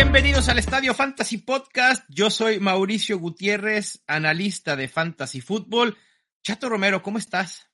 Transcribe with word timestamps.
Bienvenidos 0.00 0.48
al 0.48 0.60
Estadio 0.60 0.94
Fantasy 0.94 1.38
Podcast. 1.38 2.04
Yo 2.08 2.30
soy 2.30 2.60
Mauricio 2.60 3.18
Gutiérrez, 3.18 4.04
analista 4.06 4.76
de 4.76 4.86
Fantasy 4.86 5.40
Football. 5.40 5.98
Chato 6.40 6.68
Romero, 6.68 7.02
¿cómo 7.02 7.18
estás? 7.18 7.68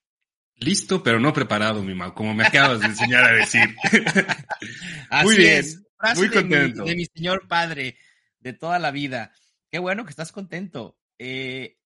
Listo, 0.55 1.02
pero 1.02 1.21
no 1.21 1.34
preparado, 1.34 1.82
mi 1.82 1.93
Mau, 1.95 2.14
como 2.14 2.32
me 2.32 2.46
acabas 2.46 2.80
de 2.80 2.87
enseñar 2.87 3.25
a 3.25 3.32
decir. 3.32 3.77
Así 5.11 5.25
Muy 5.27 5.37
bien, 5.37 5.59
es. 5.59 5.82
Frase 5.98 6.18
muy 6.18 6.29
de 6.30 6.37
mi- 6.37 6.41
contento. 6.50 6.84
De 6.84 6.96
mi, 6.96 7.05
señor 7.14 7.46
padre 7.46 7.98
de 8.41 8.54
toda 8.54 8.79
la 8.79 8.91
vida. 8.91 9.30
Qué 9.70 9.79
bueno 9.79 10.04
que 10.06 10.11
estás 10.11 10.32
contento. 10.32 10.98
Eh, 11.18 11.77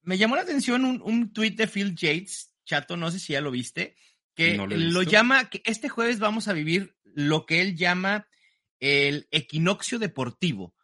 me 0.00 0.16
llamó 0.16 0.36
la 0.36 0.42
atención 0.42 0.86
un, 0.86 1.02
un 1.02 1.34
tuit 1.34 1.54
de 1.54 1.68
Phil 1.68 1.94
Yates, 1.94 2.50
Chato, 2.64 2.96
no 2.96 3.10
sé 3.10 3.18
si 3.18 3.34
ya 3.34 3.42
lo 3.42 3.50
viste, 3.50 3.94
que 4.34 4.56
No 4.56 4.66
lo 4.66 5.02
llama, 5.02 5.50
que 5.50 5.60
este 5.66 5.90
jueves 5.90 6.18
vamos 6.18 6.48
a 6.48 6.54
vivir 6.54 6.96
lo 7.04 7.44
que 7.44 7.60
él 7.60 7.76
llama 7.76 8.26
el 8.82 9.28
equinoccio 9.30 10.00
deportivo. 10.00 10.74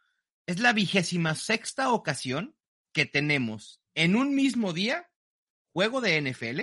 Es 0.47 0.59
la 0.59 0.71
vigésima 0.71 1.35
sexta 1.35 1.91
ocasión 1.91 2.55
que 2.93 3.05
tenemos 3.05 3.81
en 3.93 4.15
un 4.15 4.33
mismo 4.33 4.71
día 4.71 5.11
juego 5.73 5.99
de 5.99 6.21
NFL, 6.21 6.61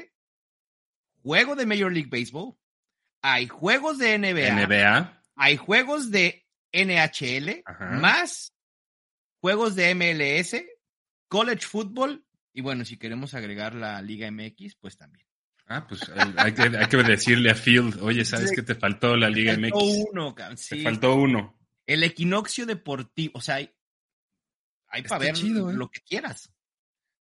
juego 1.23 1.55
de 1.55 1.67
Major 1.67 1.93
League 1.93 2.09
Baseball, 2.11 2.57
hay 3.21 3.47
juegos 3.49 3.99
de 3.99 4.19
NBA. 4.19 5.23
hay 5.37 5.57
juegos 5.59 6.11
de 6.11 6.47
NHL, 6.73 7.63
Ajá. 7.66 7.91
más 7.91 8.55
juegos 9.41 9.75
de 9.77 9.95
MLS, 9.95 10.65
college 11.29 11.66
football, 11.66 12.27
y 12.55 12.63
bueno, 12.63 12.87
si 12.87 12.97
queremos 12.97 13.35
agregar 13.35 13.75
la 13.75 14.01
Liga 14.01 14.30
MX, 14.30 14.77
pues 14.77 14.97
también. 14.97 15.26
Ah, 15.69 15.84
pues 15.88 16.02
eh, 16.02 16.12
hay 16.37 16.52
que, 16.55 16.62
hay 16.62 16.87
que 16.87 16.97
decirle 16.98 17.51
a 17.51 17.55
Phil, 17.55 17.93
oye, 18.01 18.24
¿sabes 18.24 18.51
Sí. 18.51 18.57
que 18.57 18.62
te 18.62 18.74
faltó 18.77 19.16
la 19.16 19.29
Liga 19.29 19.55
Faltó 19.55 19.77
MX? 19.79 20.05
uno, 20.12 20.35
cabrón, 20.35 20.57
Te 20.57 20.63
sí. 20.63 20.82
faltó 20.82 21.15
uno. 21.16 21.59
El 21.87 22.02
equinoccio 22.04 22.66
deportivo, 22.66 23.32
o 23.38 23.41
sea, 23.41 23.57
hay, 23.57 23.71
hay 24.88 25.02
para 25.02 25.18
ver 25.24 25.35
chido, 25.35 25.71
¿eh? 25.71 25.74
lo 25.74 25.88
que 25.91 26.01
quieras. 26.01 26.52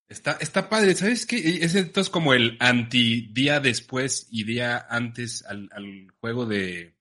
Está, 0.07 0.33
está 0.39 0.69
padre, 0.69 0.93
¿sabes 0.93 1.25
qué? 1.25 1.37
Es 1.63 1.73
entonces 1.73 2.11
como 2.11 2.33
el 2.35 2.57
anti 2.59 3.27
día 3.31 3.59
después 3.59 4.27
y 4.29 4.43
día 4.43 4.85
antes 4.89 5.43
al, 5.47 5.67
al 5.71 6.07
juego 6.19 6.45
de, 6.45 6.95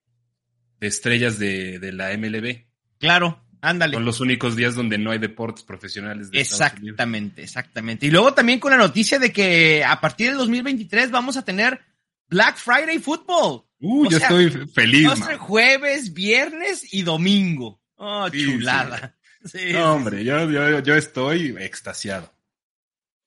de 0.81 0.87
estrellas 0.87 1.39
de, 1.39 1.79
de 1.79 1.93
la 1.93 2.17
MLB. 2.17 2.65
Claro, 2.99 3.44
ándale. 3.69 3.95
Son 3.95 4.05
los 4.05 4.21
únicos 4.21 4.57
días 4.57 4.75
donde 4.75 4.99
no 4.99 5.11
hay 5.11 5.19
deportes 5.19 5.65
profesionales 5.65 6.31
de. 6.31 6.41
Exactamente, 6.41 7.43
exactamente. 7.43 8.07
Y 8.07 8.11
luego 8.11 8.35
también 8.35 8.61
con 8.61 8.71
la 8.71 8.77
noticia 8.79 9.19
de 9.19 9.33
que 9.33 9.85
a 9.85 10.01
partir 10.01 10.29
del 10.29 10.39
2023 10.39 11.11
vamos 11.11 11.37
a 11.37 11.45
tener 11.45 11.81
Black 12.29 12.57
Friday 12.57 12.99
Football. 12.99 13.65
Uh, 13.81 14.07
O 14.07 14.11
yo 14.11 14.19
sea, 14.19 14.29
estoy 14.29 14.51
feliz, 14.69 15.09
Va 15.09 15.13
a 15.13 15.17
ser 15.17 15.27
man. 15.27 15.39
jueves, 15.39 16.15
viernes 16.15 16.93
y 16.95 17.03
domingo. 17.03 17.81
Oh, 17.97 18.29
Sí, 18.31 18.45
chulada. 18.45 19.17
Sí, 19.45 19.73
No, 19.75 19.93
hombre, 19.97 20.25
yo, 20.25 20.51
yo, 20.51 20.79
yo 20.81 20.95
estoy 20.95 21.55
extasiado. 21.59 22.33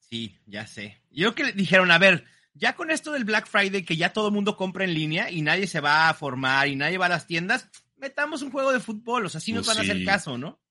Sí, 0.09 0.39
ya 0.47 0.65
sé. 0.65 1.01
Yo 1.11 1.35
creo 1.35 1.47
que 1.47 1.53
dijeron, 1.53 1.91
a 1.91 1.99
ver, 1.99 2.25
ya 2.55 2.73
con 2.75 2.89
esto 2.89 3.11
del 3.11 3.23
Black 3.23 3.47
Friday, 3.47 3.83
que 3.83 3.97
ya 3.97 4.13
todo 4.13 4.29
el 4.29 4.33
mundo 4.33 4.57
compra 4.57 4.83
en 4.83 4.95
línea 4.95 5.29
y 5.29 5.43
nadie 5.43 5.67
se 5.67 5.79
va 5.79 6.09
a 6.09 6.13
formar 6.15 6.69
y 6.69 6.75
nadie 6.75 6.97
va 6.97 7.05
a 7.05 7.09
las 7.09 7.27
tiendas, 7.27 7.69
metamos 7.97 8.41
un 8.41 8.51
juego 8.51 8.71
de 8.71 8.79
fútbol, 8.79 9.25
o 9.25 9.29
sea, 9.29 9.41
sí 9.41 9.53
nos 9.53 9.65
Pues 9.65 9.77
van 9.77 9.85
a 9.87 9.91
hacer 9.91 10.05
caso, 10.05 10.37
¿no? 10.37 10.61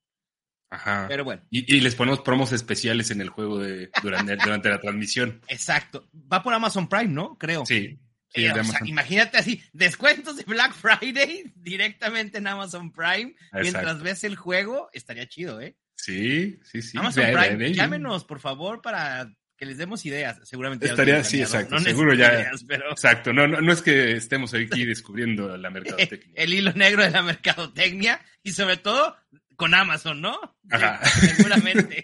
Ajá. 0.69 1.07
Pero 1.09 1.25
bueno, 1.25 1.43
Y, 1.51 1.77
y 1.77 1.81
les 1.81 1.95
ponemos 1.95 2.21
promos 2.21 2.53
especiales 2.53 3.11
en 3.11 3.21
el 3.21 3.29
juego 3.29 3.59
de 3.59 3.91
durante, 4.03 4.37
durante 4.45 4.69
la 4.69 4.81
transmisión. 4.81 5.41
exacto. 5.49 6.09
Va 6.33 6.43
por 6.43 6.53
Amazon 6.55 6.89
Prime, 6.89 7.09
¿no? 7.09 7.39
Creo. 7.39 7.65
Sí. 7.65 7.99
sí, 8.35 8.45
Eh, 8.45 8.51
o 8.51 8.65
sea, 8.65 8.81
imagínate 8.85 9.39
así, 9.39 9.63
descuentos 9.73 10.37
de 10.37 10.45
Black 10.45 10.75
Friday 10.75 11.53
directamente 11.57 12.39
en 12.39 12.49
Amazon 12.49 12.91
Prime. 12.93 13.35
Mientras 13.53 14.03
ves 14.03 14.25
el 14.25 14.37
juego, 14.37 14.91
estaría 14.93 15.29
chido, 15.29 15.61
¿eh? 15.61 15.77
sí, 15.95 16.59
sí, 16.65 16.83
sí. 16.83 16.99
Amazon 16.99 17.25
Prime, 17.33 17.73
llámenos, 17.73 18.25
por 18.25 18.41
favor, 18.41 18.83
para 18.83 19.33
que 19.57 19.67
les 19.67 19.79
demos 19.79 20.05
ideas. 20.05 20.39
Seguramente 20.45 20.87
Estaría- 20.87 21.25
sí, 21.25 21.41
exacto, 21.41 21.77
no 21.77 21.81
seguro 21.81 22.15
ya- 22.15 22.33
ideas, 22.33 22.65
pero 22.67 22.91
Exacto. 22.91 23.33
No, 23.33 23.47
no, 23.49 23.61
no 23.61 23.73
es 23.73 23.83
que 23.83 24.13
estemos 24.13 24.53
aquí 24.55 24.85
descubriendo 24.87 25.57
la 25.57 25.71
mercadotecnia. 25.71 26.33
el 26.35 26.53
hilo 26.55 26.73
negro 26.75 27.03
de 27.03 27.11
la 27.11 27.23
mercadotecnia 27.23 28.21
y 28.43 28.53
sobre 28.53 28.77
todo 28.77 29.17
con 29.57 29.75
Amazon, 29.75 30.21
¿no? 30.21 30.39
Ajá. 30.71 31.03
Seguramente, 31.07 32.03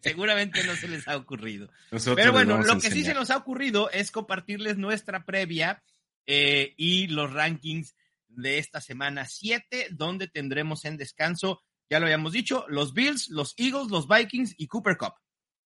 seguramente 0.00 0.62
no 0.64 0.76
se 0.76 0.88
les 0.88 1.08
ha 1.08 1.16
ocurrido. 1.16 1.70
Nosotros 1.90 2.16
Pero 2.16 2.32
bueno, 2.32 2.60
lo 2.62 2.78
que 2.78 2.90
sí 2.90 3.02
se 3.04 3.14
nos 3.14 3.30
ha 3.30 3.38
ocurrido 3.38 3.90
es 3.90 4.10
compartirles 4.10 4.76
nuestra 4.76 5.24
previa 5.24 5.82
eh, 6.26 6.74
y 6.76 7.06
los 7.06 7.32
rankings 7.32 7.94
de 8.28 8.58
esta 8.58 8.80
semana 8.82 9.24
7, 9.26 9.88
donde 9.92 10.26
tendremos 10.28 10.84
en 10.84 10.96
descanso, 10.98 11.62
ya 11.88 12.00
lo 12.00 12.06
habíamos 12.06 12.32
dicho, 12.32 12.66
los 12.68 12.92
Bills, 12.92 13.30
los 13.30 13.54
Eagles, 13.56 13.90
los 13.90 14.06
Vikings 14.08 14.54
y 14.58 14.66
Cooper 14.66 14.96
Cup. 14.98 15.14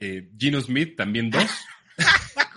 Eh, 0.00 0.30
Gino 0.38 0.60
Smith, 0.60 0.96
también 0.96 1.30
dos. 1.30 1.44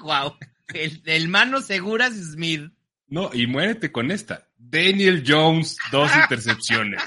wow. 0.02 0.36
El, 0.74 1.02
el 1.06 1.28
mano 1.30 1.62
seguras 1.62 2.14
Smith. 2.14 2.72
No, 3.08 3.30
y 3.34 3.46
muérete 3.48 3.92
con 3.92 4.10
esta. 4.12 4.48
Daniel 4.58 5.24
Jones, 5.28 5.78
dos 5.92 6.10
intercepciones. 6.24 7.02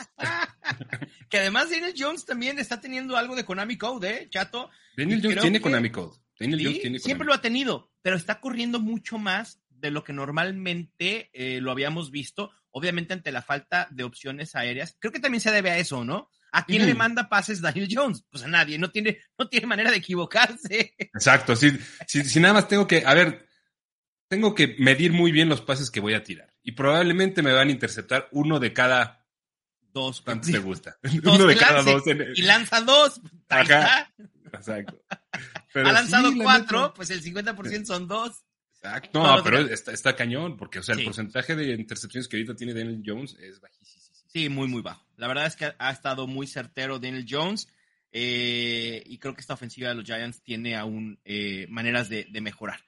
que 1.28 1.38
además 1.38 1.70
Daniel 1.70 1.94
Jones 1.96 2.24
también 2.26 2.58
está 2.58 2.80
teniendo 2.80 3.16
algo 3.16 3.34
de 3.36 3.44
Konami 3.44 3.76
Code, 3.78 4.10
¿eh, 4.10 4.28
chato? 4.30 4.70
Daniel 4.96 5.20
Jones 5.22 5.40
tiene 5.40 5.58
que- 5.58 5.62
Konami 5.62 5.90
Code. 5.90 6.18
Daniel 6.38 6.58
Sí, 6.58 6.64
Jones 6.66 6.80
tiene 6.80 6.98
siempre 6.98 7.24
Konami 7.26 7.28
lo 7.28 7.34
ha 7.38 7.42
tenido, 7.42 7.92
pero 8.02 8.16
está 8.16 8.40
corriendo 8.40 8.80
mucho 8.80 9.18
más 9.18 9.60
de 9.70 9.90
lo 9.90 10.02
que 10.04 10.12
normalmente 10.12 11.30
eh, 11.32 11.60
lo 11.60 11.70
habíamos 11.70 12.10
visto, 12.10 12.50
obviamente 12.70 13.14
ante 13.14 13.32
la 13.32 13.42
falta 13.42 13.88
de 13.90 14.04
opciones 14.04 14.54
aéreas. 14.56 14.96
Creo 14.98 15.12
que 15.12 15.20
también 15.20 15.40
se 15.40 15.52
debe 15.52 15.70
a 15.70 15.78
eso, 15.78 16.04
¿no? 16.04 16.28
¿A 16.54 16.64
quién 16.64 16.86
le 16.86 16.94
manda 16.94 17.28
pases 17.28 17.60
Daniel 17.60 17.88
Jones? 17.90 18.24
Pues 18.30 18.44
a 18.44 18.46
nadie, 18.46 18.78
no 18.78 18.88
tiene, 18.88 19.18
no 19.36 19.48
tiene 19.48 19.66
manera 19.66 19.90
de 19.90 19.96
equivocarse. 19.96 20.94
Exacto, 20.98 21.56
si, 21.56 21.72
si, 22.06 22.38
nada 22.38 22.54
más 22.54 22.68
tengo 22.68 22.86
que, 22.86 23.02
a 23.04 23.12
ver, 23.12 23.48
tengo 24.28 24.54
que 24.54 24.76
medir 24.78 25.12
muy 25.12 25.32
bien 25.32 25.48
los 25.48 25.62
pases 25.62 25.90
que 25.90 25.98
voy 25.98 26.14
a 26.14 26.22
tirar. 26.22 26.48
Y 26.62 26.72
probablemente 26.72 27.42
me 27.42 27.52
van 27.52 27.68
a 27.68 27.72
interceptar 27.72 28.28
uno 28.30 28.60
de 28.60 28.72
cada 28.72 29.26
dos. 29.80 30.20
¿Cuántos 30.20 30.52
te 30.52 30.58
gusta? 30.58 30.96
uno 31.24 31.44
de 31.44 31.56
cada 31.56 31.82
dos. 31.82 32.04
Y 32.36 32.42
lanza 32.42 32.82
dos. 32.82 33.20
Acá. 33.48 34.14
Exacto. 34.52 35.02
ha 35.74 35.92
lanzado 35.92 36.32
cuatro, 36.40 36.94
pues 36.94 37.10
el 37.10 37.20
50% 37.20 37.84
son 37.84 38.06
dos. 38.06 38.44
Exacto. 38.74 39.20
No, 39.20 39.42
pero 39.42 39.58
está, 39.58 39.90
está, 39.90 40.14
cañón, 40.14 40.56
porque 40.56 40.78
o 40.78 40.82
sea, 40.84 40.94
el 40.94 41.04
porcentaje 41.04 41.56
de 41.56 41.72
intercepciones 41.72 42.28
que 42.28 42.36
ahorita 42.36 42.54
tiene 42.54 42.74
Daniel 42.74 43.02
Jones 43.04 43.34
es 43.40 43.60
bajísimo. 43.60 44.03
Sí, 44.34 44.48
muy, 44.48 44.66
muy 44.66 44.82
bajo. 44.82 45.06
La 45.16 45.28
verdad 45.28 45.46
es 45.46 45.54
que 45.54 45.72
ha 45.78 45.90
estado 45.92 46.26
muy 46.26 46.48
certero 46.48 46.98
Daniel 46.98 47.24
Jones. 47.28 47.68
Eh, 48.10 49.00
y 49.06 49.18
creo 49.18 49.32
que 49.32 49.40
esta 49.40 49.54
ofensiva 49.54 49.90
de 49.90 49.94
los 49.94 50.04
Giants 50.04 50.42
tiene 50.42 50.74
aún 50.74 51.20
eh, 51.24 51.68
maneras 51.70 52.08
de, 52.08 52.26
mejorar. 52.40 52.80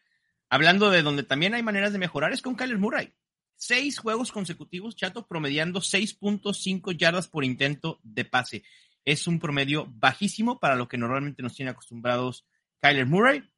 Hablando 0.50 0.90
de 0.90 1.02
donde 1.02 1.22
también 1.22 1.54
hay 1.54 1.62
maneras 1.62 1.92
de 1.92 2.00
mejorar, 2.00 2.32
es 2.32 2.42
con 2.42 2.56
Kyler 2.56 2.78
Murray. 2.78 3.12
Seis 3.54 4.00
juegos 4.00 4.32
consecutivos, 4.32 4.96
Chato, 4.96 5.28
promediando 5.28 5.80
6.5 5.80 6.96
yardas 6.96 7.28
por 7.28 7.44
intento 7.44 8.00
de 8.02 8.24
pase. 8.24 8.64
Es 9.04 9.28
un 9.28 9.38
promedio 9.38 9.86
bajísimo 9.88 10.58
para 10.58 10.74
lo 10.74 10.88
que 10.88 10.98
normalmente 10.98 11.44
nos 11.44 11.54
tiene 11.54 11.70
acostumbrados 11.70 12.44
Kyler 12.80 13.06
Murray. 13.06 13.48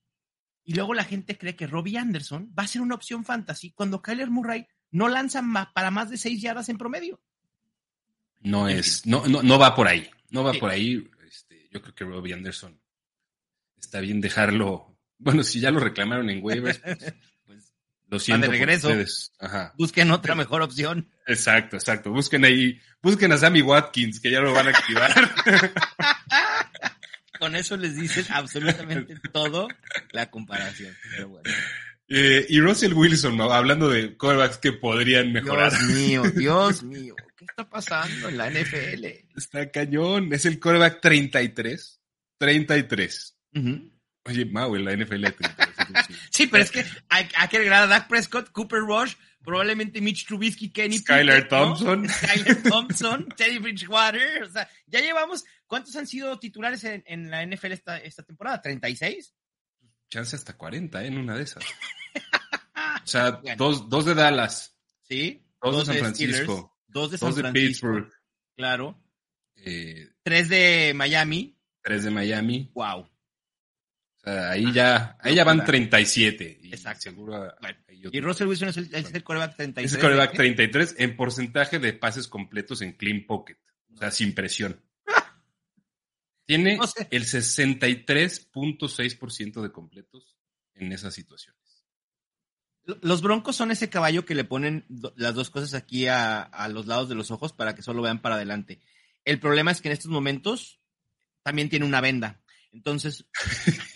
Y 0.62 0.75
luego 0.75 0.93
la 0.93 1.05
gente 1.05 1.38
cree 1.38 1.56
que 1.56 1.67
Robbie 1.67 1.96
Anderson 1.96 2.52
va 2.56 2.64
a 2.64 2.69
ser 2.69 2.82
una 2.82 2.96
opción 2.96 3.25
fantasy 3.25 3.70
cuando 3.70 4.02
Kyler 4.02 4.29
Murray 4.29 4.67
no 4.90 5.08
lanza 5.08 5.43
para 5.73 5.90
más 5.90 6.11
de 6.11 6.19
6 6.19 6.43
yardas 6.43 6.69
en 6.69 6.76
promedio. 6.76 7.19
No 8.40 8.69
es, 8.69 9.06
no, 9.06 9.26
no, 9.26 9.43
no 9.43 9.58
va 9.58 9.75
por 9.75 9.88
ahí. 9.88 10.08
No 10.31 10.44
va 10.44 10.52
por 10.55 10.70
ahí. 10.70 11.08
Este, 11.26 11.69
yo 11.73 11.82
creo 11.82 11.94
que 11.94 12.05
Robbie 12.05 12.35
Anderson 12.35 12.81
está 13.81 14.00
bien 14.00 14.20
dejarlo. 14.20 14.96
Bueno, 15.19 15.43
si 15.43 15.61
ya 15.61 15.70
lo 15.70 15.81
reclamaron 15.81 16.31
en 16.31 16.43
waivers, 16.43 16.79
pues, 16.79 16.99
pues 17.46 17.75
lo 18.06 18.19
siento. 18.19 18.46
de 18.46 18.52
regreso. 18.52 18.90
Busquen 19.76 20.11
otra 20.11 20.35
mejor 20.35 20.62
opción. 20.62 21.11
Exacto, 21.26 21.76
exacto. 21.76 22.11
Busquen 22.11 22.44
ahí, 22.44 22.81
busquen 23.02 23.32
a 23.32 23.38
Sammy 23.38 23.62
Watkins, 23.62 24.20
que 24.20 24.31
ya 24.31 24.40
lo 24.40 24.52
van 24.52 24.69
a 24.69 24.70
activar. 24.70 25.12
Con 27.38 27.55
eso 27.55 27.76
les 27.76 27.94
dicen 27.94 28.26
absolutamente 28.31 29.14
todo 29.32 29.69
la 30.11 30.29
comparación. 30.29 30.94
Eh, 32.08 32.46
y 32.49 32.61
Russell 32.61 32.94
Wilson, 32.94 33.40
hablando 33.40 33.88
de 33.88 34.17
corebacks 34.17 34.58
que 34.58 34.73
podrían 34.73 35.32
mejorar. 35.32 35.70
Dios 35.70 35.93
mío, 35.93 36.23
Dios 36.35 36.82
mío. 36.85 37.14
¿Qué 37.38 37.44
está 37.44 37.70
pasando 37.70 38.29
en 38.29 38.37
la 38.37 38.50
NFL? 38.50 39.05
Está 39.37 39.70
cañón. 39.70 40.32
Es 40.32 40.44
el 40.44 40.58
coreback 40.58 41.00
33. 41.00 42.00
33. 42.37 43.38
Oye, 44.25 44.44
Mau, 44.46 44.75
en 44.75 44.85
la 44.85 44.96
NFL. 44.96 45.26
sí, 46.31 46.49
pero 46.49 46.64
es 46.64 46.73
que 46.73 46.85
hay, 47.08 47.29
que 47.29 47.56
agregar 47.56 47.85
a 47.85 47.87
Dak 47.87 48.08
Prescott, 48.08 48.50
Cooper 48.50 48.81
Rush, 48.81 49.14
probablemente 49.44 50.00
Mitch 50.00 50.26
Trubisky, 50.26 50.73
Kenny 50.73 50.99
Skyler 50.99 51.46
Thompson. 51.46 52.08
Skyler 52.08 52.61
Thompson, 52.64 53.29
Teddy 53.37 53.58
Bridgewater. 53.58 54.43
O 54.43 54.50
sea, 54.50 54.69
ya 54.87 55.00
llevamos. 55.00 55.44
¿Cuántos 55.69 55.94
han 55.94 56.08
sido 56.08 56.40
titulares 56.40 56.82
en, 56.82 57.31
la 57.31 57.46
NFL 57.46 57.70
esta, 57.70 57.99
esta 57.99 58.25
temporada? 58.25 58.61
¿36? 58.61 59.32
Chance 60.11 60.35
hasta 60.35 60.56
40, 60.56 61.05
¿eh? 61.05 61.06
En 61.06 61.19
una 61.19 61.37
de 61.37 61.44
esas. 61.44 61.62
o 63.05 63.06
sea, 63.06 63.40
dos, 63.56 63.88
dos 63.88 64.06
de 64.06 64.17
Dallas. 64.17 64.76
Sí. 65.02 65.46
Dos, 65.62 65.87
de 65.87 65.94
San 65.94 65.99
Francisco. 65.99 66.77
Dos 66.88 67.12
de 67.12 67.19
San 67.19 67.52
Pittsburgh. 67.52 68.11
Claro. 68.56 69.00
Eh, 69.56 70.08
tres 70.23 70.49
de 70.49 70.93
Miami. 70.94 71.58
Tres 71.82 72.05
de 72.05 72.11
Miami. 72.11 72.70
Wow. 72.75 73.00
O 73.00 73.11
sea, 74.20 74.50
ahí 74.50 74.73
ya, 74.73 75.17
ahí 75.20 75.35
ya 75.37 75.44
van 75.44 75.64
37. 75.64 76.58
Y 76.62 76.73
Exacto. 76.73 77.02
Seguro 77.02 77.55
y 77.90 78.20
Russell 78.20 78.49
Wilson 78.49 78.70
es 78.70 78.79
el, 78.79 78.93
es 78.94 79.14
el 79.14 79.23
coreback 79.23 79.55
33. 79.56 79.90
Es 79.90 79.96
el 79.96 80.02
coreback 80.02 80.35
33 80.35 80.96
en 80.99 81.17
porcentaje 81.17 81.79
de 81.79 81.93
pases 81.93 82.26
completos 82.26 82.82
en 82.82 82.94
clean 82.94 83.25
pocket. 83.26 83.58
O 83.94 83.96
sea, 83.96 84.11
sin 84.11 84.35
presión. 84.35 84.82
Tiene 86.46 86.81
el 87.11 87.25
63.6% 87.25 89.62
de 89.62 89.73
completos 89.73 90.37
en 90.75 90.93
esas 90.93 91.14
situaciones. 91.14 91.57
Los 93.02 93.20
broncos 93.20 93.55
son 93.55 93.70
ese 93.70 93.90
caballo 93.90 94.25
que 94.25 94.35
le 94.35 94.44
ponen 94.44 94.87
las 95.14 95.35
dos 95.35 95.50
cosas 95.50 95.75
aquí 95.75 96.06
a, 96.06 96.49
los 96.70 96.87
lados 96.87 97.11
de 97.11 97.14
los 97.14 97.31
ojos 97.31 97.52
para 97.52 97.75
que 97.75 97.82
solo 97.82 98.00
vean 98.00 98.23
para 98.23 98.37
adelante. 98.37 98.81
El 99.26 99.38
problema 99.38 99.70
es 99.70 99.82
que 99.82 99.88
en 99.88 99.93
estos 99.93 100.11
momentos 100.11 100.81
también 101.43 101.69
tiene 101.69 101.85
una 101.85 102.00
venda. 102.00 102.40
Entonces. 102.73 103.26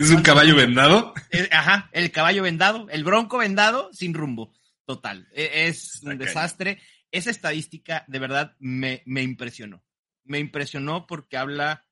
¿Es 0.00 0.08
un 0.10 0.22
caballo 0.22 0.56
vendado? 0.56 1.12
ajá, 1.50 1.90
el 1.92 2.10
caballo 2.10 2.42
vendado, 2.42 2.88
el 2.88 3.04
bronco 3.04 3.36
vendado 3.36 3.90
sin 3.92 4.14
rumbo. 4.14 4.54
Total. 4.86 5.28
E, 5.34 5.68
es 5.68 6.00
un 6.02 6.16
desastre. 6.16 6.80
Esa 7.10 7.30
estadística 7.30 8.04
de 8.08 8.18
verdad 8.20 8.56
me, 8.58 9.02
me 9.04 9.22
impresionó. 9.22 9.84
Me 10.24 10.38
impresionó 10.38 11.06
porque 11.06 11.36
habla 11.36 11.83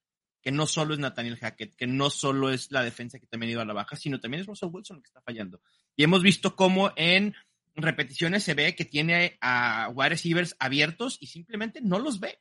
que 0.43 0.51
no 0.51 0.67
solo 0.67 0.93
es 0.93 1.01
Nathaniel 1.01 1.39
Hackett, 1.39 1.75
que 1.77 1.87
no 1.87 2.11
solo 2.11 2.51
es 2.51 2.71
la 2.71 2.83
defensa 2.83 3.19
que 3.19 3.27
también 3.27 3.51
ha 3.51 3.53
ido 3.53 3.61
a 3.63 3.65
la 3.65 3.73
baja, 3.73 3.97
sino 3.97 4.21
también 4.21 4.41
es 4.41 4.47
Russell 4.47 4.71
Wilson 4.73 4.97
el 4.97 5.03
que 5.03 5.09
está 5.09 5.23
fallando. 5.23 5.63
Y 5.97 6.03
hemos 6.03 6.23
visto 6.23 6.57
cómo 6.57 6.93
en 6.97 7.35
repeticiones 7.75 8.43
se 8.43 8.55
ve 8.55 8.75
que 8.75 8.85
tiene 8.85 9.39
a 9.41 9.89
wide 9.95 10.11
receivers 10.11 10.57
abiertos 10.59 11.17
y 11.21 11.29
simplemente 11.29 11.81
no 11.81 11.99
los 11.99 12.21
ve. 12.21 12.41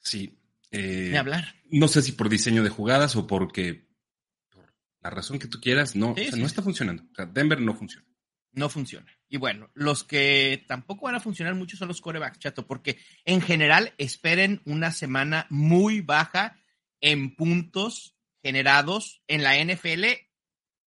Sí. 0.00 0.38
Eh, 0.72 1.08
Ni 1.12 1.16
hablar. 1.16 1.54
No 1.70 1.88
sé 1.88 2.02
si 2.02 2.12
por 2.12 2.28
diseño 2.28 2.62
de 2.62 2.68
jugadas 2.68 3.14
o 3.16 3.26
porque, 3.26 3.88
por 4.50 4.74
la 5.00 5.10
razón 5.10 5.38
que 5.38 5.46
tú 5.48 5.60
quieras, 5.60 5.94
no, 5.94 6.14
no 6.36 6.46
está 6.46 6.62
funcionando. 6.62 7.04
Denver 7.32 7.60
no 7.60 7.74
funciona. 7.74 8.06
No 8.56 8.70
funciona. 8.70 9.06
Y 9.28 9.36
bueno, 9.36 9.70
los 9.74 10.02
que 10.02 10.64
tampoco 10.66 11.04
van 11.04 11.14
a 11.14 11.20
funcionar 11.20 11.54
mucho 11.54 11.76
son 11.76 11.88
los 11.88 12.00
corebacks, 12.00 12.38
chato, 12.38 12.66
porque 12.66 12.98
en 13.26 13.42
general 13.42 13.92
esperen 13.98 14.62
una 14.64 14.92
semana 14.92 15.46
muy 15.50 16.00
baja 16.00 16.58
en 17.02 17.36
puntos 17.36 18.16
generados 18.42 19.22
en 19.28 19.42
la 19.42 19.62
NFL 19.62 20.04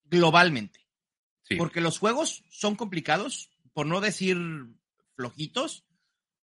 globalmente. 0.04 0.86
Porque 1.58 1.82
los 1.82 1.98
juegos 1.98 2.44
son 2.50 2.74
complicados, 2.74 3.50
por 3.74 3.86
no 3.86 4.00
decir 4.00 4.38
flojitos, 5.14 5.84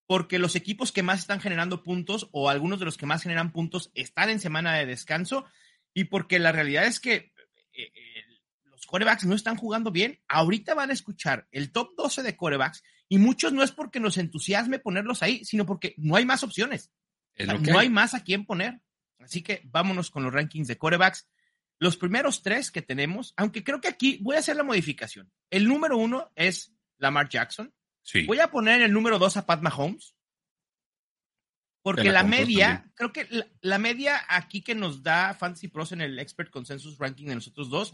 porque 0.05 0.37
los 0.37 0.55
equipos 0.55 0.91
que 0.91 1.03
más 1.03 1.19
están 1.19 1.41
generando 1.41 1.81
puntos 1.81 2.29
o 2.33 2.49
algunos 2.49 2.79
de 2.79 2.85
los 2.85 2.97
que 2.97 3.07
más 3.07 3.23
generan 3.23 3.51
puntos 3.51 3.91
están 3.95 4.29
en 4.29 4.39
semana 4.39 4.73
de 4.73 4.85
descanso 4.85 5.45
y 5.91 6.05
porque 6.05 6.37
la 6.37 6.51
realidad 6.51 6.85
es 6.85 6.99
que 6.99 7.33
eh, 7.73 7.91
corebacks 8.85 9.25
no 9.25 9.35
están 9.35 9.57
jugando 9.57 9.91
bien, 9.91 10.19
ahorita 10.27 10.73
van 10.73 10.89
a 10.89 10.93
escuchar 10.93 11.47
el 11.51 11.71
top 11.71 11.95
12 11.97 12.23
de 12.23 12.35
corebacks 12.35 12.83
y 13.07 13.17
muchos 13.17 13.53
no 13.53 13.63
es 13.63 13.71
porque 13.71 13.99
nos 13.99 14.17
entusiasme 14.17 14.79
ponerlos 14.79 15.21
ahí, 15.23 15.43
sino 15.45 15.65
porque 15.65 15.93
no 15.97 16.15
hay 16.15 16.25
más 16.25 16.43
opciones. 16.43 16.91
no 17.37 17.79
hay. 17.79 17.89
más 17.89 18.13
a 18.13 18.23
quién 18.23 18.45
poner. 18.45 18.81
Así 19.19 19.41
que 19.41 19.61
vámonos 19.65 20.11
con 20.11 20.23
los 20.23 20.33
rankings 20.33 20.67
de 20.67 20.77
corebacks. 20.77 21.27
Los 21.77 21.97
primeros 21.97 22.41
tres 22.41 22.71
que 22.71 22.81
tenemos, 22.81 23.33
aunque 23.37 23.63
creo 23.63 23.81
que 23.81 23.87
aquí 23.87 24.19
voy 24.21 24.37
a 24.37 24.39
hacer 24.39 24.55
la 24.55 24.63
modificación. 24.63 25.31
El 25.49 25.67
número 25.67 25.97
uno 25.97 26.31
es 26.35 26.73
Lamar 26.97 27.29
Jackson. 27.29 27.73
Voy 28.27 28.39
a 28.39 28.49
poner 28.49 28.81
el 28.81 28.93
número 28.93 29.19
dos 29.19 29.35
a 29.37 29.45
Pat 29.45 29.61
Mahomes. 29.61 30.15
Porque 31.81 32.11
la, 32.11 32.23
media, 32.23 32.91
creo 32.95 33.13
que 33.13 33.27
la, 33.29 33.45
la, 33.61 33.77
media 33.77 34.19
aquí 34.27 34.63
que 34.63 34.73
nos 34.73 35.03
da 35.03 35.35
Fantasy 35.35 35.67
Pros 35.67 35.91
en 35.91 36.01
el 36.01 36.17
Expert 36.17 36.49
Consensus 36.49 36.97
Ranking 36.97 37.27
de 37.27 37.35
nosotros 37.35 37.69
dos 37.69 37.93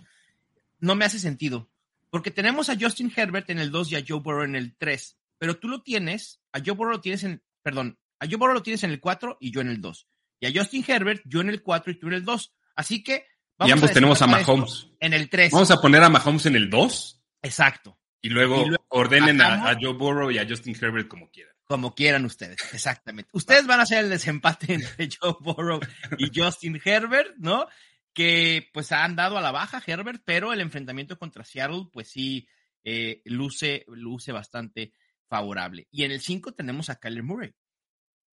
no 0.82 0.96
me 0.96 1.06
hace 1.06 1.20
sentido. 1.20 1.72
Porque 2.10 2.30
tenemos 2.30 2.70
a 2.70 2.78
Justin 2.78 3.12
Herbert 3.16 3.50
en 3.50 3.60
el 3.60 3.72
2 3.72 3.94
y 3.94 3.96
a 3.96 4.04
Joe 4.06 4.20
Burrow 4.20 4.44
en 4.44 4.58
el 4.58 4.76
3. 4.76 5.18
Pero 5.38 5.58
tú 5.58 5.70
lo 5.70 5.82
tienes, 5.82 6.42
a 6.52 6.60
Joe 6.60 6.76
Burrow 6.76 6.92
lo 6.92 7.02
tienes 7.02 7.24
en, 7.24 7.42
perdón, 7.64 7.98
a 8.20 8.26
Joe 8.26 8.36
Burrow 8.36 8.54
lo 8.54 8.64
tienes 8.64 8.84
en 8.84 8.92
el 8.92 9.00
4 9.00 9.38
y 9.40 9.52
yo 9.52 9.62
en 9.62 9.70
el 9.70 9.80
2. 9.80 10.08
Y 10.42 10.48
a 10.48 10.52
Justin 10.54 10.84
Herbert, 10.86 11.22
yo 11.26 11.40
en 11.40 11.50
el 11.50 11.64
4 11.64 11.94
y 11.94 12.00
tú 12.00 12.08
en 12.08 12.14
el 12.14 12.26
2. 12.26 12.54
Así 12.76 13.04
que 13.04 13.26
vamos 13.58 13.70
Y 13.70 13.72
ambos 13.72 13.92
tenemos 13.92 14.22
a 14.22 14.28
Mahomes. 14.28 14.90
En 15.00 15.14
el 15.14 15.30
3. 15.30 15.52
Vamos 15.52 15.72
a 15.72 15.80
poner 15.80 16.04
a 16.04 16.10
Mahomes 16.10 16.46
en 16.48 16.56
el 16.56 16.70
2. 16.70 17.24
Exacto. 17.44 17.98
Y 18.22 18.30
luego, 18.30 18.66
ordenen 18.90 19.42
a, 19.42 19.76
Joe 19.82 19.94
Burrow 19.94 20.30
y 20.30 20.38
a 20.38 20.48
Justin 20.48 20.76
Herbert 20.80 21.08
como 21.08 21.30
quieran. 21.32 21.56
Como 21.66 21.96
quieran 21.96 22.26
ustedes, 22.26 22.60
exactamente. 22.74 23.30
Ustedes 23.34 23.66
van 23.66 23.80
a 23.80 23.84
hacer 23.84 24.04
el 24.04 24.10
desempate 24.10 24.74
entre 24.74 25.10
Joe 25.20 25.38
Burrow 25.40 25.80
y 26.18 26.30
Justin 26.38 26.80
Herbert, 26.84 27.36
¿no? 27.38 27.68
Que 28.14 28.70
pues 28.74 28.92
han 28.92 29.16
dado 29.16 29.38
a 29.38 29.42
la 29.42 29.52
baja 29.52 29.82
Herbert, 29.86 30.22
pero 30.26 30.54
el 30.54 30.62
enfrentamiento 30.62 31.18
contra 31.18 31.46
Seattle 31.46 31.88
pues 31.92 32.10
sí 32.10 32.48
eh, 32.84 33.22
luce, 33.26 33.86
luce 33.88 34.32
bastante 34.32 34.94
favorable. 35.28 35.88
Y 35.92 36.04
en 36.04 36.12
el 36.12 36.20
5 36.20 36.54
tenemos 36.54 36.90
a 36.90 36.98
Kyler 36.98 37.24
Murray. 37.24 37.54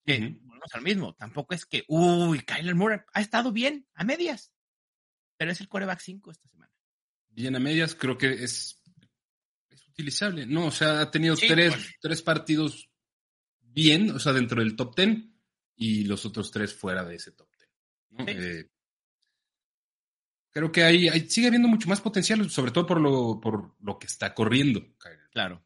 Que, 0.04 0.38
al 0.72 0.82
mismo, 0.82 1.14
tampoco 1.14 1.54
es 1.54 1.66
que, 1.66 1.84
uy, 1.86 2.40
Kyler 2.40 2.74
Murray 2.74 3.00
ha 3.12 3.20
estado 3.20 3.52
bien 3.52 3.86
a 3.94 4.04
medias, 4.04 4.52
pero 5.36 5.52
es 5.52 5.60
el 5.60 5.68
coreback 5.68 6.00
5 6.00 6.30
esta 6.30 6.48
semana. 6.48 6.72
Bien 7.28 7.54
a 7.54 7.60
medias, 7.60 7.94
creo 7.94 8.16
que 8.16 8.32
es, 8.32 8.82
es 9.68 9.86
utilizable, 9.86 10.46
¿no? 10.46 10.66
O 10.66 10.70
sea, 10.70 11.02
ha 11.02 11.10
tenido 11.10 11.36
tres, 11.36 11.74
tres 12.00 12.22
partidos 12.22 12.90
bien, 13.60 14.10
o 14.10 14.18
sea, 14.18 14.32
dentro 14.32 14.62
del 14.62 14.76
top 14.76 14.96
10 14.96 15.26
y 15.76 16.04
los 16.04 16.24
otros 16.24 16.50
tres 16.50 16.74
fuera 16.74 17.04
de 17.04 17.16
ese 17.16 17.32
top 17.32 17.48
10. 18.16 18.36
Eh, 18.36 18.70
creo 20.58 20.72
que 20.72 20.82
ahí, 20.82 21.08
sigue 21.28 21.46
habiendo 21.46 21.68
mucho 21.68 21.88
más 21.88 22.00
potencial, 22.00 22.50
sobre 22.50 22.72
todo 22.72 22.86
por 22.86 23.00
lo, 23.00 23.40
por 23.40 23.76
lo 23.80 23.98
que 23.98 24.06
está 24.06 24.34
corriendo. 24.34 24.84
Claro. 25.32 25.62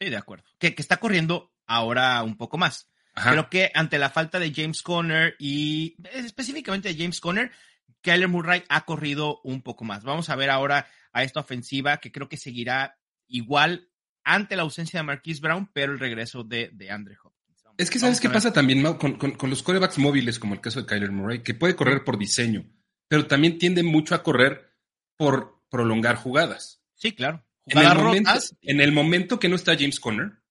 Sí, 0.00 0.10
de 0.10 0.16
acuerdo. 0.16 0.44
Que, 0.58 0.74
que 0.74 0.82
está 0.82 0.96
corriendo 0.96 1.52
ahora 1.66 2.22
un 2.22 2.36
poco 2.36 2.58
más. 2.58 2.88
Creo 3.14 3.48
que 3.48 3.70
ante 3.74 3.98
la 3.98 4.10
falta 4.10 4.40
de 4.40 4.52
James 4.52 4.82
Conner 4.82 5.36
y 5.38 5.94
específicamente 6.12 6.88
de 6.88 6.98
James 6.98 7.20
Conner, 7.20 7.52
Kyler 8.00 8.26
Murray 8.26 8.64
ha 8.68 8.84
corrido 8.84 9.40
un 9.44 9.62
poco 9.62 9.84
más. 9.84 10.02
Vamos 10.02 10.28
a 10.28 10.34
ver 10.34 10.50
ahora 10.50 10.88
a 11.12 11.22
esta 11.22 11.38
ofensiva 11.38 11.98
que 11.98 12.10
creo 12.10 12.28
que 12.28 12.36
seguirá 12.36 12.98
igual 13.28 13.88
ante 14.24 14.56
la 14.56 14.62
ausencia 14.62 14.98
de 14.98 15.04
Marquise 15.04 15.40
Brown, 15.40 15.70
pero 15.72 15.92
el 15.92 16.00
regreso 16.00 16.42
de, 16.42 16.70
de 16.72 16.90
Andre 16.90 17.16
Hopkins. 17.22 17.62
es 17.78 17.90
que 17.90 18.00
sabes 18.00 18.20
qué 18.20 18.28
pasa 18.28 18.52
también 18.52 18.82
con, 18.96 19.14
con, 19.18 19.50
los 19.50 19.62
corebacks 19.62 19.98
móviles, 19.98 20.40
como 20.40 20.54
el 20.54 20.60
caso 20.60 20.80
de 20.80 20.86
Kyler 20.86 21.12
Murray, 21.12 21.44
que 21.44 21.54
puede 21.54 21.76
correr 21.76 22.02
por 22.02 22.18
diseño, 22.18 22.66
pero 23.08 23.26
también 23.26 23.58
tiende 23.58 23.82
mucho 23.82 24.14
a 24.14 24.22
correr 24.22 24.72
por 25.16 25.62
prolongar 25.68 26.16
jugadas. 26.16 26.82
Sí, 26.94 27.12
claro. 27.12 27.44
En 27.66 27.78
el, 27.78 27.94
momento, 27.94 28.30
en 28.60 28.80
el, 28.80 28.92
momento, 28.92 29.40
que 29.40 29.48
no 29.48 29.56
está 29.56 29.74
James 29.74 29.98
Conner, 29.98 30.42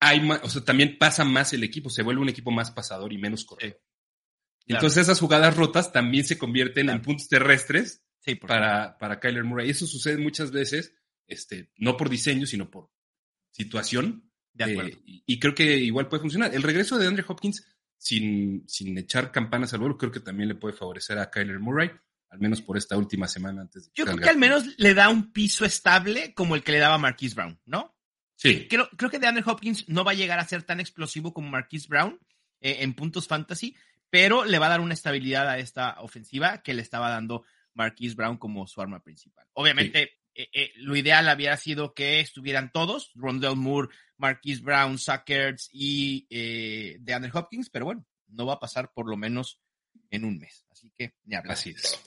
hay 0.00 0.28
o 0.42 0.48
sea, 0.48 0.62
también 0.62 0.98
pasa 0.98 1.24
más 1.24 1.52
el 1.52 1.64
equipo, 1.64 1.88
se 1.88 2.02
vuelve 2.02 2.20
un 2.20 2.28
equipo 2.28 2.50
más 2.50 2.70
pasador 2.70 3.12
y 3.12 3.18
menos 3.18 3.44
corredor. 3.44 3.80
Entonces 4.66 5.02
esas 5.02 5.18
jugadas 5.18 5.56
rotas 5.56 5.92
también 5.92 6.24
se 6.24 6.38
convierten 6.38 6.90
en 6.90 7.02
puntos 7.02 7.28
terrestres 7.28 8.04
para, 8.40 8.98
para 8.98 9.18
Kyler 9.18 9.44
Murray. 9.44 9.70
Eso 9.70 9.86
sucede 9.86 10.18
muchas 10.18 10.52
veces, 10.52 10.94
este, 11.26 11.72
no 11.76 11.96
por 11.96 12.08
diseño, 12.08 12.46
sino 12.46 12.70
por 12.70 12.90
situación. 13.50 14.30
Eh, 14.58 14.98
y, 15.04 15.38
creo 15.38 15.54
que 15.54 15.76
igual 15.76 16.08
puede 16.08 16.20
funcionar. 16.20 16.54
El 16.54 16.62
regreso 16.62 16.98
de 16.98 17.06
Andre 17.06 17.24
Hopkins, 17.26 17.66
sin, 18.00 18.66
sin 18.66 18.96
echar 18.96 19.30
campanas 19.30 19.74
al 19.74 19.80
vuelo, 19.80 19.98
creo 19.98 20.10
que 20.10 20.20
también 20.20 20.48
le 20.48 20.54
puede 20.54 20.74
favorecer 20.74 21.18
a 21.18 21.30
Kyler 21.30 21.58
Murray, 21.58 21.90
al 22.30 22.40
menos 22.40 22.62
por 22.62 22.78
esta 22.78 22.96
última 22.96 23.28
semana 23.28 23.60
antes 23.60 23.84
de 23.84 23.90
Yo 23.94 24.06
creo 24.06 24.16
que 24.16 24.30
al 24.30 24.38
menos 24.38 24.64
le 24.78 24.94
da 24.94 25.10
un 25.10 25.32
piso 25.32 25.66
estable 25.66 26.32
como 26.32 26.54
el 26.54 26.62
que 26.62 26.72
le 26.72 26.78
daba 26.78 26.96
Marquise 26.96 27.34
Brown, 27.34 27.60
¿no? 27.66 27.94
Sí. 28.36 28.66
Creo, 28.70 28.88
creo 28.96 29.10
que 29.10 29.18
de 29.18 29.26
Andre 29.26 29.44
Hopkins 29.46 29.86
no 29.86 30.02
va 30.02 30.12
a 30.12 30.14
llegar 30.14 30.38
a 30.38 30.48
ser 30.48 30.62
tan 30.62 30.80
explosivo 30.80 31.34
como 31.34 31.50
Marquise 31.50 31.88
Brown 31.88 32.18
eh, 32.62 32.78
en 32.80 32.94
puntos 32.94 33.28
fantasy, 33.28 33.76
pero 34.08 34.46
le 34.46 34.58
va 34.58 34.66
a 34.66 34.70
dar 34.70 34.80
una 34.80 34.94
estabilidad 34.94 35.46
a 35.46 35.58
esta 35.58 36.00
ofensiva 36.00 36.62
que 36.62 36.72
le 36.72 36.80
estaba 36.80 37.10
dando 37.10 37.44
Marquise 37.74 38.14
Brown 38.14 38.38
como 38.38 38.66
su 38.66 38.80
arma 38.80 39.02
principal. 39.02 39.46
Obviamente, 39.52 40.20
eh, 40.34 40.48
eh, 40.54 40.72
lo 40.76 40.96
ideal 40.96 41.28
había 41.28 41.54
sido 41.58 41.92
que 41.92 42.20
estuvieran 42.20 42.72
todos, 42.72 43.12
Rondell 43.14 43.56
Moore, 43.56 43.88
Marquise 44.20 44.62
Brown, 44.62 44.98
Suckers 44.98 45.70
y 45.72 46.26
eh, 46.30 46.98
DeAndre 47.00 47.30
Hopkins, 47.34 47.70
pero 47.70 47.86
bueno, 47.86 48.06
no 48.28 48.46
va 48.46 48.54
a 48.54 48.60
pasar 48.60 48.92
por 48.92 49.08
lo 49.08 49.16
menos 49.16 49.60
en 50.10 50.24
un 50.24 50.38
mes. 50.38 50.64
Así 50.70 50.92
que 50.96 51.14
ni 51.24 51.34
hablar. 51.34 51.54
Así 51.54 51.70
es. 51.70 52.00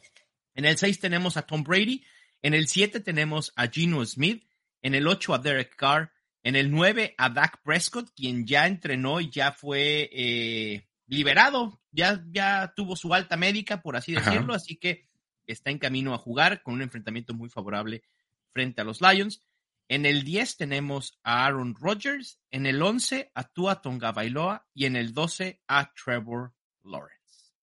En 0.56 0.66
el 0.66 0.78
6 0.78 1.00
tenemos 1.00 1.36
a 1.36 1.42
Tom 1.42 1.64
Brady, 1.64 2.04
en 2.42 2.54
el 2.54 2.68
7 2.68 3.00
tenemos 3.00 3.52
a 3.56 3.68
Gino 3.68 4.06
Smith, 4.06 4.48
en 4.82 4.96
el 4.96 5.08
8 5.08 5.34
a 5.34 5.40
Derek 5.40 5.76
Carr, 5.76 6.12
en 6.44 6.56
el 6.56 6.70
9 6.70 7.16
a 7.18 7.30
Dak 7.30 7.62
Prescott, 7.64 8.12
quien 8.16 8.46
ya 8.46 8.68
entrenó 8.68 9.20
y 9.20 9.30
ya 9.30 9.52
fue 9.52 10.10
eh, 10.12 10.88
liberado, 11.08 11.82
ya, 11.92 12.24
ya 12.32 12.74
tuvo 12.76 12.96
su 12.96 13.14
alta 13.14 13.38
médica, 13.38 13.82
por 13.82 13.96
así 13.96 14.14
decirlo, 14.14 14.54
así 14.54 14.76
que 14.76 15.08
está 15.48 15.72
en 15.72 15.80
camino 15.80 16.14
a 16.14 16.18
jugar 16.18 16.62
con 16.62 16.76
un 16.76 16.82
enfrentamiento 16.82 17.34
muy 17.34 17.50
favorable 17.50 18.04
frente 18.52 18.82
a 18.82 18.84
los 18.84 19.02
Lions. 19.02 19.42
En 19.88 20.06
el 20.06 20.24
10 20.24 20.58
tenemos 20.58 21.20
a 21.24 21.46
Aaron 21.46 21.76
Rodgers, 21.76 22.40
en 22.52 22.66
el 22.66 22.82
11 22.82 23.32
a 23.36 23.44
Tua 23.50 23.82
Tonga 23.82 24.12
Bailoa 24.12 24.68
y 24.74 24.86
en 24.86 24.96
el 24.96 25.14
12 25.14 25.62
a 25.68 25.94
Trevor 25.94 26.54
Lawrence. 26.84 27.54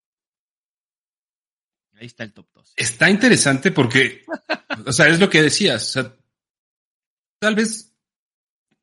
Ahí 1.94 2.06
está 2.06 2.24
el 2.24 2.32
top 2.32 2.48
2. 2.54 2.74
Está 2.76 3.10
interesante 3.10 3.72
porque, 3.72 4.24
o 4.86 4.92
sea, 4.92 5.08
es 5.08 5.20
lo 5.20 5.28
que 5.28 5.42
decías, 5.42 5.98
tal 7.38 7.54
vez 7.54 7.94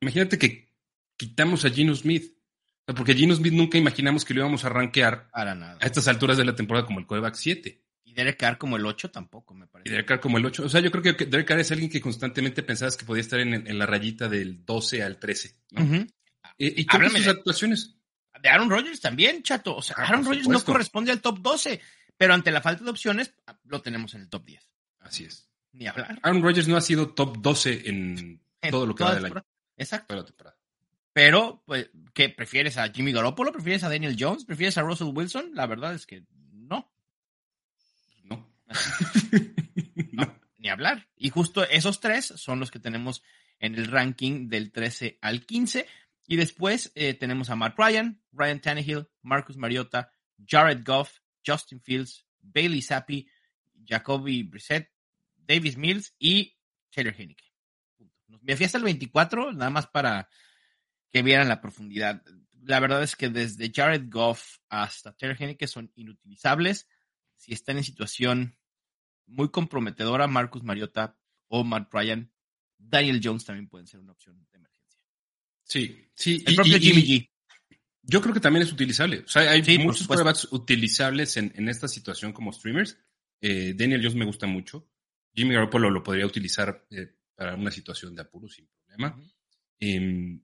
imagínate 0.00 0.38
que 0.38 0.68
quitamos 1.16 1.64
a 1.64 1.70
Gino 1.70 1.94
Smith. 1.94 2.36
Porque 2.84 3.14
Gino 3.14 3.34
Smith 3.34 3.52
nunca 3.52 3.76
imaginamos 3.76 4.24
que 4.24 4.32
lo 4.32 4.40
íbamos 4.40 4.64
a 4.64 4.70
rankear 4.70 5.28
a 5.34 5.76
estas 5.80 6.08
alturas 6.08 6.38
de 6.38 6.44
la 6.46 6.54
temporada 6.54 6.86
como 6.86 7.00
el 7.00 7.06
coreback 7.06 7.34
7. 7.34 7.84
Y 8.08 8.14
Derek 8.14 8.38
Carr 8.38 8.56
como 8.56 8.78
el 8.78 8.86
8 8.86 9.10
tampoco, 9.10 9.52
me 9.52 9.66
parece. 9.66 9.90
Y 9.90 9.92
Derek 9.92 10.08
Carr 10.08 10.20
como 10.20 10.38
el 10.38 10.46
8. 10.46 10.64
O 10.64 10.68
sea, 10.70 10.80
yo 10.80 10.90
creo 10.90 11.02
que 11.02 11.26
Derek 11.26 11.46
Carr 11.46 11.60
es 11.60 11.70
alguien 11.70 11.90
que 11.90 12.00
constantemente 12.00 12.62
pensabas 12.62 12.96
que 12.96 13.04
podía 13.04 13.20
estar 13.20 13.38
en, 13.38 13.78
la 13.78 13.84
rayita 13.84 14.30
del 14.30 14.64
12 14.64 15.02
al 15.02 15.18
13. 15.18 15.54
¿Y, 16.56 16.80
y 16.80 16.86
sus 16.86 17.28
actuaciones? 17.28 17.96
De 18.40 18.48
Aaron 18.48 18.70
Rodgers 18.70 19.00
también, 19.00 19.42
chato. 19.42 19.76
O 19.76 19.82
sea, 19.82 19.96
ah, 19.98 20.04
Aaron 20.06 20.24
Rodgers 20.24 20.48
no 20.48 20.64
corresponde 20.64 21.12
al 21.12 21.20
top 21.20 21.40
12, 21.40 21.82
pero 22.16 22.32
ante 22.32 22.50
la 22.50 22.62
falta 22.62 22.82
de 22.82 22.90
opciones 22.90 23.34
lo 23.64 23.82
tenemos 23.82 24.14
en 24.14 24.22
el 24.22 24.30
top 24.30 24.46
10. 24.46 24.70
Así 25.00 25.24
es. 25.24 25.50
Ni 25.72 25.86
hablar. 25.86 26.18
Aaron 26.22 26.42
Rodgers 26.42 26.66
no 26.66 26.78
ha 26.78 26.80
sido 26.80 27.10
top 27.10 27.36
12 27.42 27.82
en, 27.90 28.40
todo 28.70 28.86
lo 28.86 28.94
que 28.94 29.04
va 29.04 29.14
del 29.16 29.26
año. 29.26 29.44
Exacto. 29.76 30.24
Pero, 31.12 31.62
pues, 31.66 31.90
¿qué 32.14 32.30
prefieres 32.30 32.78
a 32.78 32.88
Jimmy 32.88 33.12
Garoppolo? 33.12 33.52
¿Prefieres 33.52 33.82
a 33.82 33.90
Daniel 33.90 34.16
Jones? 34.18 34.46
¿Prefieres 34.46 34.78
a 34.78 34.82
Russell 34.82 35.10
Wilson? 35.12 35.50
La 35.52 35.66
verdad 35.66 35.92
es 35.92 36.06
que. 36.06 36.24
Ni 40.58 40.68
hablar. 40.68 41.08
Y 41.16 41.30
justo 41.30 41.64
esos 41.68 42.00
tres 42.00 42.26
son 42.26 42.60
los 42.60 42.70
que 42.70 42.78
tenemos 42.80 43.22
en 43.58 43.74
el 43.74 43.86
ranking 43.86 44.48
del 44.48 44.72
13 44.72 45.18
al 45.20 45.46
15. 45.46 45.86
Y 46.26 46.36
después 46.36 46.92
eh, 46.94 47.14
tenemos 47.14 47.50
a 47.50 47.56
Matt 47.56 47.78
Ryan, 47.78 48.20
Ryan 48.32 48.60
Tannehill, 48.60 49.08
Marcus 49.22 49.56
Mariota, 49.56 50.12
Jared 50.46 50.84
Goff, 50.84 51.20
Justin 51.44 51.80
Fields, 51.80 52.26
Bailey 52.40 52.82
Zappi, 52.82 53.26
Jacoby 53.84 54.42
Brissett, 54.42 54.90
Davis 55.36 55.76
Mills 55.76 56.14
y 56.18 56.56
Taylor 56.90 57.14
Heineke. 57.16 57.44
Me 58.42 58.56
fui 58.56 58.66
hasta 58.66 58.78
el 58.78 58.84
24, 58.84 59.52
nada 59.52 59.70
más 59.70 59.86
para 59.86 60.28
que 61.10 61.22
vieran 61.22 61.48
la 61.48 61.60
profundidad. 61.60 62.22
La 62.62 62.80
verdad 62.80 63.02
es 63.02 63.16
que 63.16 63.30
desde 63.30 63.72
Jared 63.74 64.10
Goff 64.10 64.58
hasta 64.68 65.16
Terry 65.16 65.56
que 65.56 65.66
son 65.66 65.90
inutilizables. 65.94 66.86
Si 67.36 67.54
están 67.54 67.78
en 67.78 67.84
situación 67.84 68.57
muy 69.28 69.50
comprometedora, 69.50 70.26
Marcus 70.26 70.62
Mariota 70.62 71.16
o 71.48 71.64
Matt 71.64 71.92
Ryan, 71.92 72.30
Daniel 72.76 73.20
Jones 73.22 73.44
también 73.44 73.68
pueden 73.68 73.86
ser 73.86 74.00
una 74.00 74.12
opción 74.12 74.38
de 74.38 74.56
emergencia. 74.56 75.00
Sí, 75.64 76.10
sí. 76.14 76.42
El 76.46 76.54
propio 76.54 76.78
Jimmy 76.78 77.02
G. 77.02 77.30
Yo 78.02 78.22
creo 78.22 78.32
que 78.32 78.40
también 78.40 78.62
es 78.62 78.72
utilizable. 78.72 79.20
O 79.20 79.28
sea, 79.28 79.50
hay 79.50 79.78
muchos 79.78 80.06
quarterbacks 80.06 80.48
utilizables 80.50 81.36
en, 81.36 81.68
esta 81.68 81.88
situación 81.88 82.32
como 82.32 82.52
streamers. 82.52 82.96
Eh, 83.40 83.74
Daniel 83.76 84.00
Jones 84.00 84.16
me 84.16 84.24
gusta 84.24 84.46
mucho. 84.46 84.88
Jimmy 85.34 85.54
Garoppolo 85.54 85.90
lo 85.90 86.02
podría 86.02 86.26
utilizar 86.26 86.86
eh, 86.90 87.14
para 87.34 87.54
una 87.54 87.70
situación 87.70 88.14
de 88.14 88.22
apuro 88.22 88.48
sin 88.48 88.66
problema. 88.66 89.20
Em, 89.78 90.42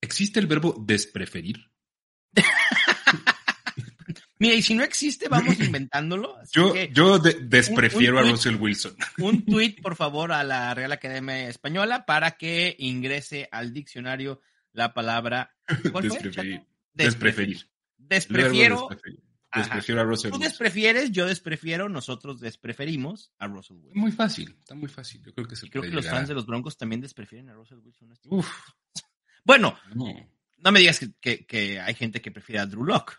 ¿Existe 0.00 0.40
el 0.40 0.46
verbo 0.46 0.74
despreferir? 0.86 1.70
Mira, 4.44 4.56
y 4.56 4.62
si 4.62 4.74
no 4.74 4.84
existe, 4.84 5.28
vamos 5.28 5.58
inventándolo. 5.60 6.36
yo 6.52 6.74
yo 6.92 7.18
desprefiero 7.18 8.18
a 8.18 8.22
Russell 8.22 8.56
Wilson. 8.56 8.94
Un 9.18 9.44
tweet, 9.44 9.76
por 9.82 9.96
favor, 9.96 10.32
a 10.32 10.44
la 10.44 10.74
Real 10.74 10.92
Academia 10.92 11.48
Española 11.48 12.04
para 12.06 12.32
que 12.32 12.76
ingrese 12.78 13.48
al 13.50 13.72
diccionario 13.72 14.40
la 14.72 14.92
palabra 14.92 15.54
despreferir. 16.00 16.62
despreferir. 16.92 17.68
Desprefiero 17.96 18.88
Desprefiero 19.54 20.00
a 20.00 20.04
Russell 20.04 20.30
Tú 20.32 20.38
desprefieres, 20.38 21.12
yo 21.12 21.26
desprefiero, 21.26 21.88
nosotros 21.88 22.40
despreferimos 22.40 23.32
a 23.38 23.46
Russell 23.46 23.76
Wilson. 23.76 24.00
Muy 24.00 24.12
fácil, 24.12 24.56
está 24.58 24.74
muy 24.74 24.88
fácil. 24.88 25.22
Yo 25.22 25.32
creo 25.32 25.46
que 25.46 25.56
se 25.56 25.70
Creo 25.70 25.82
que 25.82 25.90
los 25.90 26.08
fans 26.08 26.28
de 26.28 26.34
los 26.34 26.46
Broncos 26.46 26.76
también 26.76 27.00
desprefieren 27.00 27.48
a 27.50 27.54
Russell 27.54 27.78
Wilson. 27.78 28.12
Este 28.12 28.28
Uf. 28.30 28.50
Bueno, 29.44 29.78
no. 29.94 30.72
me 30.72 30.80
digas 30.80 31.00
que, 31.20 31.80
hay 31.80 31.94
gente 31.94 32.20
que 32.20 32.30
prefiere 32.30 32.60
a 32.60 32.66
Drew 32.66 32.84
Locke. 32.84 33.14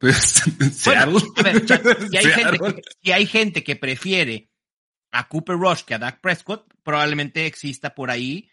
Bueno, 0.84 1.18
a 1.36 1.42
ver, 1.42 1.66
si, 1.66 2.16
hay 2.16 2.26
gente 2.26 2.58
que, 2.58 2.82
si 3.02 3.12
hay 3.12 3.26
gente 3.26 3.64
que 3.64 3.76
prefiere 3.76 4.50
a 5.10 5.28
Cooper 5.28 5.56
Rush 5.56 5.82
que 5.82 5.94
a 5.94 5.98
Dak 5.98 6.20
Prescott, 6.20 6.72
probablemente 6.82 7.46
exista 7.46 7.94
por 7.94 8.10
ahí 8.10 8.50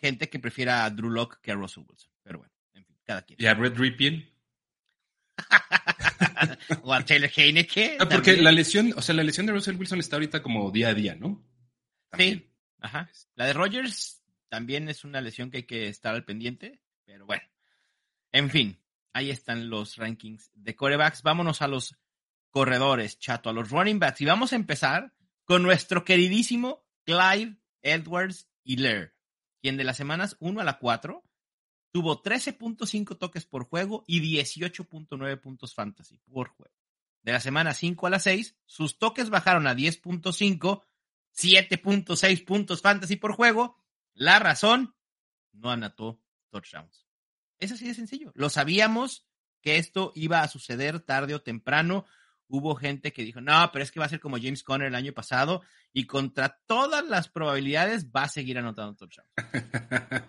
gente 0.00 0.28
que 0.28 0.38
prefiera 0.38 0.84
a 0.84 0.90
Drew 0.90 1.10
Locke 1.10 1.38
que 1.42 1.52
a 1.52 1.54
Russell 1.54 1.84
Wilson. 1.88 2.10
Pero 2.22 2.38
bueno. 2.38 2.52
¿Y 3.36 3.46
a 3.46 3.54
Red 3.54 3.76
Ripien? 3.76 4.30
o 6.82 6.92
a 6.92 7.04
Taylor 7.04 7.30
Heineke. 7.34 7.96
Ah, 7.98 8.08
porque 8.08 8.36
la 8.36 8.52
lesión, 8.52 8.92
o 8.96 9.02
sea, 9.02 9.14
la 9.14 9.22
lesión 9.22 9.46
de 9.46 9.52
Russell 9.52 9.76
Wilson 9.76 10.00
está 10.00 10.16
ahorita 10.16 10.42
como 10.42 10.70
día 10.70 10.88
a 10.88 10.94
día, 10.94 11.14
¿no? 11.14 11.42
Sí. 12.16 12.50
Ajá. 12.80 13.10
La 13.34 13.46
de 13.46 13.54
Rogers 13.54 14.22
también 14.48 14.88
es 14.88 15.04
una 15.04 15.20
lesión 15.20 15.50
que 15.50 15.58
hay 15.58 15.62
que 15.64 15.88
estar 15.88 16.14
al 16.14 16.24
pendiente, 16.24 16.80
pero 17.04 17.24
bueno. 17.24 17.42
En 18.30 18.50
fin, 18.50 18.78
ahí 19.12 19.30
están 19.30 19.70
los 19.70 19.96
rankings 19.96 20.50
de 20.54 20.76
corebacks. 20.76 21.22
Vámonos 21.22 21.62
a 21.62 21.68
los 21.68 21.96
corredores, 22.50 23.18
chato, 23.18 23.50
a 23.50 23.52
los 23.52 23.70
running 23.70 23.98
backs. 23.98 24.20
Y 24.20 24.24
vamos 24.24 24.52
a 24.52 24.56
empezar 24.56 25.14
con 25.44 25.62
nuestro 25.62 26.04
queridísimo 26.04 26.86
Clyde 27.04 27.56
Edwards 27.82 28.48
Hiller, 28.64 29.14
quien 29.60 29.76
de 29.76 29.84
las 29.84 29.96
semanas 29.96 30.36
1 30.40 30.60
a 30.60 30.64
la 30.64 30.78
4 30.78 31.24
tuvo 31.90 32.22
13.5 32.22 33.18
toques 33.18 33.46
por 33.46 33.64
juego 33.64 34.04
y 34.06 34.20
18.9 34.20 35.40
puntos 35.40 35.74
fantasy 35.74 36.18
por 36.18 36.48
juego. 36.48 36.74
De 37.22 37.32
la 37.32 37.40
semana 37.40 37.74
5 37.74 38.06
a 38.06 38.10
la 38.10 38.18
6, 38.18 38.56
sus 38.66 38.98
toques 38.98 39.30
bajaron 39.30 39.66
a 39.66 39.74
10.5, 39.74 40.84
7.6 41.34 42.44
puntos 42.44 42.82
fantasy 42.82 43.16
por 43.16 43.32
juego. 43.32 43.76
La 44.14 44.38
razón, 44.38 44.94
no 45.52 45.70
anotó 45.70 46.22
touchdowns. 46.50 47.07
Es 47.58 47.72
así 47.72 47.86
de 47.86 47.94
sencillo. 47.94 48.32
Lo 48.34 48.50
sabíamos 48.50 49.26
que 49.62 49.78
esto 49.78 50.12
iba 50.14 50.42
a 50.42 50.48
suceder 50.48 51.00
tarde 51.00 51.34
o 51.34 51.42
temprano. 51.42 52.06
Hubo 52.46 52.74
gente 52.74 53.12
que 53.12 53.24
dijo, 53.24 53.40
no, 53.40 53.70
pero 53.72 53.82
es 53.82 53.90
que 53.90 54.00
va 54.00 54.06
a 54.06 54.08
ser 54.10 54.20
como 54.20 54.38
James 54.38 54.62
Conner 54.62 54.88
el 54.88 54.94
año 54.94 55.12
pasado 55.12 55.62
y 55.92 56.06
contra 56.06 56.60
todas 56.66 57.06
las 57.06 57.28
probabilidades 57.28 58.06
va 58.06 58.24
a 58.24 58.28
seguir 58.28 58.58
anotando 58.58 58.94
touchdowns. 58.94 59.30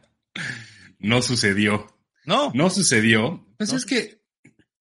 no 1.00 1.21
sucedió. 1.21 1.88
No. 2.25 2.51
No 2.53 2.69
sucedió. 2.69 3.48
Pues 3.57 3.71
es 3.74 3.86
que, 3.86 4.21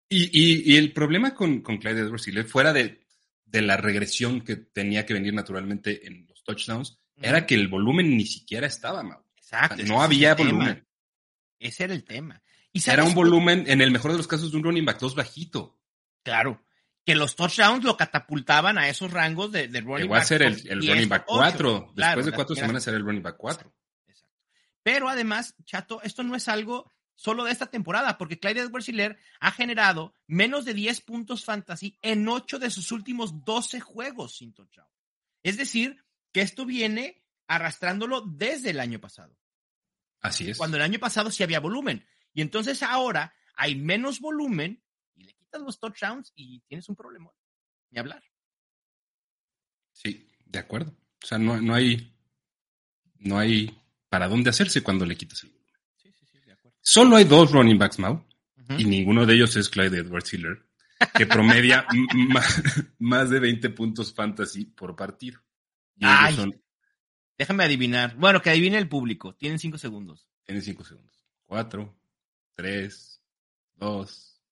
y, 0.08 0.76
el 0.76 0.92
problema 0.92 1.34
con, 1.34 1.60
con 1.60 1.78
Clyde 1.78 2.00
Edwards 2.00 2.50
fuera 2.50 2.72
de, 2.72 3.04
de, 3.44 3.62
la 3.62 3.76
regresión 3.76 4.40
que 4.40 4.56
tenía 4.56 5.06
que 5.06 5.14
venir 5.14 5.34
naturalmente 5.34 6.06
en 6.06 6.26
los 6.26 6.42
touchdowns, 6.42 6.98
era 7.20 7.46
que 7.46 7.54
el 7.54 7.68
volumen 7.68 8.16
ni 8.16 8.26
siquiera 8.26 8.66
estaba, 8.66 9.02
Mau. 9.02 9.22
Exacto. 9.36 9.82
no 9.84 10.02
había 10.02 10.34
volumen. 10.34 10.87
Ese 11.58 11.84
era 11.84 11.94
el 11.94 12.04
tema. 12.04 12.42
¿Y 12.72 12.90
era 12.90 13.04
un 13.04 13.14
volumen, 13.14 13.64
en 13.66 13.80
el 13.80 13.90
mejor 13.90 14.12
de 14.12 14.18
los 14.18 14.28
casos, 14.28 14.50
de 14.50 14.56
un 14.56 14.62
running 14.62 14.84
back 14.84 15.00
2 15.00 15.14
bajito. 15.14 15.78
Claro. 16.22 16.62
Que 17.04 17.14
los 17.14 17.34
touchdowns 17.34 17.84
lo 17.84 17.96
catapultaban 17.96 18.76
a 18.78 18.88
esos 18.88 19.10
rangos 19.10 19.50
de, 19.50 19.68
de 19.68 19.80
running 19.80 20.08
back. 20.08 20.18
Va 20.18 20.22
a 20.22 20.26
ser 20.26 20.42
el, 20.42 20.62
running 20.66 21.08
back 21.08 21.24
4. 21.26 21.92
Después 21.94 22.26
de 22.26 22.32
cuatro 22.32 22.54
semanas 22.54 22.86
era 22.86 22.96
el 22.96 23.04
running 23.04 23.22
back 23.22 23.36
4. 23.38 23.72
Exacto. 24.06 24.36
Pero 24.82 25.08
además, 25.08 25.54
Chato, 25.64 26.02
esto 26.02 26.22
no 26.22 26.36
es 26.36 26.48
algo 26.48 26.92
solo 27.14 27.44
de 27.44 27.52
esta 27.52 27.66
temporada, 27.66 28.16
porque 28.16 28.38
Clyde 28.38 28.60
Edwards 28.60 28.90
ha 29.40 29.50
generado 29.50 30.14
menos 30.26 30.64
de 30.64 30.74
10 30.74 31.00
puntos 31.00 31.44
fantasy 31.44 31.98
en 32.02 32.28
8 32.28 32.58
de 32.58 32.70
sus 32.70 32.92
últimos 32.92 33.44
12 33.44 33.80
juegos 33.80 34.36
sin 34.36 34.52
touchdown. 34.52 34.86
Es 35.42 35.56
decir, 35.56 36.04
que 36.32 36.42
esto 36.42 36.66
viene 36.66 37.24
arrastrándolo 37.46 38.20
desde 38.20 38.70
el 38.70 38.80
año 38.80 39.00
pasado. 39.00 39.37
Así 40.20 40.50
es. 40.50 40.58
Cuando 40.58 40.76
el 40.76 40.82
año 40.82 40.98
pasado 40.98 41.30
sí 41.30 41.42
había 41.42 41.60
volumen. 41.60 42.06
Y 42.32 42.42
entonces 42.42 42.82
ahora 42.82 43.34
hay 43.54 43.74
menos 43.76 44.20
volumen 44.20 44.82
y 45.14 45.24
le 45.24 45.34
quitas 45.34 45.60
los 45.62 45.78
touchdowns 45.78 46.32
y 46.34 46.60
tienes 46.60 46.88
un 46.88 46.96
problema. 46.96 47.30
Ni 47.90 47.98
hablar. 47.98 48.22
Sí, 49.92 50.30
de 50.44 50.58
acuerdo. 50.58 50.94
O 51.22 51.26
sea, 51.26 51.38
no, 51.38 51.60
no 51.60 51.74
hay 51.74 52.14
no 53.18 53.38
hay 53.38 53.76
para 54.08 54.28
dónde 54.28 54.50
hacerse 54.50 54.82
cuando 54.82 55.04
le 55.04 55.16
quitas 55.16 55.42
el 55.44 55.50
volumen. 55.50 55.80
Sí, 55.96 56.12
sí, 56.12 56.26
sí, 56.26 56.40
de 56.40 56.52
acuerdo. 56.52 56.78
Solo 56.80 57.16
hay 57.16 57.24
dos 57.24 57.50
running 57.52 57.78
backs, 57.78 57.98
Mau, 57.98 58.24
y 58.76 58.84
ninguno 58.84 59.26
de 59.26 59.34
ellos 59.34 59.56
es 59.56 59.68
Clyde 59.68 59.98
Edwards 59.98 60.32
Hiller, 60.32 60.66
que 61.14 61.26
promedia 61.26 61.86
más, 62.98 63.30
de 63.30 63.40
20 63.40 63.70
puntos 63.70 64.14
fantasy 64.14 64.66
por 64.66 64.96
partido. 64.96 65.40
Déjame 67.38 67.64
adivinar. 67.64 68.16
Bueno, 68.16 68.42
que 68.42 68.50
adivine 68.50 68.78
el 68.78 68.88
público. 68.88 69.34
Tienen 69.36 69.60
cinco 69.60 69.78
segundos. 69.78 70.28
Tienen 70.44 70.62
cinco 70.62 70.82
segundos. 70.84 71.24
Cuatro, 71.46 71.96
3, 72.56 73.22
2, 73.76 74.42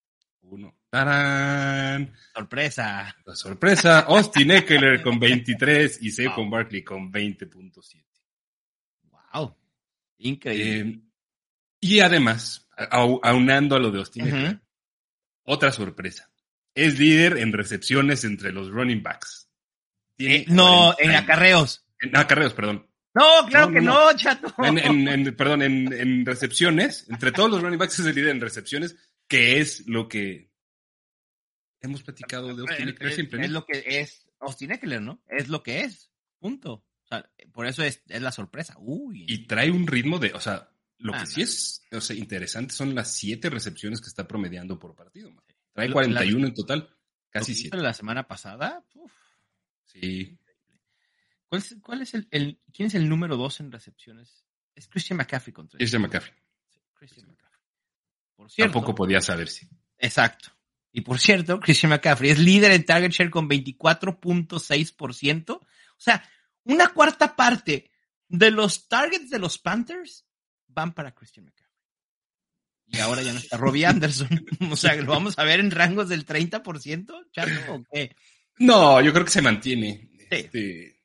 1. 0.41 0.75
¡Tarán! 0.89 2.13
Sorpresa. 2.33 3.15
La 3.25 3.35
sorpresa, 3.35 3.99
Austin 3.99 4.51
Eckler 4.51 5.01
con 5.01 5.19
23 5.19 6.01
y 6.01 6.11
Saquon 6.11 6.49
Barkley 6.49 6.83
con 6.83 7.11
20.7. 7.11 8.05
Wow. 9.33 9.55
Increíble. 10.19 10.79
Eh, 10.79 11.01
y 11.81 11.99
además, 11.99 12.69
aunando 12.89 13.75
a 13.75 13.79
lo 13.79 13.91
de 13.91 13.99
Austin 13.99 14.27
Eckler, 14.27 14.61
otra 15.43 15.73
sorpresa. 15.73 16.31
Es 16.73 16.97
líder 16.97 17.37
en 17.37 17.51
recepciones 17.51 18.23
entre 18.23 18.53
los 18.53 18.69
running 18.69 19.03
backs. 19.03 19.49
Eh, 20.17 20.45
no, 20.47 20.95
en 20.97 21.11
acarreos. 21.11 21.86
En 21.99 22.15
acarreos, 22.15 22.53
perdón. 22.53 22.87
No, 23.13 23.47
claro 23.47 23.71
que 23.71 23.81
no, 23.81 24.15
chato. 24.15 24.53
En, 24.63 25.35
perdón, 25.37 25.63
en, 25.63 26.25
recepciones, 26.25 27.07
entre 27.09 27.31
todos 27.31 27.49
los 27.49 27.61
running 27.61 27.79
backs 27.79 27.99
es 27.99 28.05
el 28.05 28.15
líder 28.15 28.29
en 28.29 28.41
recepciones, 28.41 28.95
que 29.27 29.59
es 29.59 29.87
lo 29.87 30.07
que 30.07 30.51
hemos 31.81 32.03
platicado 32.03 32.55
de 32.55 32.61
Austin 32.61 32.89
Eckler 32.89 33.13
siempre. 33.13 33.43
Es 33.43 33.51
lo 33.51 33.65
que 33.65 33.83
es 33.85 34.27
Austin 34.39 34.71
Eckler, 34.71 35.01
¿no? 35.01 35.23
Es 35.27 35.47
lo 35.47 35.63
que 35.63 35.81
es. 35.81 36.11
Punto. 36.37 36.73
O 36.73 37.07
sea, 37.07 37.27
por 37.53 37.65
eso 37.65 37.83
es, 37.83 38.03
la 38.07 38.31
sorpresa. 38.31 38.75
Uy. 38.77 39.25
Y 39.27 39.47
trae 39.47 39.71
un 39.71 39.87
ritmo 39.87 40.19
de, 40.19 40.33
o 40.33 40.39
sea, 40.39 40.69
lo 40.99 41.13
que 41.13 41.19
ah, 41.19 41.25
sí 41.25 41.41
es 41.41 41.83
o 41.91 42.01
sea, 42.01 42.15
interesante 42.15 42.73
son 42.73 42.93
las 42.93 43.13
siete 43.13 43.49
recepciones 43.49 44.01
que 44.01 44.09
está 44.09 44.27
promediando 44.27 44.77
por 44.77 44.95
partido. 44.95 45.31
Trae 45.73 45.91
41 45.91 46.47
en 46.47 46.53
total, 46.53 46.95
casi 47.29 47.55
siete. 47.55 47.77
La 47.77 47.93
semana 47.93 48.27
pasada, 48.27 48.83
Sí. 49.85 50.37
¿Cuál 51.49 52.01
es, 52.01 52.13
el, 52.13 52.59
quién 52.73 52.87
es 52.87 52.95
el 52.95 53.07
número 53.07 53.37
dos 53.37 53.59
en 53.59 53.71
recepciones? 53.71 54.43
Es 54.75 54.87
Christian 54.87 55.17
McCaffrey 55.17 55.53
contra 55.53 55.77
Christian 55.77 56.01
McCaffrey. 56.01 56.35
Christian 56.93 57.27
McCaffrey. 57.27 57.61
Por 58.35 58.51
cierto, 58.51 58.73
Tampoco 58.73 58.95
podía 58.95 59.21
saberse. 59.21 59.69
Exacto. 59.97 60.51
Y 60.91 61.01
por 61.01 61.19
cierto, 61.19 61.59
Christian 61.59 61.91
McCaffrey 61.91 62.31
es 62.31 62.39
líder 62.39 62.71
en 62.71 62.85
target 62.85 63.11
share 63.11 63.29
con 63.29 63.49
24.6%. 63.49 65.51
O 65.51 65.65
sea, 65.97 66.23
una 66.63 66.89
cuarta 66.89 67.35
parte 67.35 67.91
de 68.27 68.51
los 68.51 68.87
targets 68.87 69.29
de 69.29 69.39
los 69.39 69.57
Panthers 69.57 70.25
van 70.67 70.93
para 70.93 71.15
Christian 71.15 71.45
McCaffrey. 71.45 71.67
Y 72.87 72.99
ahora 72.99 73.21
ya 73.21 73.33
no 73.33 73.39
está 73.39 73.57
Robbie 73.57 73.85
Anderson. 73.89 74.45
o 74.69 74.75
sea, 74.75 74.95
¿lo 74.95 75.11
vamos 75.11 75.39
a 75.39 75.43
ver 75.43 75.59
en 75.59 75.71
rangos 75.71 76.09
del 76.09 76.25
30%, 76.25 77.31
Chato, 77.31 77.73
o 77.73 77.83
qué? 77.91 78.15
No, 78.59 79.01
yo 79.01 79.13
creo 79.13 79.25
que 79.25 79.31
se 79.31 79.41
mantiene. 79.41 80.09
Sí. 80.29 80.29
Este, 80.29 80.96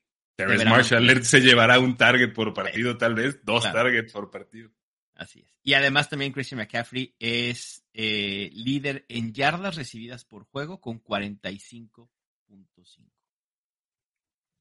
Terrence 0.46 0.64
Marshall 0.64 1.24
se 1.24 1.40
llevará 1.40 1.78
un 1.78 1.96
target 1.96 2.32
por 2.32 2.52
partido, 2.52 2.96
tal 2.96 3.14
vez, 3.14 3.40
dos 3.44 3.64
targets 3.64 4.12
por 4.12 4.30
partido. 4.30 4.70
Así 5.14 5.40
es. 5.40 5.54
Y 5.62 5.74
además 5.74 6.08
también 6.08 6.32
Christian 6.32 6.58
McCaffrey 6.58 7.14
es 7.18 7.84
eh, 7.92 8.50
líder 8.52 9.04
en 9.08 9.32
yardas 9.32 9.76
recibidas 9.76 10.24
por 10.24 10.44
juego 10.44 10.80
con 10.80 11.02
45.5. 11.02 12.08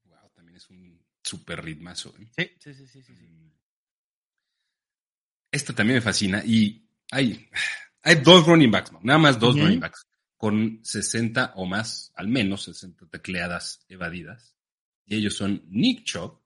Wow, 0.04 0.30
también 0.36 0.58
es 0.58 0.70
un 0.70 1.04
super 1.24 1.63
ritmazo. 1.63 2.13
¿eh? 2.20 2.54
Sí, 2.60 2.74
sí, 2.74 2.88
sí, 2.88 3.02
sí, 3.02 3.15
sí, 3.15 3.28
Esto 5.52 5.74
también 5.74 5.96
me 5.96 6.02
fascina 6.02 6.44
y 6.46 6.88
hay, 7.12 7.50
hay 8.04 8.15
dos 8.15 8.46
running 8.46 8.72
backs, 8.72 8.91
nada 9.02 9.20
más 9.20 9.39
dos 9.39 9.58
running 9.58 9.80
backs 9.80 10.06
con 10.38 10.80
60 10.84 11.54
o 11.56 11.65
más, 11.65 12.12
al 12.15 12.28
menos 12.28 12.63
60 12.63 13.08
tecleadas 13.08 13.86
evadidas 13.88 14.56
y 15.06 15.16
ellos 15.16 15.36
son 15.36 15.64
Nick 15.68 16.04
Chubb 16.04 16.40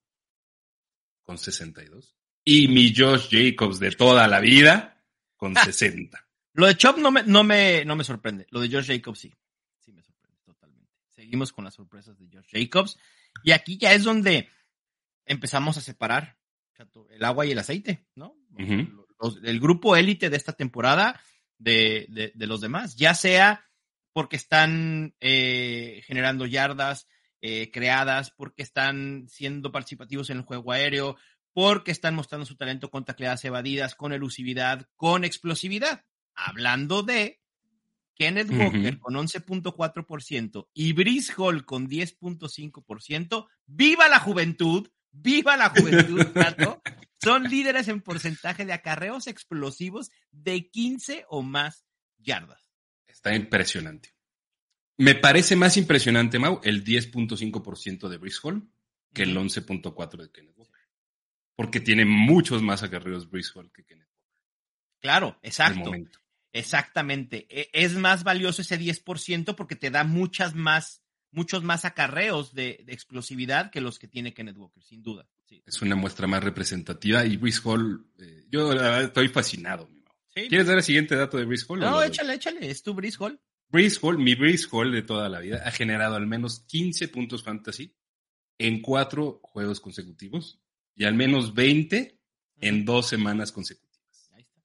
con 1.23 1.37
62 1.37 2.15
y 2.43 2.67
mi 2.67 2.93
Josh 2.95 3.27
Jacobs 3.29 3.79
de 3.79 3.91
toda 3.91 4.27
la 4.27 4.39
vida 4.39 5.03
con 5.35 5.55
60. 5.55 6.25
Lo 6.53 6.67
de 6.67 6.77
Chubb 6.77 6.99
no 6.99 7.11
me, 7.11 7.23
no, 7.23 7.43
me, 7.43 7.83
no 7.83 7.95
me 7.95 8.03
sorprende. 8.03 8.47
Lo 8.51 8.61
de 8.61 8.69
Josh 8.69 8.87
Jacobs 8.87 9.19
sí. 9.19 9.33
Sí 9.79 9.91
me 9.91 10.01
sorprende 10.01 10.39
totalmente. 10.43 10.93
Seguimos 11.09 11.51
con 11.51 11.65
las 11.65 11.73
sorpresas 11.73 12.17
de 12.17 12.27
Josh 12.31 12.47
Jacobs. 12.49 12.97
Y 13.43 13.51
aquí 13.51 13.77
ya 13.77 13.93
es 13.93 14.03
donde 14.03 14.49
empezamos 15.25 15.77
a 15.77 15.81
separar 15.81 16.37
el 17.09 17.23
agua 17.23 17.45
y 17.45 17.51
el 17.51 17.59
aceite, 17.59 18.05
¿no? 18.15 18.35
el 19.43 19.59
grupo 19.59 19.95
élite 19.95 20.29
de 20.29 20.37
esta 20.37 20.53
temporada 20.53 21.21
de, 21.57 22.31
los 22.35 22.61
demás, 22.61 22.95
ya 22.95 23.13
sea 23.13 23.65
porque 24.13 24.35
están 24.35 25.15
eh, 25.19 26.01
generando 26.05 26.45
yardas, 26.45 27.07
eh, 27.47 27.69
creadas, 27.69 28.31
porque 28.31 28.63
están 28.63 29.27
siendo 29.29 29.71
participativos 29.71 30.31
en 30.31 30.37
el 30.37 30.43
juego 30.43 30.71
aéreo, 30.71 31.15
porque 31.53 31.91
están 31.91 32.15
mostrando 32.15 32.43
su 32.43 32.55
talento 32.55 32.89
con 32.89 33.05
tacleadas 33.05 33.45
evadidas, 33.45 33.93
con 33.93 34.13
elusividad, 34.13 34.87
con 34.95 35.23
explosividad. 35.23 36.03
Hablando 36.33 37.03
de 37.03 37.39
Kenneth 38.15 38.49
Walker 38.49 38.97
con 38.97 39.13
11.4% 39.13 40.69
y 40.73 40.93
Brice 40.93 41.33
Hall 41.37 41.65
con 41.65 41.87
10.5%, 41.87 43.47
¡viva 43.67 44.07
la 44.07 44.19
juventud! 44.19 44.89
¡Viva 45.11 45.55
la 45.55 45.69
juventud, 45.69 46.25
Son 47.23 47.43
líderes 47.43 47.87
en 47.89 48.01
porcentaje 48.01 48.65
de 48.65 48.73
acarreos 48.73 49.27
explosivos 49.27 50.09
de 50.31 50.67
15 50.67 51.25
o 51.29 51.43
más 51.43 51.85
yardas. 52.17 52.71
Está 53.05 53.35
impresionante. 53.35 54.14
Me 54.97 55.15
parece 55.15 55.55
más 55.55 55.77
impresionante, 55.77 56.39
Mau, 56.39 56.61
el 56.63 56.83
10.5% 56.83 58.07
de 58.07 58.17
Brice 58.17 58.39
Hall 58.43 58.69
que 59.13 59.23
el 59.23 59.35
11.4% 59.35 60.17
de 60.17 60.31
Kenneth 60.31 60.57
Walker. 60.57 60.81
Porque 61.55 61.79
tiene 61.79 62.05
muchos 62.05 62.61
más 62.61 62.83
acarreos 62.83 63.29
Brice 63.29 63.51
Hall 63.55 63.71
que 63.71 63.85
Kenneth 63.85 64.09
Walker. 64.09 64.29
Claro, 64.99 65.39
exacto. 65.41 65.91
Exactamente. 66.51 67.47
E, 67.49 67.69
es 67.73 67.95
más 67.95 68.23
valioso 68.23 68.61
ese 68.61 68.79
10% 68.79 69.55
porque 69.55 69.75
te 69.75 69.89
da 69.89 70.03
muchas 70.03 70.53
más, 70.55 71.01
muchos 71.31 71.63
más 71.63 71.85
acarreos 71.85 72.53
de, 72.53 72.83
explosividad 72.87 73.71
que 73.71 73.81
los 73.81 73.99
que 73.99 74.07
tiene 74.07 74.33
Kenneth 74.33 74.57
Walker, 74.57 74.83
sin 74.83 75.01
duda. 75.01 75.27
Es 75.65 75.81
una 75.81 75.95
muestra 75.95 76.27
más 76.27 76.43
representativa 76.43 77.25
y 77.25 77.37
Brice 77.37 77.61
Hall, 77.63 78.05
eh, 78.19 78.45
yo 78.49 78.71
estoy 79.01 79.29
fascinado, 79.29 79.87
mi 79.87 80.01
Mau. 80.01 80.13
¿Quieres 80.33 80.67
dar 80.67 80.77
el 80.77 80.83
siguiente 80.83 81.15
dato 81.15 81.37
de 81.37 81.45
Breeze 81.45 81.65
Hall? 81.69 81.79
No, 81.79 82.03
échale, 82.03 82.33
échale, 82.33 82.69
es 82.69 82.83
tu 82.83 82.93
Breeze 82.93 83.17
Hall. 83.19 83.39
Breeze 83.69 83.99
Hall, 84.01 84.17
mi 84.17 84.35
Breeze 84.35 84.67
Hall 84.71 84.91
de 84.91 85.01
toda 85.01 85.29
la 85.29 85.39
vida, 85.39 85.61
ha 85.65 85.71
generado 85.71 86.15
al 86.15 86.27
menos 86.27 86.61
15 86.61 87.07
puntos 87.09 87.43
fantasy 87.43 87.95
en 88.57 88.81
cuatro 88.81 89.39
juegos 89.43 89.79
consecutivos 89.79 90.61
y 90.95 91.03
al 91.05 91.13
menos 91.13 91.53
20 91.53 92.19
en 92.61 92.85
dos 92.85 93.07
semanas 93.07 93.51
consecutivas. 93.51 94.29
Ahí 94.33 94.41
está. 94.41 94.61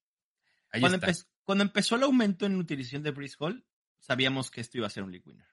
Ahí 0.73 0.81
cuando, 0.81 1.07
está. 1.07 1.27
cuando 1.45 1.65
empezó 1.65 1.97
el 1.97 2.05
aumento 2.05 2.47
en 2.47 2.57
utilización 2.57 3.03
de 3.03 3.11
Breeze 3.11 3.37
Hall, 3.39 3.67
sabíamos 3.99 4.51
que 4.51 4.61
esto 4.61 4.79
iba 4.79 4.87
a 4.87 4.91
ser 4.91 5.03
un 5.03 5.11
league 5.11 5.29
winner. 5.29 5.49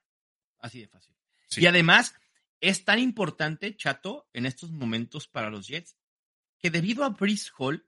Así 0.59 0.79
de 0.79 0.87
fácil. 0.87 1.15
Y 1.55 1.65
además, 1.65 2.13
es 2.61 2.83
tan 2.83 2.99
importante, 2.99 3.75
Chato, 3.75 4.29
en 4.33 4.45
estos 4.45 4.71
momentos 4.71 5.27
para 5.27 5.49
los 5.49 5.67
Jets, 5.67 5.97
que 6.59 6.69
debido 6.69 7.03
a 7.03 7.09
Breeze 7.09 7.51
Hall, 7.57 7.85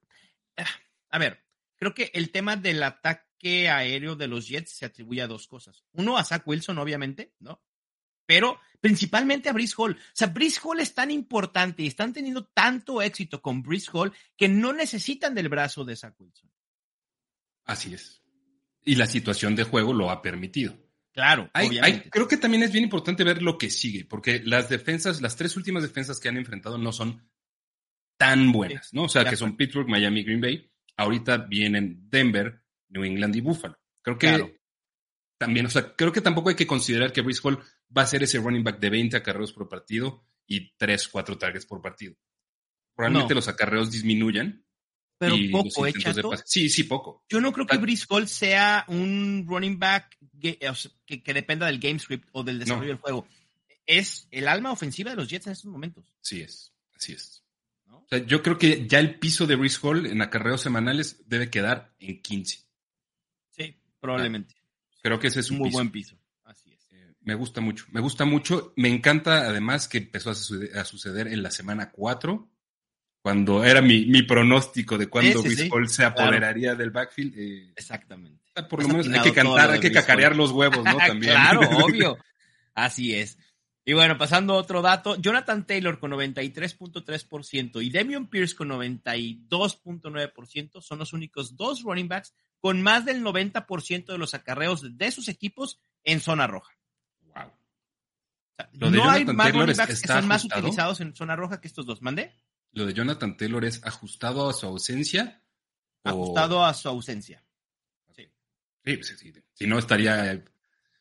ah, 0.58 0.65
a 1.10 1.17
ver, 1.17 1.43
creo 1.76 1.93
que 1.93 2.12
el 2.13 2.32
tema 2.32 2.56
del 2.56 2.82
ataque 2.84 3.29
aéreo 3.43 4.15
de 4.15 4.28
los 4.28 4.47
Jets 4.47 4.71
se 4.71 4.86
atribuye 4.86 5.21
a 5.21 5.28
dos 5.28 5.47
cosas. 5.47 5.84
Uno, 5.93 6.17
a 6.17 6.23
Zach 6.23 6.43
Wilson, 6.45 6.78
obviamente, 6.78 7.34
¿no? 7.39 7.62
Pero 8.25 8.60
principalmente 8.80 9.49
a 9.49 9.54
Breeze 9.54 9.73
Hall. 9.78 9.93
O 9.93 10.12
sea, 10.13 10.28
Breeze 10.28 10.60
Hall 10.63 10.80
es 10.80 10.93
tan 10.93 11.10
importante 11.10 11.84
y 11.84 11.88
están 11.88 12.13
teniendo 12.13 12.45
tanto 12.45 13.02
éxito 13.02 13.41
con 13.41 13.63
Breeze 13.63 13.89
Hall 13.91 14.13
que 14.38 14.47
no 14.47 14.73
necesitan 14.73 15.34
del 15.34 15.49
brazo 15.49 15.84
de 15.84 15.95
Zach 15.95 16.13
Wilson. 16.19 16.52
Así 17.65 17.93
es. 17.93 18.21
Y 18.86 18.95
la 18.95 19.08
situación 19.08 19.56
de 19.56 19.63
juego 19.63 19.93
lo 19.93 20.10
ha 20.12 20.21
permitido. 20.21 20.78
Claro, 21.12 21.49
obviamente. 21.54 22.10
creo 22.10 22.28
que 22.28 22.38
también 22.38 22.63
es 22.63 22.71
bien 22.71 22.84
importante 22.84 23.23
ver 23.23 23.41
lo 23.41 23.58
que 23.58 23.69
sigue, 23.69 24.06
porque 24.06 24.41
las 24.43 24.69
defensas, 24.69 25.21
las 25.21 25.36
tres 25.36 25.58
últimas 25.58 25.84
defensas 25.84 26.19
que 26.19 26.30
han 26.30 26.38
enfrentado 26.38 26.78
no 26.78 26.91
son 26.91 27.28
tan 28.17 28.52
buenas, 28.52 28.93
¿no? 28.93 29.04
O 29.04 29.10
sea, 29.10 29.25
que 29.25 29.36
son 29.36 29.56
Pittsburgh, 29.56 29.88
Miami, 29.88 30.23
Green 30.23 30.41
Bay. 30.41 30.71
Ahorita 30.97 31.38
vienen 31.38 32.10
Denver, 32.10 32.59
New 32.89 33.04
England 33.04 33.36
y 33.36 33.41
Buffalo. 33.41 33.78
Creo 34.02 34.17
que 34.17 34.60
también, 35.38 35.65
o 35.65 35.69
sea, 35.69 35.95
creo 35.95 36.12
que 36.12 36.21
tampoco 36.21 36.49
hay 36.49 36.56
que 36.56 36.67
considerar 36.67 37.13
que 37.13 37.21
Brice 37.21 37.41
Hall 37.43 37.60
va 37.95 38.02
a 38.02 38.08
ser 38.08 38.23
ese 38.23 38.39
running 38.39 38.63
back 38.63 38.80
de 38.80 38.89
20 38.89 39.17
acarreos 39.17 39.54
por 39.54 39.69
partido 39.69 40.25
y 40.45 40.71
3, 40.75 41.08
4 41.08 41.38
targets 41.38 41.65
por 41.65 41.82
partido. 41.82 42.15
Probablemente 42.95 43.36
los 43.36 43.47
acarreos 43.47 43.91
disminuyan. 43.91 44.65
Pero 45.17 45.36
poco, 45.52 45.86
¿eh, 45.86 45.93
Sí, 46.45 46.69
sí, 46.69 46.84
poco. 46.84 47.25
Yo 47.30 47.41
no 47.41 47.52
creo 47.52 47.67
que 47.67 47.78
Brice 47.78 48.06
Hall 48.10 48.28
sea 48.28 48.86
un 48.88 49.45
running 49.47 49.78
back 49.78 50.17
que, 50.39 50.58
dependa 51.34 51.65
del 51.67 51.80
game 51.80 51.99
script 51.99 52.30
o 52.32 52.43
del 52.43 52.60
desarrollo 52.60 52.89
del 52.89 52.97
juego. 52.97 53.28
Es 53.86 54.28
el 54.32 54.47
alma 54.47 54.71
ofensiva 54.71 55.12
de 55.12 55.17
los 55.17 55.28
Jets 55.28 55.47
en 55.47 55.54
estos 55.54 55.71
momentos. 55.71 56.06
Sí 56.21 56.41
es, 56.41 56.71
así 56.95 57.13
es 57.13 57.43
yo 58.25 58.41
creo 58.41 58.58
que 58.58 58.88
ya 58.88 58.99
el 58.99 59.19
piso 59.19 59.45
de 59.45 59.56
Brice 59.56 59.80
Hall 59.82 60.06
en 60.06 60.21
acarreos 60.21 60.62
semanales 60.62 61.23
debe 61.28 61.49
quedar 61.49 61.93
en 61.99 62.21
15. 62.21 62.60
Probablemente. 64.00 64.56
creo 65.02 65.20
que 65.20 65.28
ese 65.28 65.42
es 65.42 65.52
un 65.52 65.60
muy 65.60 65.70
buen 65.70 65.92
piso. 65.92 66.18
Así 66.44 66.72
es. 66.72 66.92
Eh, 66.92 67.14
me 67.22 67.36
gusta 67.36 67.62
mucho, 67.62 67.86
me 67.92 68.02
gusta 68.02 68.26
mucho. 68.26 68.74
Me 68.76 68.90
encanta 68.90 69.48
además 69.48 69.88
que 69.88 70.00
empezó 70.00 70.32
a 70.32 70.36
suceder, 70.36 71.28
en 71.28 71.44
la 71.44 71.52
semana 71.52 71.92
4, 71.92 72.50
cuando 73.22 73.64
era 73.64 73.82
mi, 73.82 74.24
pronóstico 74.24 74.98
de 74.98 75.08
cuando 75.08 75.42
sí, 75.42 75.70
se 75.88 76.06
apoderaría 76.06 76.76
del 76.76 76.92
backfield. 76.92 77.34
Eh, 77.38 77.74
Exactamente. 77.76 78.40
Por 78.70 78.82
lo 78.82 78.90
menos 78.90 79.08
hay 79.08 79.22
que 79.22 79.34
cantar, 79.34 79.72
hay 79.72 79.80
que 79.80 79.92
cacarear 79.92 80.36
los 80.36 80.52
huevos, 80.52 80.84
¿no? 80.84 80.98
También. 81.08 81.34
claro, 81.34 81.62
obvio. 81.86 82.18
Así 82.74 83.16
es. 83.16 83.38
Y 83.86 83.94
bueno, 83.94 84.18
pasando 84.18 84.54
a 84.54 84.58
otro 84.58 84.84
dato, 84.84 85.16
Jonathan 85.16 85.66
Taylor 85.66 86.00
con 86.00 86.12
93.3% 86.12 87.84
y 87.84 87.90
Demion 87.90 88.28
Pierce 88.28 88.56
con 88.56 88.70
92.9% 88.70 90.82
son 90.82 91.00
los 91.00 91.12
únicos 91.12 91.58
dos 91.58 91.82
running 91.82 92.08
backs 92.08 92.36
con 92.60 92.82
más 92.82 93.06
del 93.06 93.24
90% 93.24 94.06
de 94.06 94.17
los 94.17 94.34
acarreos 94.34 94.98
de 94.98 95.12
sus 95.12 95.28
equipos 95.28 95.80
en 96.04 96.19
zona 96.19 96.48
roja. 96.48 96.76
Wow. 97.22 98.91
no 98.91 99.10
hay 99.10 99.26
más 99.26 99.54
running 99.54 99.78
backs 99.78 100.02
que 100.02 100.08
son 100.08 100.28
más 100.28 100.45
utilizados 100.45 101.02
en 101.02 101.15
zona 101.15 101.36
roja 101.36 101.62
que 101.62 101.67
estos 101.67 101.86
dos. 101.86 102.02
¿Mande? 102.02 102.34
Lo 102.72 102.86
de 102.86 102.93
Jonathan 102.93 103.36
Taylor 103.38 103.65
es 103.65 103.84
ajustado 103.84 104.50
a 104.50 104.54
su 104.54 104.65
ausencia. 104.65 105.41
Ajustado 106.04 106.65
a 106.65 106.74
su 106.74 106.89
ausencia. 106.89 107.43
Sí. 108.15 108.30
Sí, 108.86 109.04
sí, 109.04 109.34
Si 109.54 109.67
no 109.67 109.80
estaría. 109.80 110.43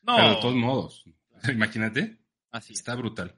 No. 0.01 0.15
Pero 0.15 0.29
de 0.29 0.41
todos 0.41 0.55
modos. 0.55 1.03
Imagínate. 1.49 2.19
Así 2.51 2.73
Está 2.73 2.95
brutal. 2.95 3.35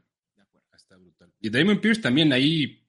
Está 0.74 0.96
brutal. 0.96 1.34
Y 1.40 1.50
Damon 1.50 1.82
Pierce 1.82 2.02
también 2.02 2.32
ahí. 2.32 2.88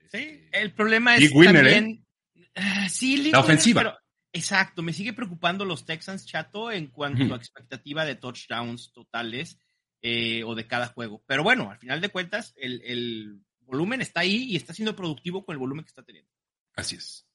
Sí, 0.00 0.18
este, 0.18 0.60
el 0.60 0.72
problema 0.72 1.16
es 1.16 1.30
winner, 1.32 1.64
también. 1.64 2.06
¿eh? 2.34 2.88
sí, 2.88 3.30
la 3.30 3.40
ofensiva. 3.40 4.03
Exacto, 4.34 4.82
me 4.82 4.92
sigue 4.92 5.14
preocupando 5.14 5.64
los 5.64 5.86
Texans, 5.86 6.26
chato, 6.26 6.70
en 6.70 6.88
cuanto 6.88 7.32
a 7.32 7.38
expectativa 7.38 8.04
de 8.04 8.16
touchdowns 8.16 8.92
totales 8.92 9.58
eh, 10.02 10.44
o 10.44 10.54
de 10.54 10.66
cada 10.66 10.88
juego. 10.88 11.22
Pero 11.26 11.42
bueno, 11.42 11.70
al 11.70 11.78
final 11.78 12.02
de 12.02 12.10
cuentas, 12.10 12.52
el, 12.56 12.82
el 12.84 13.40
volumen 13.60 14.02
está 14.02 14.20
ahí 14.20 14.44
y 14.50 14.56
está 14.56 14.74
siendo 14.74 14.94
productivo 14.94 15.46
con 15.46 15.54
el 15.54 15.58
volumen 15.58 15.84
que 15.84 15.88
está 15.88 16.02
teniendo. 16.02 16.30
Así 16.76 16.96
es. 16.96 17.26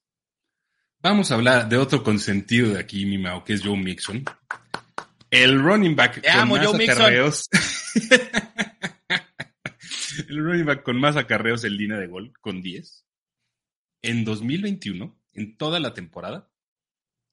Vamos 1.01 1.31
a 1.31 1.35
hablar 1.35 1.69
de 1.69 1.77
otro 1.77 2.03
consentido 2.03 2.73
de 2.73 2.79
aquí, 2.79 3.05
mi 3.05 3.17
Mao, 3.17 3.43
que 3.43 3.53
es 3.53 3.63
Joe 3.63 3.77
Mixon. 3.77 4.25
El 5.31 5.61
running 5.61 5.95
back 5.95 6.21
con 6.21 6.49
más 6.49 6.75
acarreos. 6.75 7.49
el 10.27 10.43
running 10.43 10.65
back 10.65 10.83
con 10.83 10.99
más 10.99 11.15
acarreos 11.15 11.63
en 11.63 11.77
línea 11.77 11.97
de 11.97 12.07
gol, 12.07 12.33
con 12.41 12.61
10. 12.61 13.05
En 14.01 14.25
2021, 14.25 15.17
en 15.33 15.57
toda 15.57 15.79
la 15.79 15.93
temporada, 15.93 16.49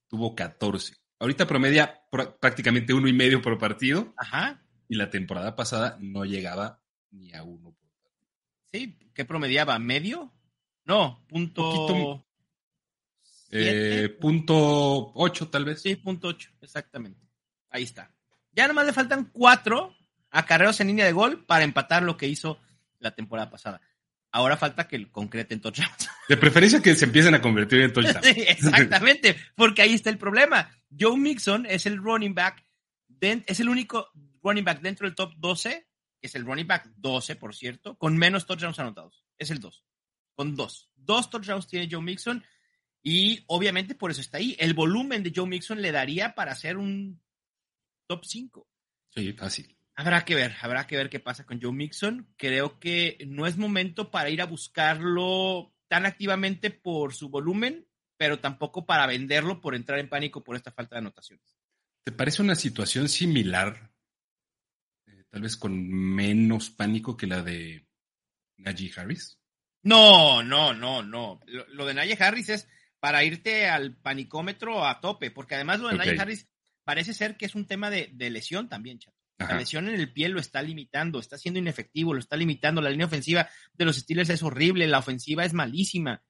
tuvo 0.09 0.35
14. 0.35 0.95
Ahorita 1.19 1.47
promedia 1.47 2.03
prácticamente 2.41 2.93
uno 2.93 3.09
y 3.09 3.13
medio 3.13 3.41
por 3.41 3.59
partido. 3.59 4.15
Ajá. 4.17 4.63
Y 4.89 4.97
la 4.97 5.11
temporada 5.11 5.57
pasada 5.57 5.97
no 6.01 6.25
llegaba 6.25 6.83
ni 7.11 7.33
a 7.33 7.43
uno 7.43 7.73
por 7.73 7.91
partido. 8.03 8.29
Sí, 8.71 8.99
¿qué 9.15 9.25
promediaba? 9.25 9.79
¿Medio? 9.79 10.33
No, 10.85 11.25
punto. 11.27 12.27
Eh, 13.51 14.17
punto 14.21 15.13
8 15.15 15.49
tal 15.49 15.65
vez. 15.65 15.83
Sí, 15.83 15.97
punto 15.97 16.29
8, 16.29 16.51
exactamente. 16.61 17.27
Ahí 17.71 17.85
está. 17.85 18.15
Ya 18.53 18.69
nomás 18.69 18.87
le 18.87 18.93
faltan 18.93 19.31
cuatro 19.33 19.95
acarreos 20.31 20.81
en 20.81 20.89
línea 20.89 21.05
de 21.05 21.13
gol 21.13 21.45
para 21.45 21.65
empatar 21.65 22.03
lo 22.03 22.17
que 22.17 22.29
hizo 22.29 22.59
la 22.99 23.15
temporada 23.15 23.51
pasada. 23.51 23.81
Ahora 24.37 24.59
falta 24.59 24.87
que 24.87 25.11
concreten 25.11 25.63
touchdowns. 25.63 26.11
De 26.29 26.37
preferencia 26.37 26.83
que 26.83 26.95
se 26.95 27.07
empiecen 27.07 27.35
a 27.35 27.41
convertir 27.41 27.81
en 27.81 27.91
touchdowns. 27.91 28.21
Sí, 28.35 28.45
exactamente, 28.47 29.35
porque 29.55 29.81
ahí 29.81 29.95
está 29.95 30.11
el 30.11 30.19
problema. 30.19 30.71
Joe 30.91 31.17
Mixon 31.17 31.65
es 31.65 31.87
el 31.87 31.97
running 31.97 32.35
back, 32.35 32.63
es 33.19 33.61
el 33.61 33.71
único 33.71 34.11
running 34.43 34.63
back 34.63 34.83
dentro 34.83 35.07
del 35.07 35.15
top 35.15 35.33
12, 35.39 35.89
que 36.21 36.27
es 36.27 36.35
el 36.35 36.45
running 36.45 36.67
back 36.67 36.87
12, 36.97 37.37
por 37.37 37.55
cierto, 37.55 37.97
con 37.97 38.15
menos 38.19 38.45
touchdowns 38.45 38.79
anotados. 38.79 39.25
Es 39.39 39.51
el 39.51 39.59
2, 39.59 39.87
con 40.35 40.55
dos. 40.55 40.91
Dos 40.95 41.31
touchdowns 41.31 41.67
tiene 41.67 41.89
Joe 41.91 42.03
Mixon 42.03 42.45
y 43.03 43.43
obviamente 43.47 43.95
por 43.95 44.11
eso 44.11 44.21
está 44.21 44.37
ahí. 44.37 44.55
El 44.59 44.75
volumen 44.75 45.23
de 45.23 45.33
Joe 45.35 45.49
Mixon 45.49 45.81
le 45.81 45.93
daría 45.93 46.35
para 46.35 46.53
hacer 46.53 46.77
un 46.77 47.23
top 48.07 48.23
5. 48.23 48.69
Sí, 49.15 49.33
fácil. 49.33 49.76
Habrá 49.99 50.27
que 50.27 50.35
ver, 50.35 50.55
habrá 50.61 50.87
que 50.87 50.97
ver 50.97 51.09
qué 51.09 51.21
pasa 51.21 51.47
con 51.47 51.61
Joe 51.61 51.73
Mixon. 51.73 52.33
Creo 52.37 52.79
que 52.79 53.17
no 53.27 53.47
es 53.47 53.57
momento 53.57 54.11
para 54.11 54.29
ir 54.29 54.43
a 54.43 54.47
buscarlo 54.47 55.75
tan 55.89 56.05
activamente 56.05 56.71
por 56.71 57.15
su 57.15 57.31
volumen, 57.31 57.89
pero 58.19 58.39
tampoco 58.39 58.85
para 58.85 59.07
venderlo 59.07 59.61
por 59.61 59.75
entrar 59.75 59.99
en 59.99 60.11
pánico 60.11 60.45
por 60.45 60.55
esta 60.55 60.71
falta 60.71 60.97
de 60.97 61.01
anotaciones. 61.01 61.57
¿Te 62.05 62.13
parece 62.13 62.43
una 62.43 62.55
situación 62.55 63.09
similar, 63.09 63.91
eh, 65.07 65.25
tal 65.31 65.43
vez 65.43 65.57
con 65.57 65.89
menos 65.89 66.71
pánico 66.71 67.17
que 67.17 67.27
la 67.27 67.43
de 67.43 67.87
Najee 68.59 68.93
Harris? 68.97 69.41
No, 69.83 70.43
no, 70.43 70.75
no, 70.75 71.03
no. 71.03 71.41
Lo, 71.47 71.87
de 71.87 71.95
Najee 71.95 72.23
Harris 72.23 72.49
es 72.51 72.69
para 73.01 73.25
irte 73.25 73.69
al 73.69 73.97
panicómetro 73.97 74.85
a 74.85 75.01
tope, 75.01 75.31
porque 75.31 75.55
además 75.55 75.81
lo 75.81 75.89
de 75.89 75.97
Najee 75.97 76.21
Harris 76.21 76.49
parece 76.85 77.15
ser 77.15 77.37
que 77.37 77.47
es 77.47 77.55
un 77.55 77.67
tema 77.67 77.91
de, 77.91 78.13
lesión 78.31 78.69
también, 78.69 78.99
chato. 78.99 79.17
La 79.39 79.59
lesión 79.59 79.89
en 79.89 79.97
el 79.97 80.13
pie 80.13 80.31
lo 80.31 80.41
está 80.41 80.63
limitando, 80.63 81.21
está 81.21 81.37
siendo 81.37 81.61
inefectivo, 81.61 82.15
lo 82.15 82.21
está 82.21 82.37
limitando. 82.37 82.81
La 82.81 82.89
línea 82.89 83.07
ofensiva 83.07 83.49
de 83.75 83.85
los 83.85 83.97
Steelers 83.97 84.31
es 84.31 84.43
horrible, 84.43 84.87
la 84.87 84.99
ofensiva 84.99 85.45
es 85.45 85.53
malísima. 85.53 86.23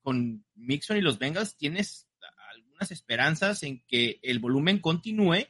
Con 0.00 0.44
Mixon 0.56 0.96
y 0.96 1.02
los 1.02 1.20
Bengals 1.20 1.56
tienes 1.56 2.08
algunas 2.52 2.90
esperanzas 2.90 3.62
en 3.62 3.84
que 3.86 4.18
el 4.22 4.40
volumen 4.40 4.80
continúe 4.80 5.46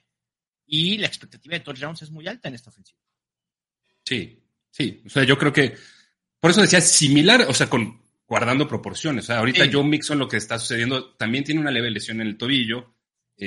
y 0.67 0.99
la 0.99 1.07
expectativa 1.07 1.55
de 1.57 1.65
touchdowns 1.65 2.03
es 2.03 2.11
muy 2.11 2.29
alta 2.29 2.49
en 2.49 2.57
esta 2.57 2.69
ofensiva. 2.69 3.01
Sí, 4.05 4.39
sí. 4.71 5.03
O 5.07 5.09
sea, 5.09 5.25
yo 5.25 5.39
creo 5.39 5.53
que 5.53 5.75
por 6.39 6.51
eso 6.51 6.61
decía 6.61 6.83
similar, 6.83 7.47
o 7.49 7.55
sea, 7.55 7.71
con 7.71 8.03
guardando 8.27 8.69
proporciones. 8.69 9.25
O 9.25 9.27
sea, 9.29 9.39
ahorita 9.39 9.69
Joe 9.73 9.85
Mixon 9.85 10.19
lo 10.19 10.29
que 10.29 10.37
está 10.37 10.59
sucediendo 10.59 11.15
también 11.15 11.45
tiene 11.45 11.61
una 11.61 11.71
leve 11.71 11.91
lesión 11.91 12.21
en 12.21 12.27
el 12.27 12.37
tobillo 12.37 12.92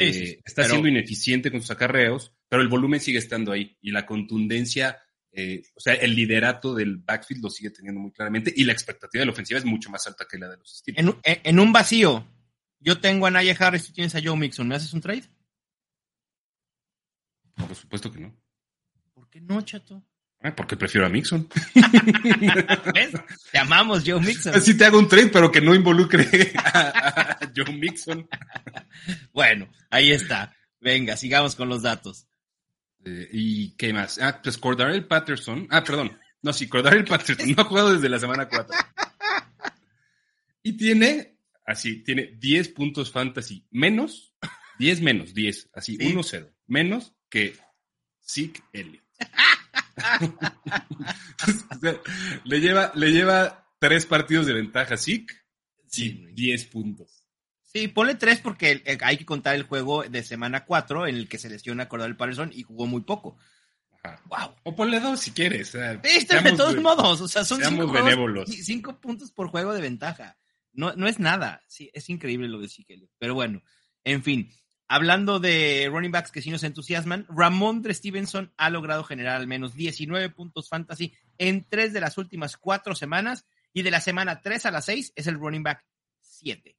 eh, 0.01 0.41
está 0.43 0.63
siendo 0.65 0.87
ineficiente 0.87 1.51
con 1.51 1.61
sus 1.61 1.71
acarreos, 1.71 2.33
pero 2.49 2.61
el 2.61 2.67
volumen 2.67 2.99
sigue 2.99 3.19
estando 3.19 3.51
ahí 3.51 3.77
y 3.81 3.91
la 3.91 4.05
contundencia, 4.05 4.97
eh, 5.31 5.63
o 5.75 5.79
sea, 5.79 5.93
el 5.93 6.15
liderato 6.15 6.73
del 6.73 6.97
backfield 6.97 7.43
lo 7.43 7.49
sigue 7.49 7.71
teniendo 7.71 7.99
muy 7.99 8.11
claramente 8.11 8.53
y 8.55 8.63
la 8.63 8.73
expectativa 8.73 9.21
de 9.21 9.25
la 9.25 9.31
ofensiva 9.31 9.59
es 9.59 9.65
mucho 9.65 9.89
más 9.89 10.05
alta 10.07 10.25
que 10.29 10.37
la 10.37 10.49
de 10.49 10.57
los 10.57 10.77
Steelers. 10.77 11.17
En, 11.23 11.59
un 11.59 11.73
vacío, 11.73 12.27
Yo 12.79 12.99
tengo 12.99 13.25
a 13.25 13.31
Naya 13.31 13.55
Harris, 13.57 13.87
tú 13.87 13.93
tienes 13.93 14.15
a 14.15 14.21
Joe 14.23 14.37
Mixon. 14.37 14.67
¿Me 14.67 14.75
haces 14.75 14.93
un 14.93 15.01
trade? 15.01 15.23
No, 17.55 17.67
por 17.67 17.75
supuesto 17.75 18.11
que 18.11 18.19
no. 18.19 18.35
¿Por 19.13 19.29
qué 19.29 19.41
no, 19.41 19.61
chato? 19.61 20.03
Ah, 20.41 20.55
porque 20.55 20.77
prefiero 20.77 21.07
a 21.07 21.09
Mixon. 21.09 21.47
¿Ves? 22.93 23.11
Te 23.51 23.57
amamos, 23.57 24.03
Joe 24.05 24.19
Mixon. 24.19 24.53
Así 24.53 24.77
te 24.77 24.85
hago 24.85 24.99
un 24.99 25.07
trade, 25.07 25.27
pero 25.29 25.51
que 25.51 25.61
no 25.61 25.73
involucre 25.73 26.53
a, 26.63 27.37
a 27.41 27.51
Joe 27.55 27.73
Mixon. 27.73 28.27
bueno, 29.33 29.67
ahí 29.89 30.11
está. 30.11 30.55
Venga, 30.79 31.17
sigamos 31.17 31.55
con 31.55 31.67
los 31.67 31.81
datos. 31.81 32.27
Eh, 33.03 33.27
¿Y 33.31 33.75
qué 33.75 33.91
más? 33.91 34.19
Ah, 34.19 34.39
pues 34.43 34.57
Cordarel 34.59 35.07
Patterson. 35.07 35.67
Ah, 35.71 35.83
perdón. 35.83 36.17
No, 36.43 36.53
sí, 36.53 36.67
Cordarel 36.67 37.05
Patterson 37.09 37.55
no 37.55 37.63
ha 37.63 37.65
jugado 37.65 37.93
desde 37.93 38.09
la 38.09 38.19
semana 38.19 38.47
4. 38.47 38.75
Y 40.61 40.73
tiene, 40.77 41.37
así, 41.65 42.03
tiene 42.03 42.35
10 42.39 42.69
puntos 42.69 43.11
fantasy 43.11 43.65
menos, 43.71 44.33
10 44.79 45.01
menos, 45.01 45.33
10, 45.33 45.69
así, 45.73 45.95
Sí. 45.97 46.13
1-0, 46.13 46.51
menos 46.67 47.13
que 47.29 47.55
Zeke 48.23 48.61
Elliott. 48.73 49.03
O 49.97 51.77
sea, 51.81 51.99
le 52.43 52.59
lleva, 52.59 52.91
le 52.95 53.11
lleva 53.11 53.67
tres 53.79 54.05
partidos 54.05 54.45
de 54.45 54.53
ventaja 54.53 54.95
a 54.95 54.97
Zeke 54.97 55.33
y 55.97 56.09
10 56.33 56.65
puntos. 56.65 57.27
Sí, 57.61 57.87
ponle 57.89 58.15
tres 58.15 58.39
porque 58.39 58.83
hay 59.01 59.17
que 59.17 59.25
contar 59.25 59.55
el 59.55 59.63
juego 59.63 60.03
de 60.03 60.23
semana 60.23 60.65
4 60.65 61.07
en 61.07 61.15
el 61.15 61.27
que 61.29 61.37
se 61.37 61.49
lesiona 61.49 61.87
Cordell 61.89 62.15
Patterson 62.15 62.51
y 62.53 62.63
jugó 62.63 62.87
muy 62.87 63.01
poco. 63.01 63.37
Ajá. 64.03 64.21
¡Wow! 64.25 64.55
O 64.63 64.75
ponle 64.75 64.99
dos 64.99 65.19
si 65.19 65.31
quieres. 65.31 65.69
o 65.69 65.71
sea, 65.79 65.99
Este, 66.03 66.39
de 66.41 66.51
todos 66.53 66.75
modos, 66.77 67.21
o 67.21 67.27
sea, 67.27 67.43
son 67.43 67.61
cinco, 67.63 67.87
juegos- 67.87 68.49
cinco 68.49 68.99
puntos 68.99 69.31
por 69.31 69.49
juego 69.49 69.73
de 69.73 69.81
ventaja. 69.81 70.37
No, 70.73 70.93
no 70.95 71.07
es 71.07 71.19
nada. 71.19 71.63
Sí, 71.67 71.89
es 71.93 72.09
increíble 72.09 72.47
lo 72.47 72.59
de 72.59 72.69
Zeke 72.69 72.99
Pero 73.17 73.33
bueno, 73.33 73.61
en 74.03 74.23
fin. 74.23 74.49
Hablando 74.87 75.39
de 75.39 75.87
running 75.91 76.11
backs 76.11 76.31
que 76.31 76.41
sí 76.41 76.51
nos 76.51 76.63
entusiasman, 76.63 77.25
Ramondre 77.29 77.93
Stevenson 77.93 78.53
ha 78.57 78.69
logrado 78.69 79.03
generar 79.03 79.37
al 79.37 79.47
menos 79.47 79.73
19 79.73 80.29
puntos 80.29 80.69
fantasy 80.69 81.13
en 81.37 81.65
tres 81.67 81.91
de 81.91 82.01
las 82.01 82.17
últimas 82.17 82.55
cuatro 82.57 82.93
semanas 82.93 83.45
y 83.73 83.81
de 83.81 83.91
la 83.91 83.99
semana 83.99 84.41
3 84.41 84.67
a 84.67 84.71
la 84.71 84.81
6 84.81 85.13
es 85.15 85.27
el 85.27 85.35
running 85.35 85.63
back 85.63 85.85
7. 86.21 86.77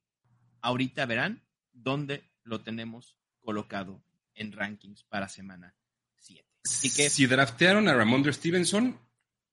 Ahorita 0.61 1.05
verán 1.05 1.45
dónde 1.73 2.31
lo 2.43 2.61
tenemos 2.61 3.17
colocado 3.39 4.01
en 4.33 4.51
rankings 4.51 5.03
para 5.03 5.27
semana 5.27 5.75
7. 6.15 6.45
Así 6.63 6.93
que 6.93 7.09
Si 7.09 7.27
draftearon 7.27 7.87
a 7.87 7.93
Ramondre 7.93 8.33
Stevenson, 8.33 8.99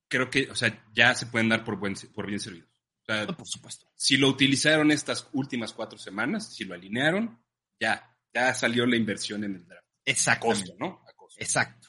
creo 0.09 0.31
que, 0.31 0.51
o 0.51 0.55
sea, 0.55 0.85
ya 0.95 1.15
se 1.15 1.27
pueden 1.27 1.49
dar 1.49 1.65
por, 1.65 1.77
buen, 1.77 1.95
por 2.15 2.27
bien 2.27 2.41
servidos. 2.41 2.71
O 3.03 3.05
sea, 3.05 3.27
por 3.27 3.47
supuesto. 3.47 3.87
si 3.95 4.17
lo 4.17 4.29
utilizaron 4.29 4.91
estas 4.91 5.29
últimas 5.33 5.75
cuatro 5.75 5.99
semanas, 5.99 6.55
si 6.55 6.65
lo 6.65 6.75
alinearon, 6.75 7.39
ya, 7.79 8.14
ya 8.35 8.53
salió 8.55 8.85
la 8.87 8.97
inversión 8.97 9.45
en 9.45 9.55
el 9.57 9.67
draft. 9.67 9.85
A 9.87 10.11
Exactamente. 10.11 10.61
costo, 10.69 10.77
¿no? 10.79 11.03
A 11.09 11.13
costo. 11.15 11.41
Exacto. 11.41 11.89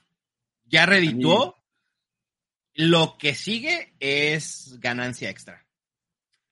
Ya 0.66 0.86
redituó. 0.86 1.58
Lo 2.78 3.18
que 3.18 3.36
sigue 3.36 3.96
es 4.00 4.78
ganancia 4.80 5.30
extra. 5.30 5.66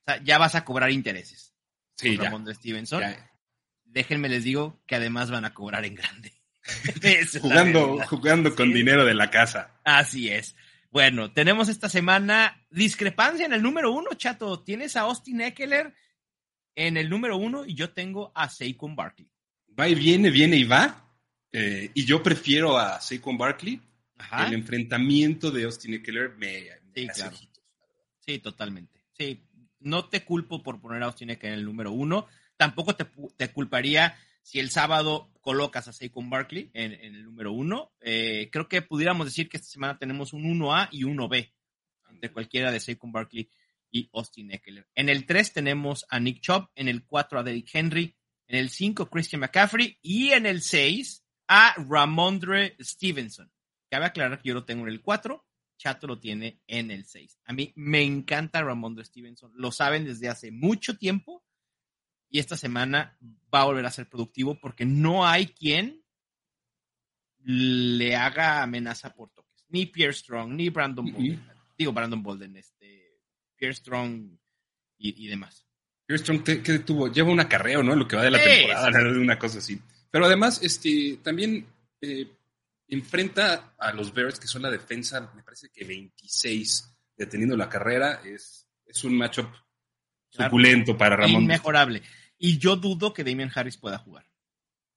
O 0.01 0.03
sea, 0.05 0.23
ya 0.23 0.37
vas 0.37 0.55
a 0.55 0.63
cobrar 0.63 0.89
intereses. 0.91 1.53
Sí, 1.97 2.15
ya. 2.17 2.23
Ramondre 2.23 2.53
Stevenson. 2.55 3.01
ya. 3.01 3.29
Déjenme 3.83 4.29
les 4.29 4.43
digo 4.43 4.81
que 4.87 4.95
además 4.95 5.29
van 5.31 5.45
a 5.45 5.53
cobrar 5.53 5.85
en 5.85 5.95
grande. 5.95 6.33
Jugando, 7.41 7.99
jugando 8.07 8.55
con 8.55 8.69
Sí. 8.69 8.73
dinero 8.73 9.03
de 9.05 9.13
la 9.13 9.29
casa. 9.29 9.79
Así 9.83 10.29
es. 10.29 10.55
Bueno, 10.91 11.33
tenemos 11.33 11.67
esta 11.69 11.89
semana 11.89 12.65
discrepancia 12.69 13.45
en 13.45 13.53
el 13.53 13.61
número 13.61 13.91
uno, 13.91 14.11
chato. 14.15 14.63
Tienes 14.63 14.95
a 14.95 15.01
Austin 15.01 15.41
Eckler 15.41 15.93
en 16.75 16.97
el 16.97 17.09
número 17.09 17.35
uno 17.35 17.65
y 17.65 17.75
yo 17.75 17.91
tengo 17.93 18.31
a 18.35 18.47
Saquon 18.49 18.95
Barkley. 18.95 19.29
Va 19.79 19.87
y 19.87 19.95
viene, 19.95 20.29
viene 20.29 20.57
y 20.57 20.63
va. 20.63 20.99
Eh, 21.51 21.91
y 21.93 22.05
yo 22.05 22.21
prefiero 22.23 22.77
a 22.77 22.99
Saquon 22.99 23.37
Barkley. 23.37 23.81
Ajá. 24.17 24.47
El 24.47 24.53
enfrentamiento 24.53 25.51
de 25.51 25.63
Austin 25.63 25.95
Eckler 25.95 26.35
me, 26.37 26.69
me 26.95 27.01
Sí, 27.01 27.07
claro. 27.07 27.37
totalmente. 28.41 29.03
Sí, 29.17 29.43
no 29.79 30.05
te 30.09 30.23
culpo 30.23 30.63
por 30.63 30.79
poner 30.79 31.03
a 31.03 31.07
Austin 31.07 31.31
Eckler 31.31 31.53
en 31.53 31.59
el 31.59 31.65
número 31.65 31.91
uno. 31.91 32.27
Tampoco 32.57 32.95
te, 32.95 33.05
te 33.35 33.51
culparía 33.51 34.15
si 34.41 34.59
el 34.59 34.69
sábado 34.69 35.31
colocas 35.41 35.87
a 35.87 35.93
Saquon 35.93 36.29
Barkley 36.29 36.69
en, 36.73 36.93
en 36.93 37.15
el 37.15 37.23
número 37.25 37.51
uno. 37.51 37.91
Eh, 38.01 38.49
creo 38.51 38.67
que 38.67 38.81
pudiéramos 38.81 39.25
decir 39.25 39.49
que 39.49 39.57
esta 39.57 39.69
semana 39.69 39.97
tenemos 39.97 40.33
un 40.33 40.43
1A 40.43 40.89
y 40.91 41.03
1B 41.03 41.51
de 42.21 42.31
cualquiera 42.31 42.71
de 42.71 42.79
Saquon 42.79 43.11
Barkley 43.11 43.49
y 43.91 44.09
Austin 44.13 44.51
Eckler. 44.51 44.87
En 44.95 45.09
el 45.09 45.25
3 45.25 45.53
tenemos 45.53 46.05
a 46.09 46.19
Nick 46.19 46.41
Chubb, 46.41 46.69
en 46.75 46.87
el 46.87 47.05
4 47.05 47.39
a 47.39 47.43
Derrick 47.43 47.69
Henry, 47.73 48.15
en 48.53 48.59
el 48.59 48.69
5 48.69 49.09
Christian 49.09 49.39
McCaffrey 49.39 49.97
y 50.03 50.29
en 50.29 50.45
el 50.45 50.61
6 50.61 51.25
a 51.47 51.73
Ramondre 51.89 52.75
Stevenson. 52.79 53.51
Cabe 53.89 54.05
aclarar 54.05 54.39
que 54.39 54.49
yo 54.49 54.53
lo 54.53 54.63
tengo 54.63 54.83
en 54.83 54.89
el 54.89 55.01
4, 55.01 55.43
Chato 55.75 56.05
lo 56.05 56.19
tiene 56.19 56.61
en 56.67 56.91
el 56.91 57.03
6. 57.03 57.39
A 57.45 57.53
mí 57.53 57.73
me 57.75 58.03
encanta 58.03 58.61
Ramondre 58.61 59.05
Stevenson, 59.05 59.51
lo 59.55 59.71
saben 59.71 60.05
desde 60.05 60.29
hace 60.29 60.51
mucho 60.51 60.95
tiempo 60.99 61.43
y 62.29 62.37
esta 62.37 62.55
semana 62.55 63.17
va 63.51 63.61
a 63.61 63.65
volver 63.65 63.87
a 63.87 63.91
ser 63.91 64.07
productivo 64.07 64.59
porque 64.59 64.85
no 64.85 65.25
hay 65.25 65.47
quien 65.47 66.03
le 67.39 68.15
haga 68.15 68.61
amenaza 68.61 69.15
por 69.15 69.31
toques. 69.31 69.65
Ni 69.69 69.87
Pierre 69.87 70.13
Strong, 70.13 70.53
ni 70.53 70.69
Brandon. 70.69 71.11
Bolden. 71.11 71.43
Digo 71.75 71.91
Brandon 71.91 72.21
Bolden, 72.21 72.55
este, 72.55 73.19
Pierre 73.55 73.73
Strong 73.73 74.37
y, 74.99 75.25
y 75.25 75.27
demás. 75.27 75.65
¿Qué, 76.07 76.61
qué 76.61 76.79
tuvo? 76.79 77.11
Lleva 77.11 77.31
un 77.31 77.39
acarreo, 77.39 77.83
¿no? 77.83 77.95
Lo 77.95 78.07
que 78.07 78.15
va 78.15 78.23
de 78.23 78.31
la 78.31 78.39
Sí, 78.39 78.49
temporada, 78.49 78.91
sí. 78.91 79.05
una 79.17 79.39
cosa 79.39 79.57
así. 79.59 79.79
Pero 80.11 80.25
además, 80.25 80.59
este, 80.61 81.19
también 81.23 81.65
eh, 82.01 82.27
enfrenta 82.87 83.73
a 83.77 83.91
los 83.93 84.13
Bears, 84.13 84.39
que 84.39 84.47
son 84.47 84.61
la 84.61 84.69
defensa, 84.71 85.31
me 85.35 85.43
parece 85.43 85.69
que 85.69 85.85
26, 85.85 86.95
deteniendo 87.17 87.55
la 87.57 87.69
carrera. 87.69 88.21
Es, 88.25 88.67
es 88.85 89.03
un 89.03 89.17
matchup 89.17 89.47
Claro. 90.31 90.49
suculento 90.49 90.97
para 90.97 91.15
Ramón. 91.15 91.43
Inmejorable. 91.43 92.01
Y 92.39 92.57
yo 92.57 92.75
dudo 92.75 93.13
que 93.13 93.23
Damian 93.23 93.51
Harris 93.53 93.77
pueda 93.77 93.99
jugar. 93.99 94.25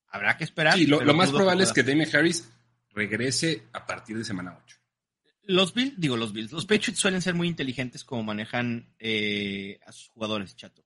Habrá 0.08 0.36
que 0.38 0.44
esperar. 0.44 0.78
Sí, 0.78 0.86
lo, 0.86 1.00
más 1.12 1.30
probable 1.30 1.64
es 1.64 1.74
que. 1.74 1.82
Damien 1.82 2.08
Harris 2.10 2.48
regrese 2.94 3.64
a 3.74 3.84
partir 3.84 4.16
de 4.16 4.24
semana 4.24 4.58
8. 4.64 4.76
Los 5.42 5.74
Bills, 5.74 5.92
digo 5.98 6.16
los 6.16 6.32
Bills, 6.32 6.52
los 6.52 6.64
Patriots 6.64 6.98
suelen 6.98 7.20
ser 7.20 7.34
muy 7.34 7.48
inteligentes 7.48 8.02
como 8.02 8.22
manejan 8.22 8.94
eh, 8.98 9.78
a 9.86 9.92
sus 9.92 10.08
jugadores, 10.08 10.56
chato. 10.56 10.85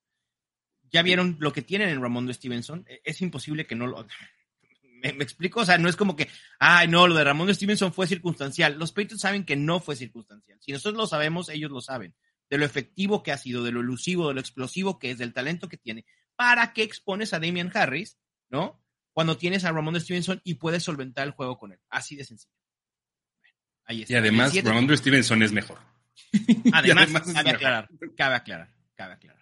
Ya 0.93 1.03
vieron 1.03 1.37
lo 1.41 1.53
que 1.53 1.63
tienen 1.63 1.89
en 1.89 2.01
Ramondre 2.03 2.35
Stevenson. 2.35 2.85
Eh, 2.89 3.01
Es 3.05 3.21
imposible 3.23 3.67
que 3.67 3.75
no 3.75 3.87
lo. 3.87 4.07
¿Me, 5.03 5.13
me 5.15 5.25
explico? 5.25 5.61
O 5.61 5.65
sea, 5.65 5.79
no 5.79 5.89
es 5.89 5.97
como 5.97 6.15
que, 6.17 6.29
ay, 6.59 6.87
no, 6.89 7.09
lo 7.09 7.15
de 7.15 7.25
Ramondre 7.25 7.55
Stevenson 7.55 7.93
fue 7.93 8.07
circunstancial. 8.07 8.79
Los 8.79 8.93
Patriots 8.93 9.23
saben 9.23 9.45
que 9.45 9.57
no 9.57 9.81
fue 9.81 9.97
circunstancial. 9.97 10.59
Si 10.61 10.73
nosotros 10.73 10.99
lo 10.99 11.07
sabemos, 11.07 11.49
ellos 11.49 11.71
lo 11.71 11.81
saben. 11.81 12.15
De 12.51 12.59
lo 12.59 12.65
efectivo 12.67 13.23
que 13.23 13.33
ha 13.33 13.39
sido, 13.39 13.63
de 13.65 13.71
lo 13.73 13.81
elusivo, 13.81 14.29
de 14.29 14.35
lo 14.35 14.41
explosivo 14.41 14.99
que 14.99 15.13
es, 15.13 15.19
del 15.19 15.33
talento 15.33 15.69
que 15.69 15.77
tiene. 15.79 16.05
¿Para 16.37 16.73
qué 16.73 16.83
expones 16.83 17.33
a 17.33 17.39
Damian 17.39 17.71
Harris, 17.73 18.19
no? 18.51 18.83
Cuando 19.13 19.37
tienes 19.37 19.65
a 19.65 19.73
Ramondre 19.73 20.03
Stevenson 20.03 20.41
y 20.45 20.55
puedes 20.55 20.83
solventar 20.83 21.27
el 21.27 21.33
juego 21.33 21.59
con 21.59 21.73
él. 21.73 21.79
Así 21.89 22.17
de 22.17 22.25
sencillo. 22.25 22.53
Bueno, 23.41 23.55
ahí 23.85 24.03
está. 24.03 24.15
Y 24.15 24.17
además, 24.17 24.65
Ramondre 24.65 24.97
Stevenson 24.97 25.43
es 25.43 25.53
mejor. 25.53 25.79
Además, 26.73 27.05
además 27.05 27.27
es 27.29 27.33
cabe 27.35 27.45
mejor. 27.45 27.57
aclarar, 27.57 27.89
cabe 28.17 28.35
aclarar, 28.35 28.75
cabe 28.97 29.13
aclarar. 29.15 29.40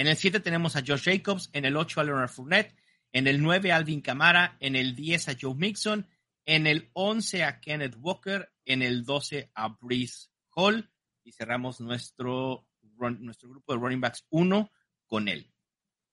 En 0.00 0.06
el 0.06 0.16
7 0.16 0.40
tenemos 0.40 0.76
a 0.76 0.80
Josh 0.86 1.02
Jacobs, 1.04 1.50
en 1.52 1.66
el 1.66 1.76
8 1.76 2.00
a 2.00 2.04
Leonard 2.04 2.30
Fournette, 2.30 2.74
en 3.12 3.26
el 3.26 3.42
9 3.42 3.70
a 3.70 3.76
Alvin 3.76 4.00
Kamara, 4.00 4.56
en 4.58 4.74
el 4.74 4.94
10 4.96 5.28
a 5.28 5.36
Joe 5.38 5.54
Mixon, 5.54 6.08
en 6.46 6.66
el 6.66 6.88
11 6.94 7.44
a 7.44 7.60
Kenneth 7.60 7.96
Walker, 7.98 8.50
en 8.64 8.80
el 8.80 9.04
12 9.04 9.50
a 9.54 9.68
Breeze 9.78 10.28
Hall 10.54 10.90
y 11.22 11.32
cerramos 11.32 11.80
nuestro, 11.82 12.66
run- 12.96 13.18
nuestro 13.20 13.50
grupo 13.50 13.74
de 13.74 13.78
running 13.78 14.00
backs 14.00 14.24
1 14.30 14.72
con 15.06 15.28
él. 15.28 15.52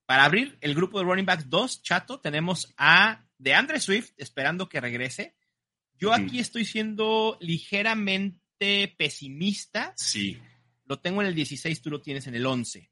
Para 0.05 0.25
abrir 0.25 0.57
el 0.59 0.75
grupo 0.75 0.99
de 0.99 1.05
running 1.05 1.25
backs 1.25 1.49
2, 1.49 1.81
chato, 1.81 2.19
tenemos 2.19 2.73
a 2.75 3.25
DeAndre 3.37 3.79
Swift 3.79 4.11
esperando 4.17 4.67
que 4.67 4.81
regrese. 4.81 5.33
Yo 5.93 6.11
aquí 6.13 6.39
estoy 6.39 6.65
siendo 6.65 7.37
ligeramente 7.39 8.93
pesimista 8.97 9.93
Sí. 9.95 10.37
lo 10.83 10.99
tengo 10.99 11.21
en 11.21 11.29
el 11.29 11.35
16, 11.35 11.81
tú 11.81 11.89
lo 11.89 12.01
tienes 12.01 12.27
en 12.27 12.35
el 12.35 12.45
11. 12.45 12.91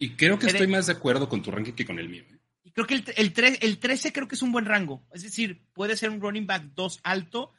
Y 0.00 0.16
creo 0.16 0.38
que 0.38 0.46
estoy 0.46 0.66
más 0.66 0.86
de 0.86 0.94
acuerdo 0.94 1.28
con 1.28 1.42
tu 1.42 1.50
ranking 1.50 1.74
que 1.74 1.84
con 1.84 1.98
el 1.98 2.08
mío. 2.08 2.24
¿eh? 2.28 2.38
Y 2.64 2.72
creo 2.72 2.86
que 2.86 2.94
el, 2.94 3.04
el, 3.16 3.34
tre- 3.34 3.58
el 3.60 3.78
13 3.78 4.12
creo 4.12 4.26
que 4.26 4.34
es 4.34 4.42
un 4.42 4.50
buen 4.50 4.64
rango. 4.64 5.06
Es 5.12 5.22
decir, 5.22 5.62
puede 5.74 5.96
ser 5.96 6.10
un 6.10 6.20
running 6.20 6.46
back 6.46 6.64
2 6.74 7.00
alto. 7.04 7.52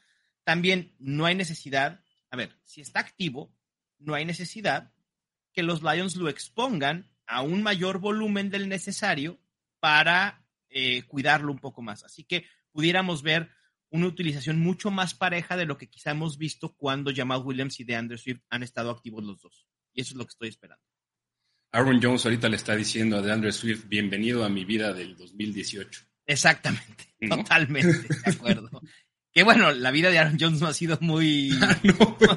También 0.43 0.93
no 0.99 1.25
hay 1.25 1.35
necesidad. 1.35 2.03
A 2.31 2.35
ver, 2.35 2.57
si 2.63 2.81
está 2.81 2.99
activo, 2.99 3.55
no 3.99 4.15
hay 4.15 4.25
necesidad 4.25 4.91
que 5.53 5.63
los 5.63 5.83
Lions 5.83 6.15
lo 6.15 6.29
expongan 6.29 7.11
a 7.27 7.41
un 7.43 7.61
mayor 7.61 7.99
volumen 7.99 8.49
del 8.49 8.67
necesario 8.69 9.39
para 9.79 10.43
eh, 10.69 11.03
cuidarlo 11.03 11.51
un 11.51 11.59
poco 11.59 11.81
más. 11.81 12.03
Así 12.03 12.23
que 12.23 12.45
pudiéramos 12.71 13.21
ver 13.21 13.49
una 13.89 14.07
utilización 14.07 14.57
mucho 14.59 14.89
más 14.89 15.13
pareja 15.13 15.57
de 15.57 15.65
lo 15.65 15.77
que 15.77 15.89
quizá 15.89 16.11
hemos 16.11 16.37
visto 16.37 16.73
cuando 16.75 17.11
Jamal 17.13 17.41
Williams 17.43 17.79
y 17.79 17.83
DeAndre 17.83 18.17
Swift 18.17 18.41
han 18.49 18.63
estado 18.63 18.89
activos 18.89 19.23
los 19.23 19.41
dos. 19.41 19.67
Y 19.93 20.01
eso 20.01 20.11
es 20.13 20.15
lo 20.17 20.25
que 20.25 20.29
estoy 20.31 20.49
esperando. 20.49 20.83
Aaron 21.73 22.01
Jones 22.01 22.25
ahorita 22.25 22.49
le 22.49 22.57
está 22.57 22.75
diciendo 22.75 23.17
a 23.17 23.21
DeAndre 23.21 23.53
Swift, 23.53 23.87
bienvenido 23.87 24.43
a 24.43 24.49
mi 24.49 24.65
vida 24.65 24.93
del 24.93 25.15
2018. 25.15 26.01
Exactamente, 26.25 27.15
totalmente, 27.29 28.07
de 28.07 28.31
acuerdo. 28.31 28.69
que 29.31 29.43
bueno, 29.43 29.71
la 29.71 29.91
vida 29.91 30.09
de 30.09 30.19
Aaron 30.19 30.37
Jones 30.37 30.59
no 30.59 30.67
ha 30.67 30.73
sido 30.73 30.97
muy, 30.99 31.51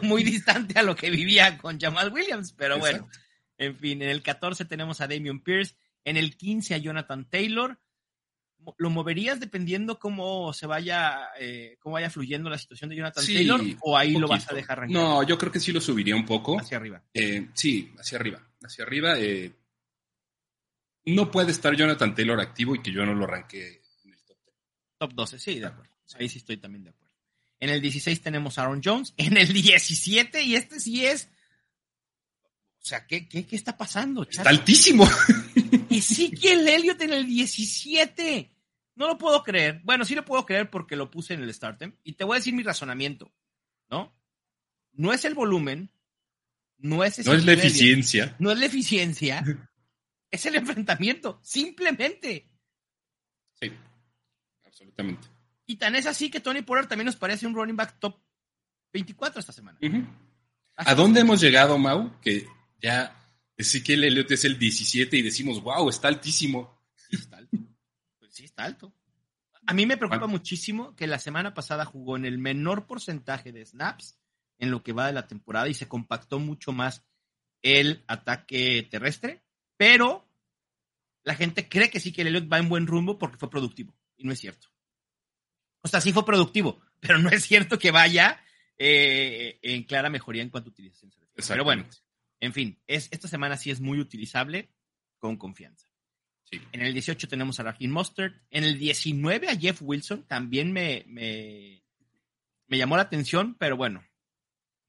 muy 0.02 0.22
distante 0.22 0.78
a 0.78 0.82
lo 0.82 0.94
que 0.94 1.10
vivía 1.10 1.58
con 1.58 1.80
Jamal 1.80 2.12
Williams, 2.12 2.52
pero 2.52 2.78
bueno, 2.78 3.08
en 3.58 3.76
fin, 3.76 4.02
en 4.02 4.08
el 4.08 4.22
14 4.22 4.66
tenemos 4.66 5.00
a 5.00 5.08
Damian 5.08 5.40
Pierce, 5.40 5.74
en 6.04 6.16
el 6.16 6.36
15 6.36 6.74
a 6.74 6.78
Jonathan 6.78 7.28
Taylor. 7.28 7.80
¿Lo 8.78 8.88
moverías 8.88 9.40
dependiendo 9.40 9.98
cómo 9.98 10.54
se 10.54 10.66
vaya, 10.66 11.28
eh, 11.38 11.76
cómo 11.80 11.94
vaya 11.94 12.08
fluyendo 12.08 12.48
la 12.48 12.56
situación 12.56 12.88
de 12.88 12.96
Jonathan 12.96 13.26
Taylor? 13.26 13.60
¿O 13.80 13.98
ahí 13.98 14.12
lo 14.12 14.26
vas 14.26 14.50
a 14.50 14.54
dejar 14.54 14.78
arrancar? 14.78 15.02
No, 15.02 15.22
yo 15.22 15.36
creo 15.36 15.52
que 15.52 15.60
sí 15.60 15.70
lo 15.70 15.82
subiría 15.82 16.16
un 16.16 16.24
poco. 16.24 16.58
Hacia 16.58 16.78
arriba. 16.78 17.02
Eh, 17.12 17.48
sí, 17.52 17.92
hacia 17.98 18.16
arriba. 18.16 18.40
Hacia 18.64 18.84
arriba. 18.84 19.18
Eh, 19.18 19.54
no 21.06 21.30
puede 21.30 21.52
estar 21.52 21.76
Jonathan 21.76 22.14
Taylor 22.14 22.40
activo 22.40 22.74
y 22.74 22.82
que 22.82 22.92
yo 22.92 23.04
no 23.04 23.14
lo 23.14 23.24
arranque 23.24 23.82
en 24.04 24.12
el 24.12 24.22
top 24.24 24.38
10. 24.42 24.56
Top 24.98 25.12
12, 25.14 25.38
sí, 25.38 25.58
de 25.60 25.66
acuerdo. 25.66 25.92
Ahí 26.18 26.28
sí 26.28 26.38
estoy 26.38 26.56
también 26.56 26.84
de 26.84 26.90
acuerdo. 26.90 27.14
En 27.60 27.70
el 27.70 27.80
16 27.80 28.20
tenemos 28.20 28.58
Aaron 28.58 28.80
Jones. 28.84 29.14
En 29.18 29.36
el 29.36 29.52
17, 29.52 30.42
y 30.42 30.56
este 30.56 30.80
sí 30.80 31.04
es. 31.04 31.28
O 32.80 32.86
sea, 32.86 33.06
¿qué, 33.06 33.28
qué, 33.28 33.46
qué 33.46 33.56
está 33.56 33.76
pasando? 33.76 34.22
Está 34.22 34.50
altísimo. 34.50 35.08
Ezequiel 35.90 36.68
Elliott 36.68 37.00
en 37.00 37.12
el 37.14 37.26
17. 37.26 38.50
No 38.96 39.08
lo 39.08 39.18
puedo 39.18 39.42
creer. 39.42 39.80
Bueno, 39.84 40.04
sí 40.04 40.14
lo 40.14 40.24
puedo 40.24 40.44
creer 40.44 40.70
porque 40.70 40.96
lo 40.96 41.10
puse 41.10 41.34
en 41.34 41.42
el 41.42 41.52
Startem. 41.52 41.96
Y 42.04 42.12
te 42.12 42.24
voy 42.24 42.36
a 42.36 42.40
decir 42.40 42.54
mi 42.54 42.62
razonamiento, 42.62 43.32
¿no? 43.88 44.14
No 44.92 45.12
es 45.12 45.24
el 45.24 45.34
volumen, 45.34 45.90
no 46.78 47.04
es, 47.04 47.24
no 47.24 47.32
es 47.32 47.44
la 47.44 47.52
eficiencia. 47.52 48.36
No 48.38 48.50
es 48.50 48.58
la 48.58 48.66
eficiencia, 48.66 49.44
es 50.30 50.46
el 50.46 50.56
enfrentamiento, 50.56 51.40
simplemente. 51.42 52.50
Sí, 53.60 53.72
absolutamente. 54.64 55.28
Y 55.66 55.76
tan 55.76 55.96
es 55.96 56.06
así 56.06 56.30
que 56.30 56.40
Tony 56.40 56.62
Pollard 56.62 56.88
también 56.88 57.06
nos 57.06 57.16
parece 57.16 57.46
un 57.46 57.54
running 57.54 57.76
back 57.76 57.98
top 57.98 58.20
24 58.92 59.40
esta 59.40 59.52
semana. 59.52 59.78
¿A 60.76 60.94
dónde 60.94 61.20
hemos 61.20 61.40
llegado, 61.40 61.78
Mau? 61.78 62.20
Que 62.20 62.46
ya 62.80 63.16
Ezequiel 63.56 64.04
Elliott 64.04 64.30
es 64.32 64.44
el 64.44 64.58
17 64.58 65.16
y 65.16 65.22
decimos, 65.22 65.62
wow, 65.62 65.88
está 65.88 66.08
altísimo. 66.08 66.80
Sí, 66.96 67.16
está 67.16 67.36
alto. 67.38 67.56
Pues 68.18 68.34
sí, 68.34 68.44
está 68.44 68.64
alto. 68.64 68.92
A 69.66 69.72
mí 69.72 69.86
me 69.86 69.96
preocupa 69.96 70.26
muchísimo 70.26 70.94
que 70.94 71.06
la 71.06 71.18
semana 71.18 71.54
pasada 71.54 71.84
jugó 71.84 72.16
en 72.16 72.24
el 72.24 72.38
menor 72.38 72.86
porcentaje 72.86 73.52
de 73.52 73.64
snaps 73.64 74.18
en 74.58 74.70
lo 74.70 74.82
que 74.82 74.92
va 74.92 75.06
de 75.06 75.12
la 75.12 75.26
temporada 75.26 75.68
y 75.68 75.74
se 75.74 75.88
compactó 75.88 76.38
mucho 76.38 76.72
más 76.72 77.04
el 77.62 78.04
ataque 78.06 78.86
terrestre, 78.90 79.42
pero 79.76 80.28
la 81.22 81.34
gente 81.34 81.68
cree 81.68 81.90
que 81.90 82.00
sí 82.00 82.12
que 82.12 82.22
Elliott 82.22 82.52
va 82.52 82.58
en 82.58 82.68
buen 82.68 82.86
rumbo 82.86 83.18
porque 83.18 83.38
fue 83.38 83.50
productivo 83.50 83.94
y 84.16 84.24
no 84.24 84.32
es 84.32 84.38
cierto. 84.38 84.68
O 85.82 85.88
sea, 85.88 86.00
sí 86.00 86.12
fue 86.12 86.24
productivo, 86.24 86.80
pero 87.00 87.18
no 87.18 87.30
es 87.30 87.44
cierto 87.44 87.78
que 87.78 87.90
vaya 87.90 88.40
eh, 88.78 89.58
en 89.62 89.84
clara 89.84 90.10
mejoría 90.10 90.42
en 90.42 90.50
cuanto 90.50 90.70
a 90.70 90.72
utilización. 90.72 91.12
Pero 91.48 91.64
bueno, 91.64 91.86
en 92.40 92.52
fin, 92.52 92.78
es, 92.86 93.08
esta 93.10 93.28
semana 93.28 93.56
sí 93.56 93.70
es 93.70 93.80
muy 93.80 93.98
utilizable 93.98 94.70
con 95.18 95.36
confianza. 95.36 95.88
Sí. 96.44 96.60
En 96.72 96.82
el 96.82 96.92
18 96.92 97.26
tenemos 97.26 97.58
a 97.58 97.64
Raheem 97.64 97.90
Mustard. 97.90 98.32
En 98.50 98.64
el 98.64 98.78
19 98.78 99.48
a 99.48 99.56
Jeff 99.56 99.80
Wilson. 99.80 100.24
También 100.24 100.72
me, 100.72 101.04
me, 101.06 101.82
me, 102.66 102.78
llamó 102.78 102.96
la 102.96 103.02
atención, 103.02 103.56
pero 103.58 103.76
bueno, 103.76 104.04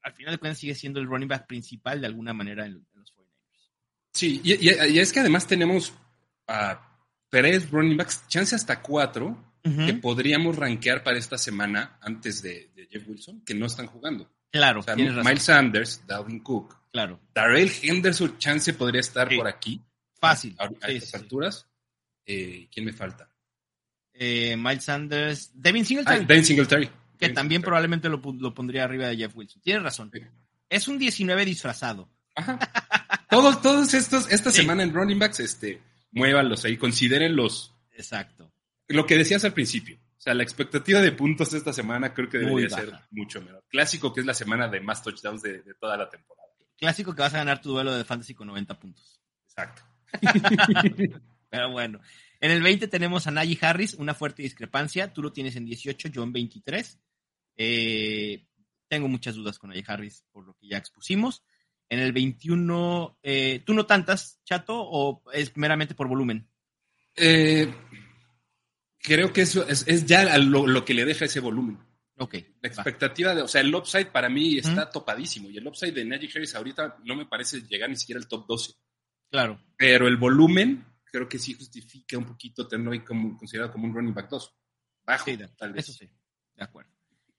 al 0.06 0.14
final 0.14 0.34
de 0.34 0.38
cuentas 0.38 0.60
sigue 0.60 0.76
siendo 0.76 1.00
el 1.00 1.08
running 1.08 1.28
back 1.28 1.48
principal 1.48 2.00
de 2.00 2.08
alguna 2.08 2.32
manera 2.32 2.66
en, 2.66 2.74
los 2.94 3.14
49ers. 3.16 3.72
Sí, 4.14 4.40
y, 4.44 4.54
y, 4.70 5.00
es 5.00 5.12
que 5.12 5.20
además 5.20 5.48
tenemos 5.48 5.94
a 6.48 6.80
tres 7.28 7.70
running 7.72 7.98
backs, 7.98 8.28
chance 8.28 8.56
hasta 8.56 8.82
cuatro, 8.82 9.54
que 9.64 9.96
podríamos 9.96 10.56
rankear 10.56 11.04
para 11.04 11.18
esta 11.18 11.40
semana 11.40 11.98
antes 12.00 12.44
de, 12.44 12.70
de, 12.76 12.86
Jeff 12.86 13.08
Wilson, 13.08 13.42
que 13.44 13.56
no 13.56 13.66
están 13.66 13.88
jugando. 13.88 14.30
Claro, 14.52 14.82
o 14.88 14.96
Miles 14.96 15.42
Sanders, 15.42 16.06
Dalvin 16.06 16.40
Cook, 16.42 16.78
Claro. 16.92 17.20
Darrell 17.34 17.70
Henderson, 17.82 18.38
chance 18.38 18.74
podría 18.74 19.02
estar 19.02 19.28
por 19.36 19.48
aquí. 19.48 19.82
Fácil. 20.18 20.56
A, 20.58 20.70
estas 20.88 21.16
alturas. 21.16 21.68
Eh, 22.26 22.70
¿Quién 22.72 22.86
me 22.86 22.94
falta? 22.94 23.28
Eh, 24.14 24.56
Miles 24.56 24.86
Sanders. 24.86 25.52
Devin 25.54 25.84
Singletary. 25.84 26.22
Ah, 26.22 26.26
Devin 26.26 26.46
Singletary. 26.46 26.90
Que 27.18 27.30
también 27.30 27.62
probablemente 27.62 28.10
lo, 28.10 28.22
pondría 28.22 28.84
arriba 28.84 29.08
de 29.08 29.18
Jeff 29.18 29.36
Wilson. 29.36 29.62
Tienes 29.62 29.84
razón. 29.84 30.12
Es 30.70 30.88
un 30.88 30.98
19 30.98 31.46
disfrazado. 31.46 32.10
Ajá. 32.36 32.60
todos, 33.30 33.62
todos 33.62 33.94
estos, 33.94 34.32
esta 34.32 34.52
semana 34.52 34.84
en 34.84 34.94
running 34.94 35.20
backs, 35.20 35.40
este, 35.40 35.82
muévanlos 36.12 36.66
ahí, 36.66 36.78
considérenlos. 36.78 37.74
Exacto. 37.92 38.52
Lo 38.88 39.06
que 39.06 39.18
decías 39.18 39.46
al 39.46 39.54
principio. 39.54 39.98
O 39.98 40.22
sea, 40.26 40.34
la 40.34 40.44
expectativa 40.44 41.02
de 41.02 41.12
puntos 41.12 41.54
esta 41.54 41.72
semana 41.72 42.14
creo 42.14 42.30
que 42.30 42.40
debería 42.40 42.70
ser 42.70 42.92
mucho 43.12 43.42
menor. 43.42 43.64
Clásico 43.70 44.14
que 44.14 44.22
es 44.22 44.26
la 44.26 44.34
semana 44.34 44.68
de 44.68 44.80
más 44.82 45.04
touchdowns 45.04 45.44
de 45.44 45.62
toda 45.80 45.98
la 45.98 46.10
temporada. 46.10 46.46
Clásico 46.78 47.16
que 47.16 47.22
vas 47.22 47.34
a 47.34 47.38
ganar 47.38 47.62
tu 47.62 47.72
duelo 47.72 47.94
de 47.96 48.04
fantasy 48.04 48.34
con 48.34 48.48
90 48.48 48.80
puntos. 48.80 49.22
Exacto. 49.46 49.84
Pero 51.50 51.72
bueno. 51.72 52.02
En 52.42 52.52
el 52.52 52.62
20 52.62 52.88
tenemos 52.88 53.28
a 53.28 53.32
Najee 53.32 53.58
Harris, 53.62 53.94
una 53.94 54.14
fuerte 54.14 54.44
discrepancia. 54.44 55.14
Tú 55.14 55.24
lo 55.24 55.32
tienes 55.32 55.56
en 55.56 55.66
18, 55.66 56.10
yo 56.10 56.24
en 56.24 56.34
23. 56.34 57.00
Eh, 57.56 58.48
tengo 58.88 59.08
muchas 59.08 59.36
dudas 59.36 59.60
con 59.60 59.70
Najee 59.70 59.86
Harris 59.88 60.26
por 60.32 60.46
lo 60.46 60.54
que 60.56 60.68
ya 60.68 60.78
expusimos. 60.78 61.44
En 61.88 62.00
el 62.00 62.14
21, 62.14 63.20
eh, 63.22 63.62
¿tú 63.66 63.74
no 63.74 63.86
tantas, 63.86 64.42
Chato, 64.44 64.76
o 64.78 65.22
es 65.32 65.56
meramente 65.56 65.94
por 65.94 66.08
volumen? 66.08 66.50
Eh, 67.16 67.72
creo 68.98 69.32
que 69.32 69.42
eso 69.42 69.68
es, 69.68 70.06
ya 70.06 70.38
lo, 70.38 70.84
que 70.84 70.94
le 70.94 71.06
deja 71.06 71.26
ese 71.26 71.40
volumen. 71.40 71.78
Ok. 72.18 72.36
La 72.62 72.70
expectativa 72.70 73.36
de, 73.36 73.42
o 73.42 73.48
sea, 73.48 73.62
el 73.62 73.74
upside 73.74 74.08
para 74.08 74.30
mí 74.30 74.58
está 74.58 74.90
topadísimo 74.90 75.50
y 75.50 75.58
el 75.58 75.68
upside 75.68 75.94
de 75.94 76.06
Najee 76.06 76.30
Harris 76.34 76.56
ahorita 76.56 76.98
no 77.04 77.16
me 77.16 77.26
parece 77.26 77.62
llegar 77.62 77.90
ni 77.90 77.98
siquiera 77.98 78.20
al 78.20 78.28
top 78.28 78.48
12. 78.48 78.74
Claro. 79.30 79.62
Pero 79.78 80.08
el 80.08 80.18
volumen 80.18 80.86
creo 81.04 81.28
que 81.30 81.40
sí 81.40 81.54
justifica 81.54 82.18
un 82.18 82.26
poquito 82.26 82.68
tenerlo 82.68 82.94
ahí 82.94 83.02
como, 83.02 83.38
considerado 83.38 83.72
como 83.72 83.86
un 83.86 83.94
running 83.94 84.14
back 84.14 84.30
2. 84.30 84.56
Bajo, 85.06 85.32
tal 85.58 85.74
vez. 85.74 85.88
Eso 85.88 85.94
sí, 85.94 86.10
de 86.56 86.64
acuerdo. 86.64 86.95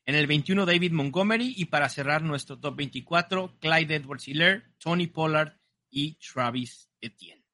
En 0.06 0.14
el 0.14 0.26
21, 0.26 0.64
David 0.64 0.92
Montgomery. 0.92 1.54
Y 1.56 1.66
para 1.66 1.88
cerrar 1.88 2.22
nuestro 2.22 2.58
top 2.58 2.76
24, 2.76 3.58
Clyde 3.60 3.96
Edwards 3.96 4.28
Hiller, 4.28 4.64
Tony 4.78 5.08
Pollard 5.08 5.52
y 5.90 6.14
Travis 6.14 6.88
Etienne. 7.00 7.44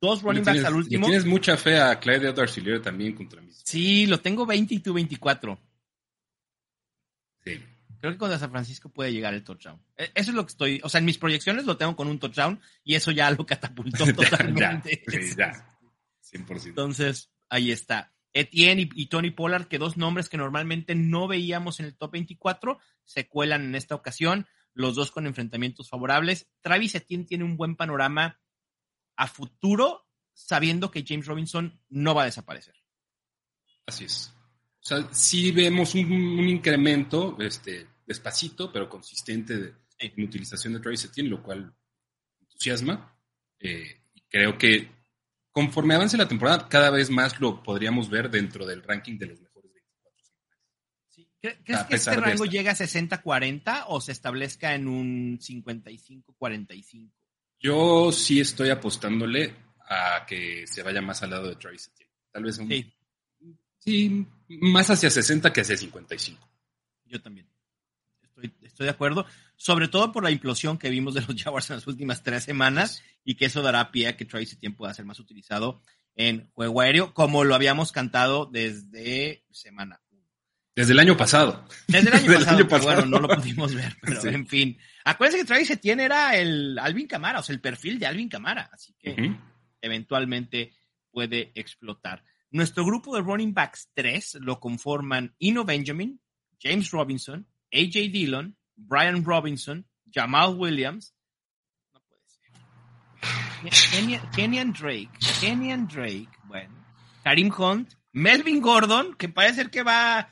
Dos 0.00 0.22
running 0.22 0.44
backs 0.44 0.64
al 0.64 0.74
último. 0.74 1.06
tienes 1.06 1.26
mucha 1.26 1.58
fe 1.58 1.78
a 1.78 2.00
Clyde 2.00 2.30
Edwards 2.30 2.56
Hiller 2.56 2.80
también 2.80 3.14
contra 3.14 3.42
mí. 3.42 3.50
Sí, 3.64 4.06
lo 4.06 4.20
tengo 4.20 4.46
20 4.46 4.74
y 4.74 4.78
tú 4.80 4.94
24. 4.94 5.60
Sí. 7.44 7.60
Creo 8.00 8.12
que 8.12 8.18
contra 8.18 8.38
San 8.38 8.50
Francisco 8.50 8.88
puede 8.88 9.12
llegar 9.12 9.34
el 9.34 9.44
touchdown. 9.44 9.78
E, 9.94 10.10
eso 10.14 10.30
es 10.30 10.34
lo 10.34 10.46
que 10.46 10.52
estoy, 10.52 10.80
o 10.82 10.88
sea, 10.88 11.00
en 11.00 11.04
mis 11.04 11.18
proyecciones 11.18 11.66
lo 11.66 11.76
tengo 11.76 11.94
con 11.96 12.08
un 12.08 12.18
touchdown 12.18 12.58
y 12.82 12.94
eso 12.94 13.10
ya 13.10 13.30
lo 13.30 13.44
catapultó 13.44 14.06
totalmente. 14.14 15.04
ya, 15.36 15.66
100%. 16.32 16.66
Entonces, 16.68 17.30
ahí 17.50 17.70
está. 17.70 18.10
Etienne 18.32 18.88
y, 18.94 19.06
Tony 19.06 19.30
Pollard, 19.30 19.66
que 19.66 19.78
dos 19.78 19.96
nombres 19.96 20.28
que 20.28 20.36
normalmente 20.36 20.94
no 20.94 21.26
veíamos 21.26 21.80
en 21.80 21.86
el 21.86 21.96
top 21.96 22.12
24, 22.12 22.78
se 23.04 23.28
cuelan 23.28 23.64
en 23.64 23.74
esta 23.74 23.94
ocasión, 23.94 24.46
los 24.72 24.94
dos 24.94 25.10
con 25.10 25.26
enfrentamientos 25.26 25.88
favorables. 25.88 26.48
Travis 26.60 26.94
Etienne 26.94 27.24
tiene 27.24 27.44
un 27.44 27.56
buen 27.56 27.76
panorama 27.76 28.40
a 29.16 29.26
futuro, 29.26 30.06
sabiendo 30.32 30.90
que 30.90 31.04
James 31.06 31.26
Robinson 31.26 31.80
no 31.88 32.14
va 32.14 32.22
a 32.22 32.26
desaparecer. 32.26 32.74
Así 33.86 34.04
es. 34.04 34.32
O 34.82 34.86
sea, 34.86 35.08
sí 35.12 35.50
vemos 35.50 35.94
un, 35.94 36.48
incremento, 36.48 37.36
este, 37.40 37.86
despacito, 38.06 38.72
pero 38.72 38.88
consistente 38.88 39.58
de, 39.58 39.74
en 39.98 40.24
utilización 40.24 40.72
de 40.72 40.80
Travis 40.80 41.04
Etienne, 41.04 41.30
lo 41.30 41.42
cual 41.42 41.74
entusiasma. 42.40 43.14
Eh, 43.58 44.02
creo 44.28 44.56
que 44.56 44.99
conforme 45.52 45.94
avance 45.94 46.16
la 46.16 46.28
temporada, 46.28 46.68
cada 46.68 46.90
vez 46.90 47.10
más 47.10 47.40
lo 47.40 47.62
podríamos 47.62 48.08
ver 48.10 48.30
dentro 48.30 48.66
del 48.66 48.82
ranking 48.82 49.18
de 49.18 49.26
los 49.26 49.40
mejores 49.40 49.72
24 49.72 50.12
sí. 51.08 51.28
¿Crees 51.40 51.84
que 51.84 51.96
este 51.96 52.16
rango 52.16 52.44
llegue 52.44 52.68
a 52.68 52.74
60-40 52.74 53.84
o 53.88 54.00
se 54.00 54.12
establezca 54.12 54.74
en 54.74 54.88
un 54.88 55.38
55-45? 55.38 57.10
Yo 57.58 58.12
sí 58.12 58.40
estoy 58.40 58.70
apostándole 58.70 59.54
a 59.88 60.24
que 60.26 60.66
se 60.66 60.82
vaya 60.82 61.02
más 61.02 61.22
al 61.22 61.30
lado 61.30 61.48
de 61.48 61.56
Travis. 61.56 61.92
Tal 62.32 62.44
vez 62.44 62.58
un, 62.58 62.68
sí. 62.68 62.94
Sí, 63.80 64.26
más 64.48 64.90
hacia 64.90 65.10
60 65.10 65.52
que 65.52 65.62
hacia 65.62 65.76
55. 65.76 66.48
Yo 67.06 67.20
también. 67.20 67.48
Estoy, 68.22 68.52
estoy 68.62 68.84
de 68.84 68.90
acuerdo. 68.90 69.26
Sobre 69.62 69.88
todo 69.88 70.10
por 70.10 70.24
la 70.24 70.30
implosión 70.30 70.78
que 70.78 70.88
vimos 70.88 71.12
de 71.12 71.20
los 71.20 71.34
Jaguars 71.44 71.68
en 71.68 71.76
las 71.76 71.86
últimas 71.86 72.22
tres 72.22 72.44
semanas 72.44 73.02
y 73.22 73.34
que 73.34 73.44
eso 73.44 73.60
dará 73.60 73.92
pie 73.92 74.08
a 74.08 74.16
que 74.16 74.24
Tracy 74.24 74.56
tiempo 74.56 74.78
pueda 74.78 74.94
ser 74.94 75.04
más 75.04 75.20
utilizado 75.20 75.82
en 76.14 76.50
juego 76.52 76.80
aéreo, 76.80 77.12
como 77.12 77.44
lo 77.44 77.54
habíamos 77.54 77.92
cantado 77.92 78.46
desde 78.46 79.44
semana 79.50 80.00
1. 80.12 80.22
Desde 80.74 80.94
el 80.94 80.98
año 80.98 81.14
pasado. 81.14 81.68
Desde 81.86 82.08
el 82.08 82.14
año, 82.14 82.66
pasado, 82.68 83.02
bueno, 83.02 83.04
no 83.04 83.18
lo 83.18 83.36
pudimos 83.36 83.74
ver, 83.74 83.94
pero 84.00 84.30
en 84.30 84.46
fin. 84.46 84.78
Acuérdense 85.04 85.42
que 85.42 85.46
Travis 85.46 85.68
Etienne 85.68 86.04
era 86.04 86.34
el 86.38 86.78
Alvin 86.78 87.06
Camara, 87.06 87.40
o 87.40 87.42
sea, 87.42 87.52
el 87.54 87.60
perfil 87.60 87.98
de 87.98 88.06
Alvin 88.06 88.30
Camara, 88.30 88.70
así 88.72 88.94
que 88.98 89.36
eventualmente 89.82 90.72
puede 91.10 91.52
explotar. 91.54 92.24
Nuestro 92.50 92.82
grupo 92.86 93.14
de 93.14 93.20
running 93.20 93.52
backs 93.52 93.90
3 93.92 94.38
lo 94.40 94.58
conforman 94.58 95.34
Ino 95.38 95.66
Benjamin, 95.66 96.18
James 96.58 96.90
Robinson, 96.92 97.46
AJ 97.70 98.10
Dillon, 98.10 98.56
Brian 98.86 99.24
Robinson, 99.24 99.86
Jamal 100.12 100.54
Williams. 100.56 101.14
No 101.92 102.00
puede 102.00 102.22
ser. 102.28 104.20
Kenyan, 104.34 104.72
Drake, 104.72 105.10
Kenyan 105.40 105.86
Drake, 105.86 106.30
bueno. 106.44 106.74
Karim 107.22 107.52
Hunt, 107.56 107.94
Melvin 108.12 108.60
Gordon, 108.60 109.14
que 109.14 109.28
parece 109.28 109.70
que 109.70 109.82
va. 109.82 110.28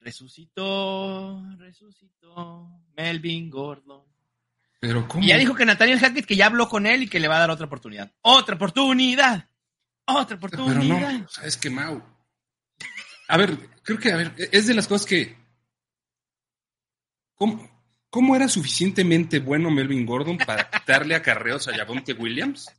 Resucitó, 0.00 1.42
resucitó, 1.58 2.68
Melvin 2.96 3.50
Gordon. 3.50 4.02
Pero 4.78 5.06
¿cómo? 5.06 5.22
Y 5.22 5.28
ya 5.28 5.36
dijo 5.36 5.54
que 5.54 5.66
Nathaniel 5.66 5.98
Hackett 5.98 6.24
que 6.24 6.36
ya 6.36 6.46
habló 6.46 6.68
con 6.68 6.86
él 6.86 7.02
y 7.02 7.08
que 7.08 7.20
le 7.20 7.28
va 7.28 7.36
a 7.36 7.40
dar 7.40 7.50
otra 7.50 7.66
oportunidad. 7.66 8.10
¡Otra 8.22 8.54
oportunidad! 8.54 9.46
¡Otra 10.06 10.36
oportunidad! 10.36 10.98
Pero 11.00 11.18
no, 11.18 11.28
¿sabes 11.28 11.58
qué, 11.58 11.68
Mau? 11.68 12.02
A 13.28 13.36
ver, 13.36 13.58
creo 13.82 13.98
que, 13.98 14.10
a 14.10 14.16
ver, 14.16 14.34
es 14.38 14.66
de 14.66 14.74
las 14.74 14.88
cosas 14.88 15.06
que 15.06 15.36
¿Cómo, 18.10 18.36
era 18.36 18.48
suficientemente 18.48 19.38
bueno 19.38 19.70
Melvin 19.70 20.04
Gordon 20.04 20.36
para 20.36 20.68
quitarle 20.70 21.14
acarreos 21.14 21.68
a 21.68 21.74
Javonte 21.74 22.12
Williams? 22.12 22.70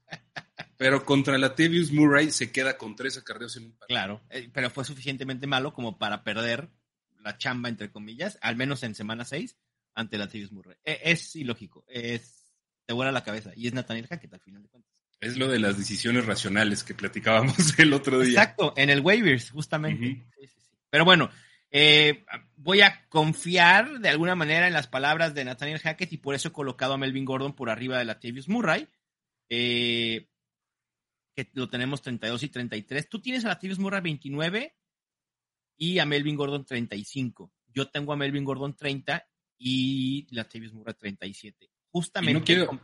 Pero 0.78 1.04
contra 1.04 1.34
la 1.34 1.48
Latavius 1.48 1.92
Murray 1.92 2.32
se 2.32 2.52
queda 2.52 2.78
con 2.78 2.96
tres 2.96 3.18
acarreos 3.18 3.56
en 3.58 3.66
un 3.66 3.72
partido. 3.72 3.88
Claro, 3.88 4.22
eh, 4.30 4.50
pero 4.54 4.70
fue 4.70 4.86
suficientemente 4.86 5.48
malo 5.48 5.74
como 5.74 5.98
para 5.98 6.24
perder 6.24 6.70
la 7.24 7.38
chamba, 7.38 7.70
entre 7.70 7.92
comillas, 7.92 8.38
al 8.42 8.56
menos 8.56 8.84
en 8.84 8.94
semana 8.94 9.26
6, 9.26 9.58
ante 9.96 10.18
la 10.18 10.26
Latavius 10.26 10.52
Murray. 10.52 10.78
E, 10.84 11.00
es 11.06 11.36
ilógico, 11.36 11.84
es, 11.88 12.54
te 12.86 12.94
vuela 12.94 13.12
la 13.12 13.24
cabeza. 13.24 13.52
Y 13.56 13.68
es 13.68 13.74
Nathaniel 13.74 14.08
Hackett, 14.08 14.34
al 14.34 14.42
final 14.42 14.64
de 14.64 14.70
cuentas. 14.70 14.92
Es 15.22 15.38
lo 15.38 15.48
de 15.48 15.60
las 15.60 15.78
decisiones 15.78 16.26
racionales 16.26 16.84
que 16.84 16.94
platicábamos 16.94 17.56
el 17.80 17.94
otro 17.94 18.20
día. 18.20 18.42
Exacto, 18.42 18.74
en 18.76 18.90
el 18.90 19.02
waivers, 19.02 19.52
justamente. 19.52 20.24
Pero 20.90 21.06
bueno, 21.06 21.30
eh, 21.72 22.26
voy 22.58 22.82
a 22.82 23.08
confiar 23.08 24.00
de 24.00 24.10
alguna 24.10 24.36
manera 24.36 24.68
en 24.68 24.74
las 24.74 24.88
palabras 24.88 25.34
de 25.34 25.46
Nathaniel 25.46 25.80
Hackett 25.80 26.12
y 26.12 26.18
por 26.18 26.36
eso 26.36 26.50
he 26.50 26.54
colocado 26.54 26.94
a 26.94 26.98
Melvin 26.98 27.24
Gordon 27.24 27.54
por 27.54 27.70
arriba 27.70 27.98
de 27.98 28.06
Latavius 28.06 28.50
Murray, 28.50 28.88
eh, 29.50 30.28
que 31.34 31.50
lo 31.54 31.70
tenemos 31.70 32.02
32 32.02 32.44
y 32.44 32.50
33. 32.50 33.10
Tú 33.10 33.22
tienes 33.22 33.46
a 33.46 33.48
Latavius 33.48 33.80
Murray 33.80 34.02
29 34.02 34.76
y 35.78 36.00
a 36.00 36.06
Melvin 36.06 36.36
Gordon 36.36 36.66
35. 36.66 37.54
Yo 37.74 37.90
tengo 37.90 38.12
a 38.12 38.18
Melvin 38.18 38.44
Gordon 38.44 38.76
30 38.76 39.26
y 39.58 40.28
Latavius 40.32 40.74
Murray 40.74 40.96
37. 40.96 41.72
Justamente 41.90 42.40
no 42.40 42.46
quiero... 42.46 42.80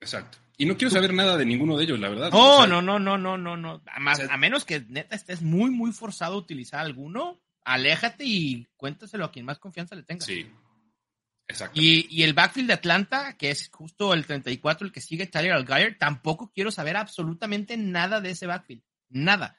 Exacto. 0.00 0.38
Y 0.56 0.66
no 0.66 0.76
quiero 0.76 0.90
saber 0.90 1.14
nada 1.14 1.36
de 1.36 1.46
ninguno 1.46 1.76
de 1.76 1.84
ellos, 1.84 1.98
la 1.98 2.08
verdad. 2.08 2.30
No, 2.30 2.66
no, 2.66 2.82
no, 2.82 2.98
no, 2.98 3.16
no, 3.16 3.38
no, 3.38 3.56
no. 3.56 3.82
A, 3.86 4.34
a 4.34 4.36
menos 4.36 4.64
que 4.64 4.80
neta 4.80 5.16
estés 5.16 5.42
muy, 5.42 5.70
muy 5.70 5.92
forzado 5.92 6.34
a 6.34 6.38
utilizar 6.38 6.80
alguno 6.80 7.43
aléjate 7.64 8.24
y 8.24 8.66
cuéntaselo 8.76 9.24
a 9.24 9.32
quien 9.32 9.44
más 9.44 9.58
confianza 9.58 9.94
le 9.94 10.02
tenga. 10.02 10.24
Sí. 10.24 10.46
Exacto. 11.46 11.78
Y, 11.80 12.22
el 12.22 12.32
backfield 12.32 12.68
de 12.68 12.74
Atlanta, 12.74 13.36
que 13.36 13.50
es 13.50 13.68
justo 13.70 14.14
el 14.14 14.24
34, 14.24 14.86
el 14.86 14.92
que 14.92 15.00
sigue 15.00 15.26
Tyler 15.26 15.52
Algier, 15.52 15.98
tampoco 15.98 16.50
quiero 16.54 16.70
saber 16.70 16.96
absolutamente 16.96 17.76
nada 17.76 18.20
de 18.20 18.30
ese 18.30 18.46
backfield. 18.46 18.82
Nada. 19.10 19.58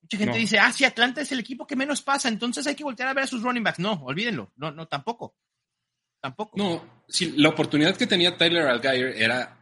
Mucha 0.00 0.16
gente 0.16 0.38
dice, 0.38 0.58
ah, 0.58 0.72
sí, 0.72 0.84
Atlanta 0.84 1.20
es 1.20 1.30
el 1.32 1.40
equipo 1.40 1.66
que 1.66 1.76
menos 1.76 2.00
pasa, 2.00 2.28
entonces 2.28 2.66
hay 2.66 2.74
que 2.74 2.84
voltear 2.84 3.08
a 3.08 3.14
ver 3.14 3.24
a 3.24 3.26
sus 3.26 3.42
running 3.42 3.62
backs. 3.62 3.80
No, 3.80 3.92
olvídenlo. 4.04 4.52
No, 4.56 4.70
no, 4.70 4.88
tampoco. 4.88 5.36
Tampoco. 6.20 6.56
No, 6.56 7.04
sí, 7.06 7.34
la 7.36 7.50
oportunidad 7.50 7.96
que 7.96 8.06
tenía 8.06 8.36
Tyler 8.36 8.66
Algier 8.66 9.14
era 9.16 9.58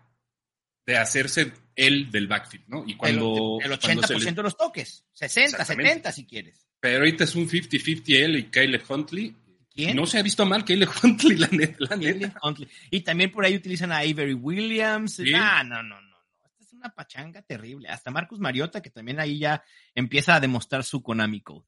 de 0.86 0.96
hacerse 0.96 1.52
él 1.74 2.10
del 2.10 2.28
backfield, 2.28 2.68
¿no? 2.68 2.84
Y 2.86 2.96
cuando. 2.96 3.58
El, 3.60 3.72
80% 3.72 4.34
de 4.34 4.42
los 4.42 4.56
toques. 4.56 5.04
60, 5.12 5.64
70 5.64 6.12
si 6.12 6.24
quieres. 6.24 6.65
Pero 6.86 6.98
ahorita 6.98 7.24
es 7.24 7.34
un 7.34 7.48
50-50 7.48 8.14
él 8.14 8.36
y 8.36 8.44
Kyle 8.44 8.80
Huntley. 8.88 9.34
¿Quién? 9.74 9.96
No 9.96 10.06
se 10.06 10.20
ha 10.20 10.22
visto 10.22 10.46
mal 10.46 10.64
Kyle 10.64 10.86
Huntley, 11.02 11.36
la 11.36 11.48
neta. 11.48 11.98
Y 12.92 13.00
también 13.00 13.32
por 13.32 13.44
ahí 13.44 13.56
utilizan 13.56 13.90
a 13.90 13.98
Avery 13.98 14.34
Williams. 14.34 15.20
Ah, 15.34 15.64
no, 15.64 15.82
no, 15.82 16.00
no, 16.00 16.00
no. 16.00 16.16
Esta 16.44 16.62
es 16.62 16.72
una 16.72 16.94
pachanga 16.94 17.42
terrible. 17.42 17.88
Hasta 17.88 18.12
Marcus 18.12 18.38
Mariota, 18.38 18.80
que 18.82 18.90
también 18.90 19.18
ahí 19.18 19.40
ya 19.40 19.64
empieza 19.96 20.36
a 20.36 20.40
demostrar 20.40 20.84
su 20.84 21.02
Konami 21.02 21.40
Code. 21.40 21.66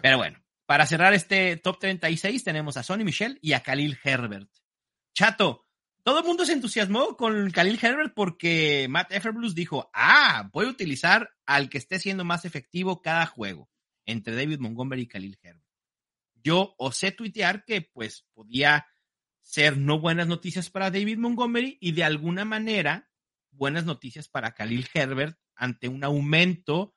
Pero 0.00 0.18
bueno, 0.18 0.38
para 0.64 0.86
cerrar 0.86 1.12
este 1.12 1.56
top 1.56 1.80
36 1.80 2.44
tenemos 2.44 2.76
a 2.76 2.84
Sonny 2.84 3.02
Michel 3.02 3.40
y 3.42 3.54
a 3.54 3.64
Khalil 3.64 3.98
Herbert. 4.04 4.48
Chato, 5.12 5.66
todo 6.04 6.20
el 6.20 6.24
mundo 6.24 6.44
se 6.44 6.52
entusiasmó 6.52 7.16
con 7.16 7.50
Khalil 7.50 7.80
Herbert 7.82 8.14
porque 8.14 8.86
Matt 8.88 9.10
Everblues 9.10 9.56
dijo, 9.56 9.90
ah, 9.92 10.48
voy 10.52 10.66
a 10.66 10.70
utilizar 10.70 11.30
al 11.46 11.68
que 11.68 11.78
esté 11.78 11.98
siendo 11.98 12.24
más 12.24 12.44
efectivo 12.44 13.02
cada 13.02 13.26
juego 13.26 13.71
entre 14.06 14.34
David 14.34 14.58
Montgomery 14.58 15.02
y 15.02 15.06
Khalil 15.06 15.38
Herbert. 15.42 15.66
Yo 16.42 16.74
osé 16.78 17.12
tuitear 17.12 17.64
que 17.64 17.82
pues 17.82 18.26
podía 18.34 18.86
ser 19.40 19.76
no 19.76 20.00
buenas 20.00 20.26
noticias 20.26 20.70
para 20.70 20.90
David 20.90 21.18
Montgomery 21.18 21.78
y 21.80 21.92
de 21.92 22.04
alguna 22.04 22.44
manera 22.44 23.10
buenas 23.50 23.84
noticias 23.84 24.28
para 24.28 24.52
Khalil 24.52 24.88
Herbert 24.92 25.38
ante 25.54 25.88
un 25.88 26.04
aumento 26.04 26.94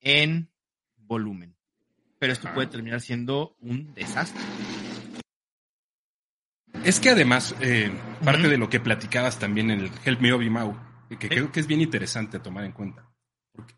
en 0.00 0.52
volumen. 0.96 1.56
Pero 2.18 2.32
esto 2.32 2.52
puede 2.54 2.68
terminar 2.68 3.00
siendo 3.00 3.56
un 3.60 3.94
desastre. 3.94 4.42
Es 6.84 7.00
que 7.00 7.10
además, 7.10 7.54
eh, 7.60 7.90
parte 8.24 8.48
de 8.48 8.58
lo 8.58 8.68
que 8.68 8.80
platicabas 8.80 9.38
también 9.38 9.70
en 9.70 9.80
el 9.80 9.90
Help 10.04 10.20
Me 10.20 10.32
Obi 10.32 10.50
Mau, 10.50 10.76
que 11.08 11.28
creo 11.28 11.50
que 11.50 11.60
es 11.60 11.66
bien 11.66 11.80
interesante 11.80 12.38
tomar 12.38 12.64
en 12.64 12.72
cuenta 12.72 13.15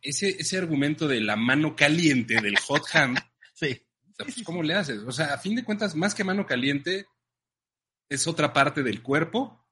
ese, 0.03 0.37
ese 0.39 0.59
argumento 0.59 1.09
de 1.09 1.20
la 1.20 1.37
mano 1.37 1.76
caliente, 1.76 2.41
del 2.41 2.59
hot 2.59 2.85
hand, 2.95 3.18
sí. 3.55 3.83
Pues, 4.16 4.43
¿cómo 4.43 4.62
le 4.62 4.74
haces? 4.74 4.99
O 5.07 5.12
sea, 5.12 5.35
a 5.35 5.39
fin 5.39 5.55
de 5.55 5.64
cuentas, 5.64 5.95
más 5.95 6.14
que 6.14 6.24
mano 6.24 6.45
caliente, 6.45 7.07
es 8.09 8.26
otra 8.26 8.53
parte 8.53 8.83
del 8.83 9.03
cuerpo 9.03 9.64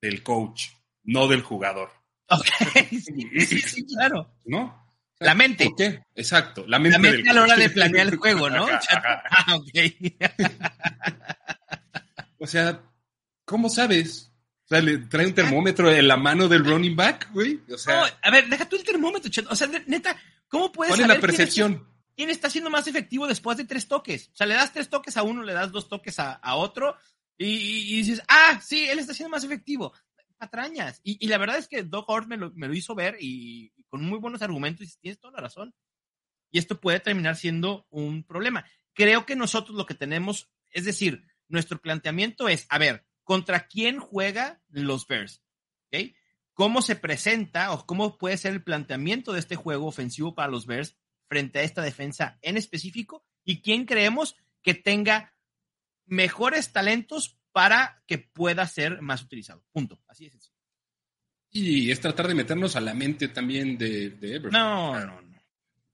del 0.00 0.22
coach, 0.22 0.68
no 1.04 1.28
del 1.28 1.42
jugador. 1.42 1.90
Ok, 2.28 2.46
sí, 2.90 3.60
sí, 3.60 3.86
claro. 3.86 4.34
¿No? 4.44 4.82
la 5.22 5.34
mente. 5.34 5.66
¿Por 5.66 5.76
qué? 5.76 6.02
Exacto, 6.14 6.64
la 6.66 6.78
mente. 6.78 6.98
La 6.98 7.10
mente 7.10 7.30
a 7.30 7.32
la 7.32 7.42
hora 7.42 7.56
de 7.56 7.70
planear 7.70 8.08
el 8.08 8.16
juego, 8.16 8.50
¿no? 8.50 8.66
Ah, 8.66 9.56
o 12.38 12.46
sea, 12.46 12.82
¿cómo 13.44 13.68
sabes? 13.68 14.31
Sea, 14.72 14.80
le 14.80 14.96
trae 14.96 15.26
un 15.26 15.34
termómetro 15.34 15.90
en 15.90 16.08
la 16.08 16.16
mano 16.16 16.48
del 16.48 16.64
running 16.64 16.96
back, 16.96 17.30
güey. 17.34 17.60
O 17.70 17.76
sea, 17.76 18.04
a 18.22 18.30
ver, 18.30 18.48
deja 18.48 18.66
tú 18.66 18.76
el 18.76 18.84
termómetro, 18.84 19.30
O 19.50 19.54
sea, 19.54 19.68
neta, 19.86 20.16
¿cómo 20.48 20.72
puedes 20.72 20.94
¿Cuál 20.94 21.02
es 21.02 21.08
la 21.08 21.20
percepción? 21.20 21.86
Quién, 22.16 22.30
está 22.30 22.48
siendo 22.48 22.70
más 22.70 22.86
efectivo 22.86 23.26
después 23.26 23.58
de 23.58 23.66
tres 23.66 23.86
toques? 23.86 24.30
O 24.32 24.36
sea, 24.36 24.46
le 24.46 24.54
das 24.54 24.72
tres 24.72 24.88
toques 24.88 25.18
a 25.18 25.24
uno, 25.24 25.42
le 25.42 25.52
das 25.52 25.72
dos 25.72 25.90
toques 25.90 26.18
a, 26.18 26.40
otro 26.56 26.96
y, 27.36 27.96
dices, 27.96 28.22
ah, 28.28 28.62
sí, 28.64 28.88
él 28.88 28.98
está 28.98 29.12
siendo 29.12 29.28
más 29.28 29.44
efectivo. 29.44 29.92
Patrañas. 30.38 31.02
Y, 31.04 31.26
la 31.28 31.36
verdad 31.36 31.58
es 31.58 31.68
que 31.68 31.82
Doc 31.82 32.08
Hort 32.08 32.26
me 32.26 32.38
lo, 32.38 32.74
hizo 32.74 32.94
ver 32.94 33.18
y, 33.20 33.74
con 33.90 34.02
muy 34.02 34.18
buenos 34.18 34.40
argumentos 34.40 34.86
y 34.86 35.00
tienes 35.02 35.20
toda 35.20 35.34
la 35.34 35.42
razón. 35.42 35.74
Y 36.50 36.58
esto 36.58 36.80
puede 36.80 36.98
terminar 36.98 37.36
siendo 37.36 37.86
un 37.90 38.24
problema. 38.24 38.64
Creo 38.94 39.26
que 39.26 39.36
nosotros 39.36 39.76
lo 39.76 39.84
que 39.84 39.94
tenemos, 39.94 40.50
es 40.70 40.86
decir, 40.86 41.26
nuestro 41.48 41.78
planteamiento 41.78 42.48
es, 42.48 42.64
a 42.70 42.78
ver, 42.78 43.04
contra 43.24 43.66
quién 43.66 43.98
juega 43.98 44.60
los 44.68 45.06
Bears. 45.06 45.42
¿okay? 45.86 46.14
¿Cómo 46.54 46.82
se 46.82 46.96
presenta 46.96 47.72
o 47.72 47.86
cómo 47.86 48.18
puede 48.18 48.36
ser 48.36 48.52
el 48.52 48.62
planteamiento 48.62 49.32
de 49.32 49.40
este 49.40 49.56
juego 49.56 49.86
ofensivo 49.86 50.34
para 50.34 50.50
los 50.50 50.66
Bears 50.66 50.96
frente 51.28 51.60
a 51.60 51.62
esta 51.62 51.82
defensa 51.82 52.38
en 52.42 52.56
específico? 52.56 53.24
¿Y 53.44 53.62
quién 53.62 53.86
creemos 53.86 54.36
que 54.62 54.74
tenga 54.74 55.34
mejores 56.04 56.72
talentos 56.72 57.38
para 57.52 58.02
que 58.06 58.18
pueda 58.18 58.66
ser 58.66 59.00
más 59.00 59.22
utilizado? 59.22 59.64
Punto. 59.72 60.00
Así 60.08 60.26
es. 60.26 60.52
Y 61.50 61.90
es 61.90 62.00
tratar 62.00 62.28
de 62.28 62.34
meternos 62.34 62.76
a 62.76 62.80
la 62.80 62.94
mente 62.94 63.28
también 63.28 63.76
de, 63.76 64.10
de 64.10 64.36
Everton. 64.36 64.52
No, 64.52 64.98
no, 64.98 65.20
no. 65.20 65.42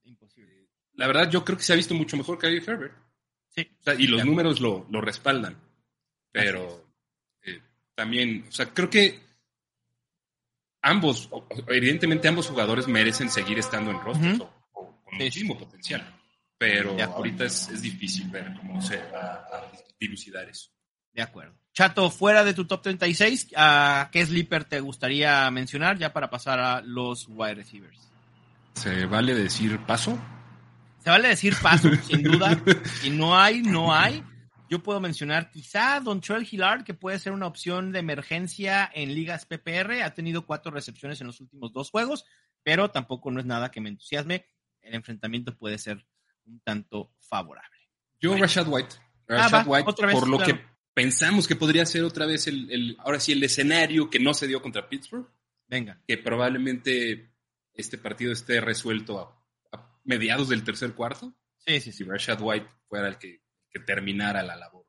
Imposible. 0.03 0.69
La 0.93 1.07
verdad, 1.07 1.29
yo 1.29 1.43
creo 1.43 1.57
que 1.57 1.63
se 1.63 1.73
ha 1.73 1.77
visto 1.77 1.93
mucho 1.93 2.15
mejor 2.15 2.37
que 2.37 2.47
Ariel 2.47 2.63
Herbert. 2.65 2.93
Sí. 3.47 3.67
y 3.97 4.07
los 4.07 4.23
números 4.23 4.61
lo, 4.61 4.87
lo 4.89 5.01
respaldan. 5.01 5.57
Pero 6.31 6.88
también, 7.99 8.45
o 8.47 8.51
sea, 8.53 8.67
creo 8.67 8.89
que 8.89 9.19
ambos, 10.81 11.29
evidentemente 11.67 12.29
ambos 12.29 12.47
jugadores 12.47 12.87
merecen 12.87 13.29
seguir 13.29 13.59
estando 13.59 13.91
en 13.91 13.99
roster 13.99 14.41
o, 14.71 15.01
con 15.03 15.17
muchísimo 15.17 15.57
potencial, 15.57 16.09
pero 16.57 16.95
ahorita 16.97 17.43
es, 17.43 17.81
difícil 17.81 18.29
ver 18.29 18.53
cómo 18.55 18.81
se 18.81 18.95
va 19.11 19.33
a 19.33 19.71
dilucidar 19.99 20.47
eso. 20.47 20.69
De 21.11 21.21
acuerdo. 21.21 21.57
Chato, 21.73 22.09
fuera 22.09 22.45
de 22.45 22.53
tu 22.53 22.63
top 22.63 22.83
36, 22.83 23.49
¿a 23.57 24.07
qué 24.13 24.25
sleeper 24.25 24.63
te 24.63 24.79
gustaría 24.79 25.51
mencionar 25.51 25.97
ya 25.97 26.13
para 26.13 26.29
pasar 26.29 26.61
a 26.61 26.79
los 26.79 27.27
wide 27.27 27.55
receivers? 27.55 27.99
¿Se 28.75 29.07
vale 29.07 29.35
decir 29.35 29.77
paso? 29.79 30.17
Se 31.03 31.09
vale 31.09 31.27
decir 31.27 31.53
paso, 31.61 31.89
sin 32.07 32.23
duda. 32.23 32.57
Si 33.01 33.09
no 33.09 33.37
hay, 33.37 33.61
no 33.61 33.93
hay. 33.93 34.23
Yo 34.69 34.83
puedo 34.83 34.99
mencionar 34.99 35.49
quizá 35.51 35.99
Don 35.99 36.21
Troel 36.21 36.47
Hillard, 36.49 36.83
que 36.83 36.93
puede 36.93 37.17
ser 37.19 37.31
una 37.33 37.47
opción 37.47 37.91
de 37.91 37.99
emergencia 37.99 38.89
en 38.93 39.13
ligas 39.15 39.45
PPR. 39.45 40.03
Ha 40.03 40.13
tenido 40.13 40.45
cuatro 40.45 40.71
recepciones 40.71 41.19
en 41.21 41.27
los 41.27 41.41
últimos 41.41 41.73
dos 41.73 41.89
juegos, 41.89 42.25
pero 42.63 42.91
tampoco 42.91 43.31
no 43.31 43.39
es 43.39 43.45
nada 43.45 43.71
que 43.71 43.81
me 43.81 43.89
entusiasme. 43.89 44.45
El 44.81 44.93
enfrentamiento 44.95 45.57
puede 45.57 45.77
ser 45.77 46.05
un 46.45 46.59
tanto 46.61 47.13
favorable. 47.19 47.77
Yo, 48.19 48.35
Rashad 48.37 48.67
White. 48.67 48.95
Ah, 49.27 49.49
Rashad 49.49 49.67
va, 49.67 49.71
White, 49.71 49.89
otra 49.89 50.07
vez, 50.07 50.15
por 50.19 50.27
lo 50.27 50.37
claro. 50.37 50.53
que 50.55 50.65
pensamos 50.93 51.47
que 51.47 51.55
podría 51.55 51.85
ser 51.85 52.03
otra 52.03 52.25
vez 52.25 52.47
el, 52.47 52.69
el- 52.71 52.97
ahora 52.99 53.19
sí, 53.19 53.31
el 53.31 53.43
escenario 53.43 54.09
que 54.09 54.19
no 54.19 54.33
se 54.33 54.47
dio 54.47 54.61
contra 54.61 54.87
Pittsburgh, 54.89 55.27
Venga. 55.67 56.01
que 56.07 56.17
probablemente 56.17 57.33
este 57.73 57.97
partido 57.97 58.31
esté 58.33 58.59
resuelto 58.61 59.19
a, 59.19 59.77
a 59.77 59.99
mediados 60.03 60.49
del 60.49 60.63
tercer 60.63 60.93
cuarto. 60.93 61.33
Sí, 61.57 61.79
sí, 61.79 61.91
Si 61.91 61.99
sí. 61.99 62.03
Rashad 62.03 62.39
White 62.41 62.67
fuera 62.87 63.07
el 63.07 63.17
que, 63.17 63.41
que 63.71 63.79
terminara 63.79 64.43
la 64.43 64.55
labor. 64.55 64.85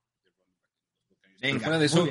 Pero 1.08 1.34
Venga, 1.40 1.60
fuera 1.60 1.78
de 1.78 1.86
eso, 1.86 2.08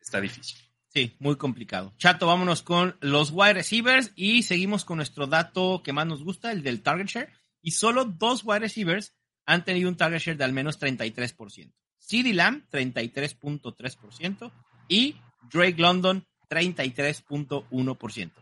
está 0.00 0.20
difícil. 0.20 0.58
Sí, 0.88 1.16
muy 1.20 1.36
complicado. 1.36 1.94
Chato, 1.96 2.26
vámonos 2.26 2.62
con 2.62 2.96
los 3.00 3.30
wide 3.30 3.54
receivers 3.54 4.12
y 4.14 4.42
seguimos 4.42 4.84
con 4.84 4.98
nuestro 4.98 5.26
dato 5.26 5.82
que 5.82 5.94
más 5.94 6.06
nos 6.06 6.22
gusta, 6.22 6.52
el 6.52 6.62
del 6.62 6.82
target 6.82 7.06
share. 7.06 7.32
Y 7.62 7.70
solo 7.70 8.04
dos 8.04 8.42
wide 8.44 8.60
receivers 8.60 9.14
han 9.46 9.64
tenido 9.64 9.88
un 9.88 9.96
target 9.96 10.20
share 10.20 10.36
de 10.36 10.44
al 10.44 10.52
menos 10.52 10.78
33%. 10.78 11.72
CeeDee 11.98 12.34
Lamb, 12.34 12.68
33.3% 12.70 14.52
y 14.88 15.16
Drake 15.50 15.80
London, 15.80 16.26
33.1%. 16.50 18.41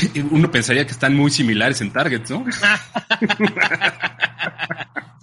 Uno 0.30 0.50
pensaría 0.50 0.84
que 0.84 0.92
están 0.92 1.14
muy 1.14 1.30
similares 1.30 1.80
en 1.80 1.92
targets, 1.92 2.30
¿no? 2.30 2.44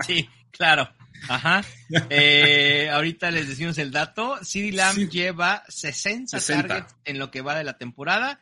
Sí, 0.05 0.29
claro. 0.51 0.89
Ajá. 1.29 1.63
Eh, 2.09 2.89
ahorita 2.91 3.31
les 3.31 3.47
decimos 3.47 3.77
el 3.77 3.91
dato. 3.91 4.37
CeeDee 4.43 4.73
Lamb 4.73 4.95
Sí. 4.95 5.07
lleva 5.07 5.63
60, 5.69 6.39
60. 6.39 6.67
targets 6.67 6.95
en 7.05 7.19
lo 7.19 7.31
que 7.31 7.41
va 7.41 7.55
de 7.55 7.63
la 7.63 7.77
temporada. 7.77 8.41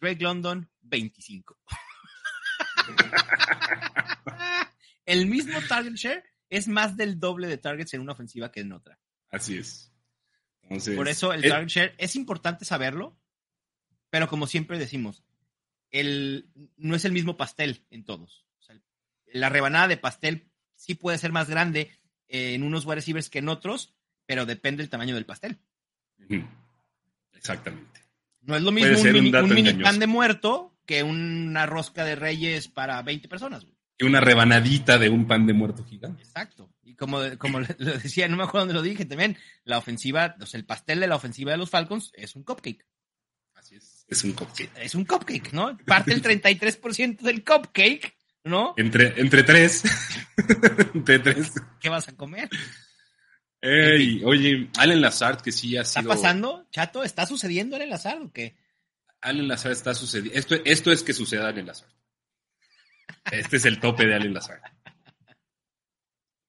Drake 0.00 0.22
London, 0.22 0.68
25. 0.80 1.56
el 5.06 5.26
mismo 5.26 5.60
target 5.68 5.94
share 5.94 6.24
es 6.48 6.66
más 6.66 6.96
del 6.96 7.20
doble 7.20 7.46
de 7.46 7.58
targets 7.58 7.94
en 7.94 8.00
una 8.00 8.12
ofensiva 8.12 8.50
que 8.50 8.60
en 8.60 8.72
otra. 8.72 8.98
Así 9.30 9.58
es. 9.58 9.92
Entonces, 10.62 10.96
Por 10.96 11.08
eso 11.08 11.32
el 11.32 11.44
eh, 11.44 11.48
target 11.48 11.68
share 11.68 11.94
es 11.98 12.16
importante 12.16 12.64
saberlo, 12.64 13.16
pero 14.08 14.28
como 14.28 14.46
siempre 14.46 14.78
decimos, 14.78 15.22
el, 15.90 16.48
no 16.76 16.94
es 16.94 17.04
el 17.04 17.12
mismo 17.12 17.36
pastel 17.36 17.82
en 17.90 18.04
todos. 18.04 18.44
O 18.58 18.62
sea, 18.62 18.76
la 19.32 19.48
rebanada 19.48 19.88
de 19.88 19.96
pastel 19.96 20.50
sí 20.74 20.94
puede 20.94 21.18
ser 21.18 21.32
más 21.32 21.48
grande 21.48 21.90
eh, 22.28 22.54
en 22.54 22.62
unos 22.62 22.84
wide 22.84 22.96
receivers 22.96 23.30
que 23.30 23.40
en 23.40 23.48
otros, 23.48 23.94
pero 24.26 24.46
depende 24.46 24.82
del 24.82 24.90
tamaño 24.90 25.14
del 25.14 25.26
pastel. 25.26 25.58
Exactamente. 27.34 28.00
No 28.42 28.56
es 28.56 28.62
lo 28.62 28.72
mismo 28.72 28.98
un 28.98 29.12
mini, 29.54 29.70
un 29.70 29.82
pan 29.82 29.98
de 29.98 30.06
muerto 30.06 30.76
que 30.86 31.02
una 31.02 31.66
rosca 31.66 32.04
de 32.04 32.16
reyes 32.16 32.68
para 32.68 33.02
20 33.02 33.28
personas. 33.28 33.64
güey. 33.64 33.76
Y 33.98 34.04
una 34.04 34.20
rebanadita 34.20 34.98
de 34.98 35.10
un 35.10 35.26
pan 35.26 35.46
de 35.46 35.52
muerto 35.52 35.84
gigante. 35.84 36.22
Exacto. 36.22 36.72
Y 36.82 36.94
como, 36.94 37.20
como 37.38 37.60
lo 37.78 37.98
decía, 37.98 38.28
no 38.28 38.36
me 38.36 38.44
acuerdo 38.44 38.66
dónde 38.66 38.74
lo 38.74 38.82
dije 38.82 39.04
también, 39.04 39.36
la 39.64 39.78
ofensiva, 39.78 40.36
o 40.40 40.46
sea, 40.46 40.58
el 40.58 40.64
pastel 40.64 41.00
de 41.00 41.06
la 41.06 41.16
ofensiva 41.16 41.52
de 41.52 41.58
los 41.58 41.68
Falcons 41.68 42.10
es 42.14 42.34
un 42.34 42.42
cupcake. 42.42 42.86
Es. 44.10 44.24
Un 44.24 44.32
cupcake. 44.32 44.70
Es 44.76 44.94
un 44.94 45.04
cupcake, 45.04 45.52
¿no? 45.52 45.78
Parte 45.86 46.12
el 46.12 46.22
33% 46.22 47.20
del 47.20 47.44
cupcake, 47.44 48.16
¿no? 48.44 48.74
Entre, 48.76 49.20
entre 49.20 49.42
tres. 49.44 49.82
entre 50.94 51.20
tres. 51.20 51.52
¿Qué 51.80 51.88
vas 51.88 52.08
a 52.08 52.12
comer? 52.16 52.48
Ey, 53.62 54.22
oye, 54.24 54.70
Allen 54.78 55.00
Lazard, 55.00 55.42
que 55.42 55.52
sí 55.52 55.76
ha 55.76 55.82
¿Está 55.82 56.00
sido. 56.00 56.10
pasando, 56.10 56.66
chato? 56.70 57.04
¿Está 57.04 57.26
sucediendo 57.26 57.76
en 57.76 57.82
el 57.82 57.92
azar 57.92 58.18
o 58.20 58.32
qué? 58.32 58.56
Allen 59.20 59.48
Lazard 59.48 59.72
está 59.72 59.94
sucediendo. 59.94 60.38
Esto, 60.38 60.56
esto 60.64 60.90
es 60.90 61.02
que 61.02 61.12
suceda 61.12 61.48
Allen 61.48 61.66
Lazard. 61.66 61.90
Este 63.30 63.58
es 63.58 63.64
el 63.66 63.78
tope 63.78 64.06
de 64.06 64.14
Allen 64.14 64.32
Lazard. 64.34 64.60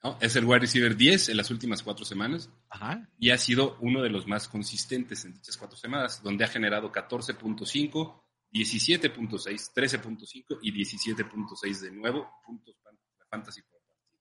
¿No? 0.03 0.17
Es 0.19 0.35
el 0.35 0.45
wide 0.45 0.59
receiver 0.61 0.95
10 0.97 1.29
en 1.29 1.37
las 1.37 1.51
últimas 1.51 1.83
cuatro 1.83 2.03
semanas 2.05 2.49
Ajá. 2.69 3.07
y 3.19 3.29
ha 3.29 3.37
sido 3.37 3.77
uno 3.81 4.01
de 4.01 4.09
los 4.09 4.25
más 4.25 4.47
consistentes 4.47 5.23
en 5.25 5.33
dichas 5.33 5.57
cuatro 5.57 5.77
semanas, 5.77 6.23
donde 6.23 6.43
ha 6.43 6.47
generado 6.47 6.91
14.5, 6.91 8.21
17.6, 8.51 9.73
13.5 9.75 10.59
y 10.63 10.71
17.6 10.73 11.79
de 11.81 11.91
nuevo 11.91 12.29
puntos 12.43 12.75
fan- 12.83 12.97
fantasy 13.29 13.61
por 13.61 13.79
partido. 13.83 14.19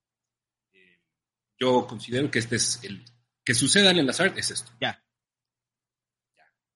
Eh, 0.72 1.00
yo 1.58 1.86
considero 1.86 2.30
que 2.30 2.40
este 2.40 2.56
es 2.56 2.84
el 2.84 3.02
que 3.42 3.54
suceda 3.54 3.90
en 3.90 4.06
Lazard 4.06 4.36
es 4.38 4.50
esto. 4.50 4.70
Ya. 4.80 5.02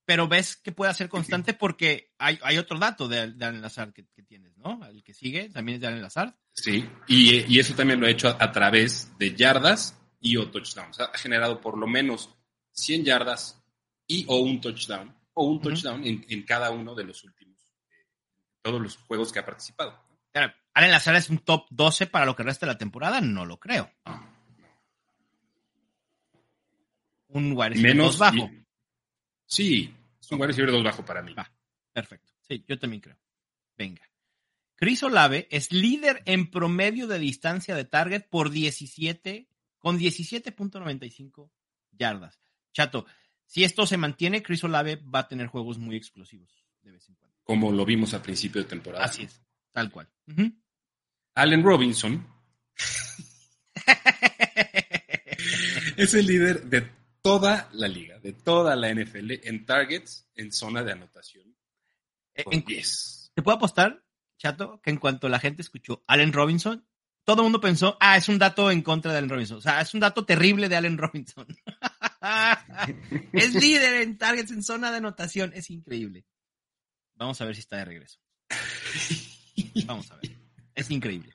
Pero 0.07 0.29
ves 0.29 0.57
que 0.57 0.71
puede 0.73 0.93
ser 0.93 1.09
constante 1.09 1.55
porque 1.55 2.13
hay, 2.19 2.39
hay 2.43 2.59
otro 2.59 2.79
dato 2.79 3.09
de, 3.09 3.33
de 3.33 3.45
Allen 3.45 3.63
Lazard 3.63 3.93
que, 3.95 4.07
que 4.15 4.23
tienes, 4.23 4.55
¿no? 4.59 4.85
El 4.87 5.03
que 5.03 5.15
sigue 5.15 5.49
también 5.49 5.77
es 5.77 5.81
de 5.81 5.87
Allen 5.87 6.03
Lazard. 6.03 6.35
Sí, 6.53 6.87
y, 7.09 7.41
y 7.53 7.59
eso 7.59 7.75
también 7.75 8.01
lo 8.01 8.07
ha 8.07 8.11
hecho 8.11 8.29
a, 8.29 8.37
a 8.39 8.53
través 8.53 9.17
de 9.19 9.35
yardas 9.35 9.99
y 10.21 10.37
o 10.37 10.51
touchdowns. 10.51 11.01
Ha 11.01 11.17
generado 11.17 11.61
por 11.61 11.79
lo 11.79 11.87
menos 11.87 12.29
100 12.73 13.05
yardas 13.05 13.63
y 14.07 14.27
o 14.29 14.37
un 14.41 14.61
touchdown, 14.61 15.17
o 15.33 15.45
un 15.47 15.63
touchdown 15.63 16.05
en, 16.05 16.27
en 16.29 16.43
cada 16.43 16.71
uno 16.71 16.95
de 16.95 17.05
los 17.05 17.25
últimos, 17.25 17.59
eh, 17.89 18.05
todos 18.63 18.81
los 18.83 18.97
juegos 18.99 19.33
que 19.33 19.39
ha 19.39 19.47
participado. 19.47 19.99
Claro, 20.33 20.53
¿Allen 20.75 20.91
Lazard 20.91 21.17
es 21.17 21.31
un 21.31 21.39
top 21.39 21.67
12 21.71 22.09
para 22.09 22.27
lo 22.27 22.37
que 22.37 22.43
resta 22.43 22.67
de 22.67 22.73
la 22.73 22.79
temporada? 22.79 23.23
No 23.23 23.47
lo 23.47 23.59
creo. 23.59 23.91
Un 27.29 27.57
receiver 27.59 27.95
Menos 27.97 28.19
bajo. 28.19 28.37
y- 28.37 28.64
sí, 29.47 29.95
es 30.21 30.33
un 30.33 30.41
wide 30.41 30.49
receiver 30.49 30.71
dos 30.71 30.85
bajo 30.85 31.05
para 31.05 31.23
mí. 31.23 31.35
Va. 31.35 31.51
Perfecto. 31.93 32.33
Sí, 32.41 32.65
yo 32.67 32.79
también 32.79 33.01
creo. 33.01 33.17
Venga. 33.77 34.03
Chris 34.77 35.03
Olave 35.03 35.47
es 35.51 35.73
líder 35.73 36.23
en 36.27 36.51
promedio 36.51 37.07
de 37.07 37.19
distancia 37.19 37.77
de 37.77 37.85
target 37.85 38.27
por 38.29 38.51
17, 38.51 39.49
con 39.79 39.99
17.95 39.99 41.51
yardas. 41.93 42.41
Chato, 42.73 43.07
si 43.47 43.65
esto 43.65 43.87
se 43.87 43.97
mantiene, 43.97 44.43
Chris 44.43 44.65
Olave 44.65 44.97
va 44.97 45.21
a 45.21 45.29
tener 45.29 45.47
juegos 45.47 45.79
muy 45.79 45.97
explosivos 45.97 46.65
de 46.83 46.91
vez 46.91 47.09
en 47.09 47.15
cuando. 47.15 47.37
Como 47.45 47.71
lo 47.71 47.85
vimos 47.85 48.15
a 48.15 48.23
principio 48.23 48.63
de 48.63 48.69
temporada. 48.69 49.05
Así 49.05 49.23
es, 49.23 49.41
tal 49.71 49.91
cual. 49.91 50.09
Allen 51.35 51.63
Robinson 51.63 52.27
es 55.97 56.15
el 56.15 56.27
líder 56.27 56.65
de 56.65 56.91
toda 57.25 57.71
la 57.73 57.89
liga, 57.89 58.19
de 58.19 58.35
toda 58.35 58.77
la 58.77 58.91
NFL 58.95 59.41
en 59.49 59.65
targets 59.65 60.29
en 60.35 60.53
zona 60.53 60.83
de 60.83 60.93
anotación. 60.93 61.57
Eh, 62.35 62.45
en- 62.51 62.65
10. 62.65 63.33
¿Te 63.35 63.43
puedo 63.43 63.57
apostar, 63.57 64.05
Chato, 64.37 64.79
que 64.83 64.91
en 64.91 64.99
cuanto 64.99 65.29
la 65.31 65.39
gente 65.41 65.63
escuchó 65.63 66.05
Allen 66.07 66.35
Robinson, 66.35 66.87
todo 67.25 67.39
el 67.39 67.45
mundo 67.45 67.63
pensó, 67.63 67.97
ah, 67.99 68.19
es 68.19 68.29
un 68.29 68.39
dato 68.39 68.71
en 68.71 68.83
contra 68.83 69.11
de 69.13 69.19
Allen 69.19 69.31
Robinson. 69.31 69.57
O 69.57 69.61
sea, 69.63 69.81
es 69.81 69.95
un 69.95 70.01
dato 70.01 70.27
terrible 70.27 70.69
de 70.69 70.77
Allen 70.77 70.99
Robinson. 70.99 71.47
es 73.33 73.55
líder 73.55 74.03
en 74.03 74.19
targets 74.19 74.51
en 74.51 74.63
zona 74.63 74.91
de 74.91 74.99
anotación. 74.99 75.53
Es 75.55 75.71
increíble. 75.71 76.27
Vamos 77.15 77.41
a 77.41 77.47
ver 77.47 77.55
si 77.55 77.61
está 77.61 77.79
de 77.79 77.87
regreso. 77.87 78.21
Vamos 79.87 80.11
a 80.11 80.17
ver. 80.17 80.31
Es 80.75 80.91
increíble. 80.91 81.35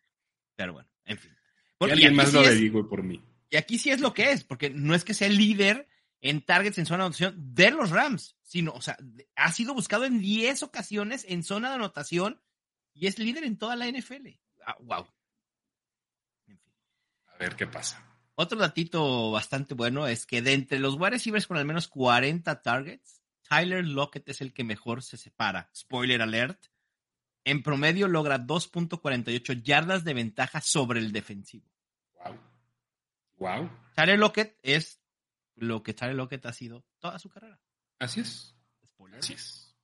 Pero 0.56 0.74
bueno, 0.74 0.90
en 1.06 1.18
fin. 1.18 1.36
Porque- 1.80 1.94
alguien 1.94 2.16
más 2.16 2.32
lo 2.32 2.42
averigüe 2.42 2.84
por 2.88 3.02
mí. 3.02 3.24
Y 3.50 3.58
aquí 3.58 3.80
sí 3.80 3.90
es 3.90 4.00
lo 4.00 4.14
que 4.14 4.32
es, 4.32 4.44
porque 4.44 4.70
no 4.70 4.94
es 4.94 5.04
que 5.04 5.14
sea 5.14 5.28
el 5.28 5.38
líder 5.38 5.88
en 6.22 6.42
targets 6.42 6.78
en 6.78 6.86
zona 6.86 7.04
de 7.04 7.06
anotación 7.06 7.36
de 7.38 7.72
los 7.72 7.90
Rams, 7.90 8.38
sino, 8.44 8.72
o 8.74 8.82
sea, 8.82 8.98
ha 9.36 9.52
sido 9.52 9.74
buscado 9.74 10.06
en 10.06 10.20
10 10.20 10.64
ocasiones 10.64 11.26
en 11.28 11.44
zona 11.44 11.70
de 11.70 11.76
anotación 11.76 12.42
y 12.94 13.08
es 13.08 13.18
líder 13.18 13.44
en 13.44 13.58
toda 13.58 13.76
la 13.76 13.88
NFL. 13.88 14.28
Ah, 14.66 14.78
wow. 14.82 15.08
En 16.48 16.60
fin. 16.60 16.74
A 17.28 17.38
ver 17.38 17.56
qué 17.56 17.68
pasa. 17.68 18.06
Otro 18.36 18.60
datito 18.60 19.32
bastante 19.32 19.74
bueno 19.74 20.08
es 20.08 20.26
que 20.26 20.42
de 20.42 20.54
entre 20.54 20.80
los 20.80 20.96
wide 20.96 21.12
receivers 21.12 21.48
con 21.48 21.58
al 21.58 21.66
menos 21.66 21.88
40 21.88 22.62
targets, 22.62 23.22
Tyler 23.50 23.86
Lockett 23.86 24.30
es 24.30 24.42
el 24.42 24.54
que 24.54 24.64
mejor 24.64 25.02
se 25.04 25.18
separa. 25.18 25.70
Spoiler 25.76 26.22
alert. 26.22 26.68
En 27.44 27.64
promedio 27.64 28.08
logra 28.08 28.40
2.48 28.40 29.64
yardas 29.64 30.04
de 30.04 30.14
ventaja 30.14 30.62
sobre 30.62 31.00
el 31.00 31.12
defensivo. 31.12 31.66
Wow. 32.24 32.38
Wow. 33.40 33.70
Tyler 33.96 34.20
Lockett 34.20 34.58
es 34.64 35.02
lo 35.56 35.84
que 35.84 35.94
Tyler 35.94 36.16
Lockett 36.16 36.46
ha 36.46 36.54
sido 36.54 36.86
toda 37.00 37.20
su 37.20 37.30
carrera. 37.30 37.60
Así 38.00 38.22
es. 38.22 38.56
Spoiler. 38.86 39.20
Así 39.20 39.34
es. 39.34 39.76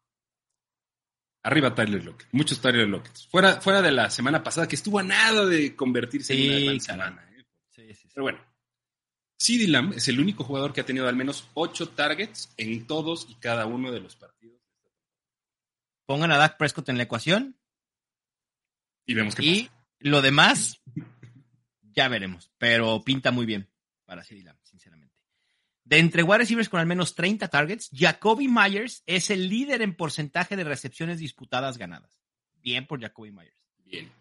Arriba 1.43 1.75
Tyler 1.75 2.03
Lockett. 2.03 2.27
Muchos 2.31 2.59
Tyler 2.59 2.87
Lockett. 2.87 3.17
Fuera, 3.29 3.61
fuera 3.61 3.81
de 3.81 3.91
la 3.91 4.09
semana 4.09 4.43
pasada, 4.43 4.67
que 4.67 4.75
estuvo 4.75 4.99
a 4.99 5.03
nada 5.03 5.45
de 5.45 5.75
convertirse 5.75 6.33
Sí, 6.33 6.47
en 6.47 6.55
una 6.55 6.65
gran 6.65 6.81
semana. 6.81 7.29
¿eh? 7.37 7.45
Sí, 7.69 7.87
sí, 7.87 7.93
sí. 7.93 8.07
Pero 8.13 8.23
bueno. 8.23 8.39
CeeDee 9.37 9.67
Lamb 9.67 9.93
es 9.93 10.07
el 10.07 10.19
único 10.19 10.43
jugador 10.43 10.73
que 10.73 10.81
ha 10.81 10.85
tenido 10.85 11.07
al 11.07 11.15
menos 11.15 11.49
8 11.53 11.89
targets 11.89 12.53
en 12.57 12.87
todos 12.87 13.27
y 13.29 13.35
cada 13.35 13.65
uno 13.65 13.91
de 13.91 13.99
los 13.99 14.15
partidos. 14.15 14.59
Pongan 16.05 16.31
a 16.31 16.37
Dak 16.37 16.57
Prescott 16.57 16.89
en 16.89 16.97
la 16.97 17.03
ecuación 17.03 17.57
Y 19.05 19.13
vemos 19.13 19.35
qué 19.35 19.43
y 19.43 19.63
pasa. 19.63 19.75
Lo 19.99 20.21
demás, 20.21 20.81
ya 21.95 22.07
veremos, 22.07 22.51
pero 22.57 23.03
pinta 23.03 23.31
muy 23.31 23.45
bien 23.45 23.69
para 24.05 24.23
CD 24.23 24.43
sinceramente. 24.63 25.15
De 25.83 25.99
entre 25.99 26.23
wide 26.23 26.39
receivers 26.39 26.67
con 26.67 26.79
al 26.79 26.87
menos 26.87 27.13
30 27.13 27.47
targets, 27.47 27.89
Jacoby 27.93 28.47
Myers 28.47 29.03
es 29.05 29.29
el 29.29 29.49
líder 29.49 29.81
en 29.81 29.95
porcentaje 29.95 30.55
de 30.55 30.63
recepciones 30.63 31.19
disputadas 31.19 31.77
ganadas. 31.77 32.19
Bien 32.61 32.87
por 32.87 32.99
Jacoby 32.99 33.31
Myers. 33.31 33.55
Bien. 33.83 34.11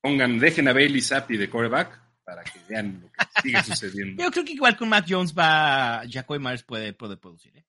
Pongan, 0.00 0.38
dejen 0.38 0.68
a 0.68 0.72
Bailey 0.72 1.02
Zappi 1.02 1.36
de 1.36 1.50
quarterback 1.50 2.00
para 2.24 2.42
que 2.42 2.58
vean 2.68 3.02
lo 3.02 3.08
que 3.12 3.42
sigue 3.42 3.62
sucediendo. 3.64 4.22
Yo 4.22 4.30
creo 4.30 4.44
que 4.44 4.52
igual 4.52 4.76
con 4.76 4.88
Matt 4.88 5.06
Jones 5.08 5.34
va, 5.34 6.02
Jacoby 6.08 6.38
Myers 6.38 6.62
puede, 6.62 6.94
puede 6.94 7.18
producir, 7.18 7.56
¿eh? 7.56 7.66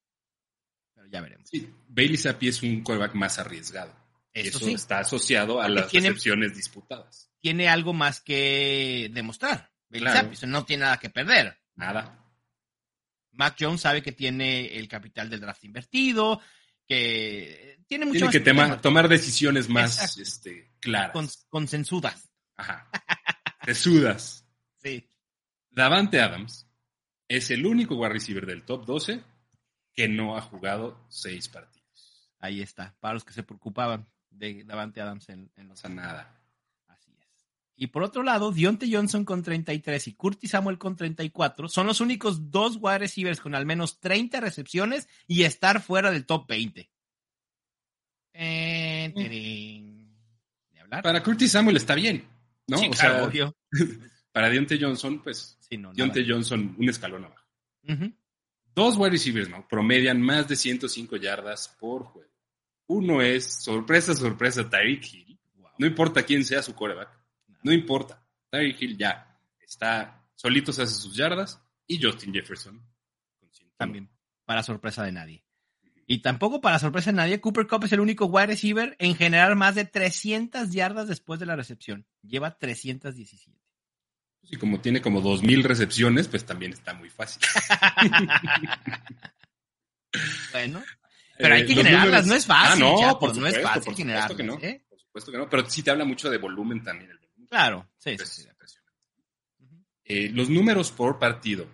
Pero 0.94 1.08
ya 1.08 1.20
veremos. 1.20 1.48
Sí, 1.50 1.68
Bailey 1.88 2.16
Zappi 2.16 2.48
es 2.48 2.62
un 2.62 2.82
quarterback 2.82 3.14
más 3.14 3.38
arriesgado. 3.38 3.94
Eso, 4.32 4.66
está 4.68 5.00
asociado 5.00 5.60
a 5.60 5.68
las 5.68 5.92
recepciones 5.92 6.54
disputadas. 6.56 7.27
Tiene 7.40 7.68
algo 7.68 7.92
más 7.92 8.20
que 8.20 9.10
demostrar. 9.12 9.70
Zappi, 9.90 10.46
no 10.46 10.64
tiene 10.64 10.84
nada 10.84 10.98
que 10.98 11.10
perder. 11.10 11.58
Nada. 11.76 12.24
Mac 13.32 13.56
Jones 13.58 13.80
sabe 13.80 14.02
que 14.02 14.12
tiene 14.12 14.76
el 14.76 14.88
capital 14.88 15.30
del 15.30 15.40
draft 15.40 15.64
invertido, 15.64 16.40
que 16.86 17.78
tiene 17.86 18.06
mucho 18.06 18.28
Tiene 18.28 18.32
que 18.32 18.76
tomar 18.80 19.08
decisiones 19.08 19.68
más 19.68 20.18
este, 20.18 20.72
claras. 20.80 21.46
consensudas. 21.48 22.28
Ajá. 22.56 22.90
Tesudas. 23.64 24.44
sí. 24.82 25.08
Davante 25.70 26.20
Adams 26.20 26.66
es 27.28 27.50
el 27.50 27.64
único 27.64 27.94
wide 27.94 28.14
receiver 28.14 28.46
del 28.46 28.64
top 28.64 28.84
12 28.84 29.22
que 29.94 30.08
no 30.08 30.36
ha 30.36 30.40
jugado 30.40 31.06
seis 31.08 31.48
partidos. 31.48 32.32
Ahí 32.40 32.60
está, 32.60 32.96
para 33.00 33.14
los 33.14 33.24
que 33.24 33.32
se 33.32 33.42
preocupaban 33.42 34.08
de 34.30 34.64
Davante 34.64 35.00
Adams 35.00 35.28
en, 35.28 35.50
en 35.56 35.68
los... 35.68 35.84
nada. 35.88 36.37
Y 37.80 37.86
por 37.86 38.02
otro 38.02 38.24
lado, 38.24 38.50
Dionte 38.50 38.88
Johnson 38.90 39.24
con 39.24 39.44
33 39.44 40.08
y 40.08 40.14
Curtis 40.14 40.50
Samuel 40.50 40.78
con 40.78 40.96
34 40.96 41.68
son 41.68 41.86
los 41.86 42.00
únicos 42.00 42.50
dos 42.50 42.76
wide 42.80 42.98
receivers 42.98 43.38
con 43.40 43.54
al 43.54 43.66
menos 43.66 44.00
30 44.00 44.40
recepciones 44.40 45.08
y 45.28 45.44
estar 45.44 45.80
fuera 45.80 46.10
del 46.10 46.26
top 46.26 46.48
20. 46.48 46.90
Eh, 48.34 49.94
hablar? 50.80 51.04
Para 51.04 51.22
Curtis 51.22 51.52
Samuel 51.52 51.76
está 51.76 51.94
bien, 51.94 52.24
¿no? 52.66 52.78
o 52.78 52.92
sea, 52.92 53.30
para 54.32 54.50
Dionte 54.50 54.76
Johnson, 54.80 55.22
pues, 55.22 55.56
sí, 55.60 55.80
Dionte 55.94 56.24
Johnson 56.28 56.74
un 56.76 56.88
escalón 56.88 57.26
abajo. 57.26 57.46
Dos 58.74 58.96
wide 58.96 59.10
receivers, 59.10 59.48
¿no? 59.48 59.66
Promedian 59.68 60.20
más 60.20 60.48
de 60.48 60.56
105 60.56 61.16
yardas 61.16 61.68
por 61.78 62.02
juego. 62.02 62.28
Uno 62.88 63.22
es, 63.22 63.62
sorpresa, 63.62 64.14
sorpresa, 64.14 64.68
Tyreek 64.68 65.14
Hill. 65.14 65.38
No 65.78 65.86
importa 65.86 66.24
quién 66.24 66.44
sea 66.44 66.60
su 66.60 66.74
coreback. 66.74 67.17
No 67.62 67.72
importa. 67.72 68.24
Tyreek 68.50 68.82
Hill 68.82 68.98
ya 68.98 69.38
está, 69.60 70.26
solito 70.34 70.72
se 70.72 70.82
hace 70.82 70.94
sus 70.94 71.16
yardas. 71.16 71.60
Y 71.86 72.02
Justin 72.02 72.34
Jefferson. 72.34 72.82
También, 73.76 74.10
para 74.44 74.62
sorpresa 74.62 75.04
de 75.04 75.12
nadie. 75.12 75.44
Y 76.06 76.18
tampoco 76.18 76.60
para 76.60 76.78
sorpresa 76.78 77.10
de 77.10 77.16
nadie, 77.16 77.40
Cooper 77.40 77.66
Cup 77.66 77.84
es 77.84 77.92
el 77.92 78.00
único 78.00 78.26
wide 78.26 78.48
receiver 78.48 78.96
en 78.98 79.14
generar 79.14 79.54
más 79.56 79.74
de 79.74 79.84
300 79.84 80.70
yardas 80.70 81.08
después 81.08 81.40
de 81.40 81.46
la 81.46 81.56
recepción. 81.56 82.06
Lleva 82.22 82.58
317. 82.58 83.58
Y 84.42 84.56
como 84.56 84.80
tiene 84.80 85.00
como 85.00 85.22
2.000 85.22 85.62
recepciones, 85.64 86.28
pues 86.28 86.44
también 86.44 86.72
está 86.72 86.94
muy 86.94 87.10
fácil. 87.10 87.42
bueno, 90.52 90.82
pero 91.36 91.54
hay 91.54 91.66
que 91.66 91.72
eh, 91.72 91.76
generarlas, 91.76 92.26
no 92.26 92.34
es 92.34 92.46
fácil. 92.46 92.84
Ah, 92.84 92.96
no, 93.00 93.18
por 93.18 93.36
no 93.36 93.46
es 93.46 93.60
fácil 93.60 93.94
generarlas. 93.94 94.36
Que 94.36 94.42
no, 94.42 94.58
¿eh? 94.60 94.84
Por 94.88 94.98
supuesto 94.98 95.32
que 95.32 95.38
no, 95.38 95.48
pero 95.48 95.68
sí 95.68 95.82
te 95.82 95.90
habla 95.90 96.04
mucho 96.04 96.30
de 96.30 96.38
volumen 96.38 96.82
también. 96.82 97.10
El. 97.10 97.18
Claro, 97.48 97.88
sí, 97.98 98.16
sí, 98.18 98.44
eh, 100.04 100.30
los 100.32 100.48
números 100.48 100.90
por 100.90 101.18
partido 101.18 101.66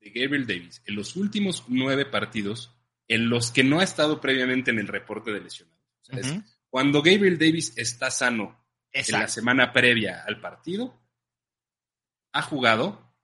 de 0.00 0.10
Gabriel 0.10 0.46
Davis 0.46 0.82
en 0.86 0.96
los 0.96 1.16
últimos 1.16 1.64
nueve 1.68 2.06
partidos 2.06 2.74
en 3.08 3.28
los 3.28 3.50
que 3.50 3.62
no 3.62 3.80
ha 3.80 3.84
estado 3.84 4.20
previamente 4.20 4.70
en 4.70 4.78
el 4.78 4.88
reporte 4.88 5.32
de 5.32 5.40
lesionados. 5.40 5.78
Cuando 6.70 7.02
Gabriel 7.02 7.38
Davis 7.38 7.74
está 7.76 8.10
sano 8.10 8.58
en 8.90 9.04
la 9.12 9.28
semana 9.28 9.72
previa 9.72 10.24
al 10.26 10.40
partido, 10.40 10.98
ha 12.32 12.40
jugado, 12.40 13.14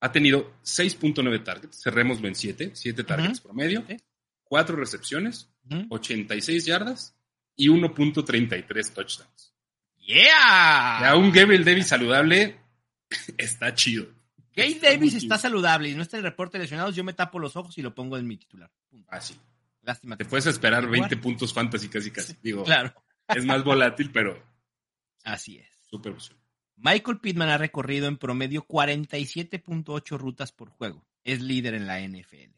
ha 0.00 0.12
tenido 0.12 0.52
6.9 0.62 1.42
targets, 1.42 1.82
cerrémoslo 1.82 2.28
en 2.28 2.36
7, 2.36 2.70
7 2.74 3.04
targets 3.04 3.40
promedio, 3.40 3.84
4 4.44 4.76
recepciones, 4.76 5.50
86 5.88 6.64
yardas 6.64 7.16
y 7.56 7.68
1.33 7.68 8.92
touchdowns. 8.92 9.51
¡Yeah! 10.02 11.10
A 11.10 11.16
un 11.16 11.30
Gabriel 11.30 11.64
Davis 11.64 11.86
saludable 11.86 12.58
está 13.38 13.74
chido. 13.74 14.06
Gabe 14.54 14.78
Davis 14.80 15.14
está 15.14 15.38
saludable 15.38 15.88
y 15.88 15.94
no 15.94 16.02
está 16.02 16.18
en 16.18 16.24
el 16.24 16.30
reporte 16.30 16.58
de 16.58 16.64
lesionados, 16.64 16.94
yo 16.94 17.04
me 17.04 17.14
tapo 17.14 17.38
los 17.38 17.56
ojos 17.56 17.76
y 17.78 17.82
lo 17.82 17.94
pongo 17.94 18.18
en 18.18 18.26
mi 18.26 18.36
titular. 18.36 18.70
Así. 19.08 19.34
Ah, 19.38 19.48
Lástima. 19.82 20.16
Te 20.16 20.24
puedes 20.24 20.46
esperar 20.46 20.86
20 20.86 21.16
puntos 21.16 21.52
fantasy 21.52 21.88
casi 21.88 22.10
casi. 22.10 22.36
Digo, 22.40 22.62
claro. 22.62 22.94
es 23.28 23.44
más 23.44 23.64
volátil, 23.64 24.10
pero. 24.12 24.40
Así 25.24 25.58
es. 25.58 25.68
Súper 25.88 26.12
opción. 26.12 26.38
Michael 26.76 27.18
Pittman 27.18 27.48
ha 27.48 27.58
recorrido 27.58 28.06
en 28.06 28.16
promedio 28.16 28.66
47.8 28.66 30.18
rutas 30.18 30.52
por 30.52 30.70
juego. 30.70 31.04
Es 31.24 31.40
líder 31.40 31.74
en 31.74 31.86
la 31.86 32.00
NFL. 32.00 32.54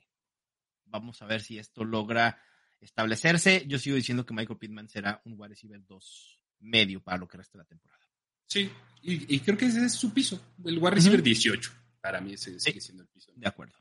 Vamos 0.86 1.22
a 1.22 1.26
ver 1.26 1.40
si 1.40 1.58
esto 1.58 1.84
logra 1.84 2.38
establecerse. 2.80 3.64
Yo 3.66 3.78
sigo 3.78 3.96
diciendo 3.96 4.26
que 4.26 4.34
Michael 4.34 4.58
Pittman 4.58 4.88
será 4.88 5.20
un 5.24 5.34
wide 5.38 5.48
receiver 5.48 5.84
2 5.84 6.43
medio 6.64 7.00
para 7.00 7.18
lo 7.18 7.28
que 7.28 7.36
resta 7.36 7.58
de 7.58 7.64
la 7.64 7.68
temporada. 7.68 8.02
Sí, 8.46 8.70
y, 9.02 9.40
creo 9.40 9.56
que 9.56 9.66
ese 9.66 9.84
es 9.84 9.92
su 9.92 10.12
piso. 10.12 10.54
El 10.64 10.78
wide 10.78 10.92
receiver 10.92 11.22
18. 11.22 11.72
Para 12.00 12.20
mí 12.20 12.34
ese 12.34 12.58
sigue 12.58 12.80
siendo 12.80 13.02
el 13.02 13.08
piso. 13.08 13.32
De 13.34 13.48
acuerdo. 13.48 13.74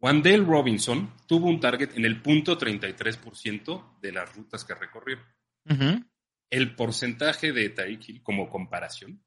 Wandale 0.00 0.44
Robinson 0.44 1.14
tuvo 1.26 1.48
un 1.48 1.58
target 1.58 1.96
en 1.96 2.04
el 2.04 2.20
punto 2.20 2.58
33% 2.58 4.00
de 4.00 4.12
las 4.12 4.34
rutas 4.34 4.64
que 4.64 4.74
recorrió. 4.74 5.18
El 6.50 6.76
porcentaje 6.76 7.52
de 7.52 7.70
Tyreek 7.70 8.08
Hill 8.08 8.22
como 8.22 8.48
comparación 8.48 9.24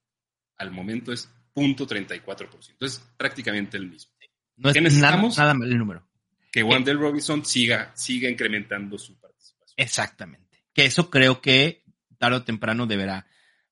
al 0.57 0.72
momento 0.72 1.11
es 1.11 1.30
punto 1.53 1.88
34%. 1.88 2.76
Es 2.82 2.99
prácticamente 3.17 3.78
el 3.78 3.89
mismo. 3.89 4.13
No 4.57 4.70
es 4.70 4.93
nada, 4.95 5.53
mal 5.53 5.72
el 5.72 5.78
número. 5.78 6.07
Que 6.51 6.63
Wandale 6.63 6.99
Robinson 6.99 7.45
siga, 7.45 7.91
siga 7.95 8.30
incrementando 8.30 8.97
su 8.97 9.20
participación. 9.20 9.76
Exactamente. 9.78 10.65
Que 10.74 10.86
eso 10.86 11.09
creo 11.09 11.41
que 11.41 11.84
tarde 12.20 12.38
o 12.38 12.43
temprano 12.43 12.86
deberá 12.86 13.26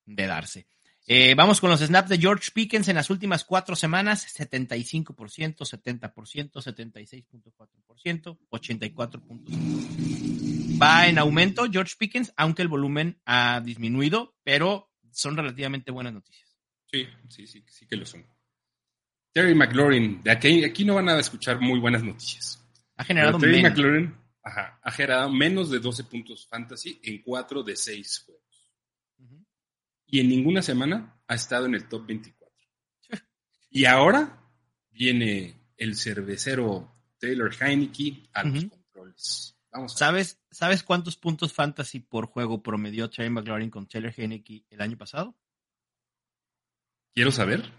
de 0.05 0.25
darse. 0.25 0.65
Eh, 1.09 1.35
vamos 1.35 1.61
con 1.61 1.69
los 1.69 1.79
snaps 1.79 2.09
de 2.09 2.17
George 2.17 2.51
Pickens 2.53 2.89
en 2.89 2.95
las 2.95 3.09
últimas 3.09 3.45
cuatro 3.45 3.77
semanas, 3.77 4.27
75%, 4.37 5.15
70%, 5.15 6.51
76.4%, 6.51 8.37
84.5%. 8.49 10.81
Va 10.81 11.07
en 11.07 11.17
aumento 11.17 11.65
George 11.71 11.93
Pickens, 11.97 12.33
aunque 12.35 12.61
el 12.61 12.67
volumen 12.67 13.21
ha 13.25 13.61
disminuido, 13.61 14.35
pero 14.43 14.91
son 15.11 15.37
relativamente 15.37 15.91
buenas 15.91 16.11
noticias. 16.13 16.57
Sí, 16.91 17.07
sí, 17.29 17.47
sí, 17.47 17.63
sí 17.67 17.87
que 17.87 17.95
lo 17.95 18.05
son. 18.05 18.25
Terry 19.31 19.55
McLaurin, 19.55 20.21
de 20.23 20.31
aquí, 20.31 20.65
aquí 20.65 20.83
no 20.83 20.95
van 20.95 21.07
a 21.07 21.17
escuchar 21.19 21.61
muy 21.61 21.79
buenas 21.79 22.03
noticias. 22.03 22.61
Ha 22.97 23.05
generado 23.05 23.37
Terry 23.37 23.61
McLaurin 23.61 24.13
ha 24.47 24.91
generado 24.91 25.29
menos 25.31 25.69
de 25.69 25.79
12 25.79 26.05
puntos 26.05 26.47
fantasy 26.47 26.99
en 27.03 27.21
cuatro 27.21 27.63
de 27.63 27.75
seis 27.75 28.23
juegos 28.25 28.47
y 30.07 30.21
en 30.21 30.29
ninguna 30.29 30.61
semana 30.61 31.21
ha 31.27 31.35
estado 31.35 31.65
en 31.65 31.75
el 31.75 31.87
top 31.87 32.07
24. 32.07 32.47
Y 33.69 33.85
ahora 33.85 34.41
viene 34.89 35.73
el 35.75 35.95
cervecero 35.95 36.89
Taylor 37.19 37.53
Heineke 37.53 38.29
a 38.33 38.43
los 38.43 38.65
controles. 38.65 39.55
Vamos 39.69 39.93
¿Sabes, 39.93 40.39
¿Sabes 40.49 40.81
cuántos 40.81 41.17
puntos 41.17 41.53
fantasy 41.53 41.99
por 41.99 42.27
juego 42.27 42.63
promedió 42.63 43.09
Terry 43.09 43.29
McLaurin 43.29 43.69
con 43.69 43.87
Taylor 43.87 44.13
Heineke 44.15 44.65
el 44.69 44.81
año 44.81 44.97
pasado? 44.97 45.37
Quiero 47.13 47.31
saber. 47.31 47.69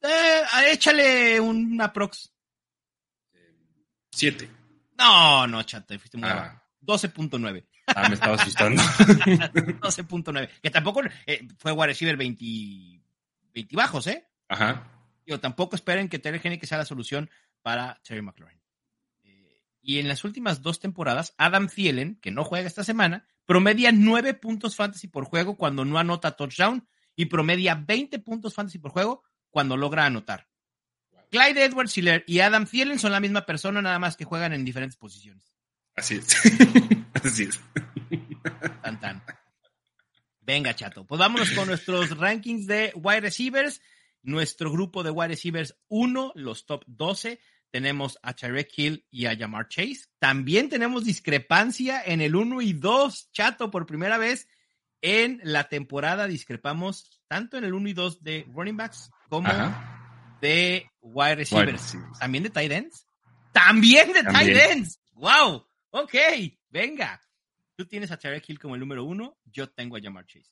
Eh, 0.00 0.42
échale 0.70 1.40
un 1.40 1.80
aprox. 1.80 2.32
siete. 4.12 4.48
No, 4.98 5.46
no, 5.46 5.62
chate, 5.62 5.98
fuiste 5.98 6.18
muy 6.18 6.28
ah. 6.28 6.62
12.9. 6.82 7.64
Ah, 7.86 8.08
me 8.08 8.14
estaba 8.14 8.34
asustando. 8.34 8.82
12.9. 8.82 10.48
Que 10.62 10.70
tampoco 10.70 11.02
eh, 11.26 11.46
fue 11.58 11.72
wide 11.72 11.88
receiver 11.88 12.16
20, 12.16 12.44
20 13.54 13.76
bajos, 13.76 14.06
¿eh? 14.06 14.28
Ajá. 14.48 14.90
Yo 15.26 15.40
tampoco 15.40 15.76
esperen 15.76 16.08
que 16.08 16.18
Terry 16.18 16.58
que 16.58 16.66
sea 16.66 16.78
la 16.78 16.84
solución 16.84 17.30
para 17.62 18.00
Terry 18.02 18.22
McLaurin. 18.22 18.60
Eh, 19.24 19.60
y 19.82 19.98
en 19.98 20.08
las 20.08 20.24
últimas 20.24 20.62
dos 20.62 20.80
temporadas, 20.80 21.34
Adam 21.36 21.68
Thielen, 21.68 22.18
que 22.20 22.30
no 22.30 22.44
juega 22.44 22.66
esta 22.66 22.84
semana, 22.84 23.26
promedia 23.44 23.92
9 23.92 24.34
puntos 24.34 24.76
fantasy 24.76 25.08
por 25.08 25.24
juego 25.24 25.56
cuando 25.56 25.84
no 25.84 25.98
anota 25.98 26.32
touchdown 26.32 26.88
y 27.14 27.26
promedia 27.26 27.74
20 27.74 28.18
puntos 28.20 28.54
fantasy 28.54 28.78
por 28.78 28.92
juego 28.92 29.22
cuando 29.50 29.76
logra 29.76 30.06
anotar. 30.06 30.48
Clyde 31.30 31.64
Edwards 31.64 31.96
Hiller 31.96 32.24
y 32.26 32.40
Adam 32.40 32.66
Thielen 32.66 32.98
son 32.98 33.12
la 33.12 33.20
misma 33.20 33.46
persona, 33.46 33.82
nada 33.82 33.98
más 33.98 34.16
que 34.16 34.24
juegan 34.24 34.52
en 34.52 34.64
diferentes 34.64 34.96
posiciones. 34.96 35.52
Así 35.96 36.16
es. 36.16 36.26
Así 37.24 37.44
es. 37.44 37.60
Tan, 38.82 39.00
tan. 39.00 39.22
Venga, 40.40 40.74
chato. 40.74 41.06
Pues 41.06 41.18
vámonos 41.18 41.50
con 41.50 41.68
nuestros 41.68 42.16
rankings 42.16 42.66
de 42.66 42.92
wide 42.94 43.20
receivers. 43.20 43.80
Nuestro 44.22 44.70
grupo 44.70 45.02
de 45.02 45.10
wide 45.10 45.28
receivers 45.28 45.76
1, 45.88 46.32
los 46.34 46.66
top 46.66 46.84
12. 46.86 47.40
Tenemos 47.70 48.18
a 48.22 48.32
Tyreek 48.32 48.70
Hill 48.76 49.06
y 49.10 49.26
a 49.26 49.36
Jamar 49.36 49.68
Chase. 49.68 50.06
También 50.18 50.68
tenemos 50.68 51.04
discrepancia 51.04 52.02
en 52.04 52.20
el 52.20 52.34
1 52.34 52.62
y 52.62 52.72
2, 52.72 53.30
chato, 53.32 53.70
por 53.70 53.86
primera 53.86 54.16
vez 54.16 54.48
en 55.02 55.40
la 55.44 55.68
temporada 55.68 56.26
discrepamos 56.26 57.20
tanto 57.28 57.56
en 57.56 57.64
el 57.64 57.74
1 57.74 57.88
y 57.88 57.92
2 57.92 58.22
de 58.22 58.46
running 58.52 58.76
backs 58.76 59.10
como 59.28 59.48
de 60.40 60.90
wide 61.12 61.36
receivers. 61.36 61.96
También 62.18 62.44
de 62.44 62.50
tight 62.50 62.72
ends. 62.72 63.06
También 63.52 64.12
de 64.12 64.22
tight 64.22 64.56
ends. 64.56 65.00
Wow. 65.14 65.66
Ok, 65.90 66.14
venga. 66.68 67.20
Tú 67.76 67.86
tienes 67.86 68.10
a 68.10 68.16
Tarek 68.16 68.48
Hill 68.48 68.58
como 68.58 68.74
el 68.74 68.80
número 68.80 69.04
uno, 69.04 69.38
yo 69.44 69.68
tengo 69.70 69.96
a 69.96 70.00
Jamar 70.00 70.26
Chase. 70.26 70.50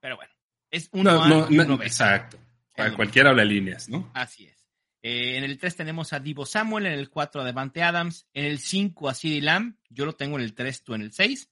Pero 0.00 0.16
bueno, 0.16 0.32
es 0.70 0.88
uno 0.92 1.26
no, 1.26 1.48
no, 1.50 1.82
Exacto. 1.82 2.38
Para 2.74 2.94
cualquiera 2.94 3.30
habla 3.30 3.44
líneas, 3.44 3.88
¿no? 3.88 4.10
Así 4.14 4.46
es. 4.46 4.68
Eh, 5.02 5.36
en 5.36 5.44
el 5.44 5.58
3 5.58 5.76
tenemos 5.76 6.12
a 6.12 6.20
Divo 6.20 6.46
Samuel, 6.46 6.86
en 6.86 6.92
el 6.92 7.10
4 7.10 7.40
a 7.40 7.44
Devante 7.44 7.82
Adams, 7.82 8.26
en 8.32 8.44
el 8.44 8.58
5 8.58 9.08
a 9.08 9.14
CeeDee 9.14 9.42
Lamb, 9.42 9.76
yo 9.88 10.06
lo 10.06 10.14
tengo 10.14 10.36
en 10.36 10.44
el 10.44 10.54
3, 10.54 10.84
tú 10.84 10.94
en 10.94 11.02
el 11.02 11.12
6. 11.12 11.50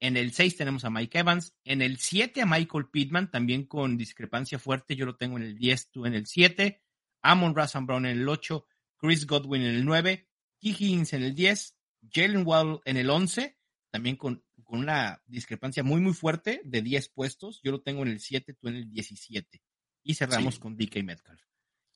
En 0.00 0.16
el 0.16 0.32
6 0.32 0.56
tenemos 0.56 0.84
a 0.84 0.90
Mike 0.90 1.18
Evans. 1.18 1.54
En 1.64 1.82
el 1.82 1.98
7 1.98 2.42
a 2.42 2.46
Michael 2.46 2.86
Pittman, 2.90 3.30
también 3.30 3.64
con 3.64 3.96
discrepancia 3.96 4.58
fuerte. 4.58 4.94
Yo 4.94 5.06
lo 5.06 5.16
tengo 5.16 5.36
en 5.38 5.42
el 5.42 5.56
10, 5.56 5.90
tú 5.90 6.06
en 6.06 6.14
el 6.14 6.26
7. 6.26 6.80
Amon 7.22 7.54
Russell 7.54 7.84
Brown 7.84 8.06
en 8.06 8.18
el 8.18 8.28
8. 8.28 8.64
Chris 8.96 9.26
Godwin 9.26 9.62
en 9.62 9.74
el 9.74 9.84
9. 9.84 10.28
Higgins 10.60 11.12
en 11.12 11.22
el 11.22 11.34
10. 11.34 11.76
Jalen 12.12 12.46
Waddle 12.46 12.80
en 12.84 12.96
el 12.96 13.10
11. 13.10 13.56
También 13.90 14.16
con, 14.16 14.44
con, 14.64 14.80
una 14.80 15.22
discrepancia 15.26 15.82
muy, 15.82 16.00
muy 16.00 16.12
fuerte 16.12 16.60
de 16.64 16.82
10 16.82 17.08
puestos. 17.10 17.60
Yo 17.62 17.72
lo 17.72 17.80
tengo 17.80 18.02
en 18.02 18.08
el 18.08 18.20
7, 18.20 18.54
tú 18.54 18.68
en 18.68 18.76
el 18.76 18.90
17. 18.90 19.62
Y 20.02 20.14
cerramos 20.14 20.58
con 20.58 20.76
DK 20.76 21.02
Metcalf. 21.02 21.42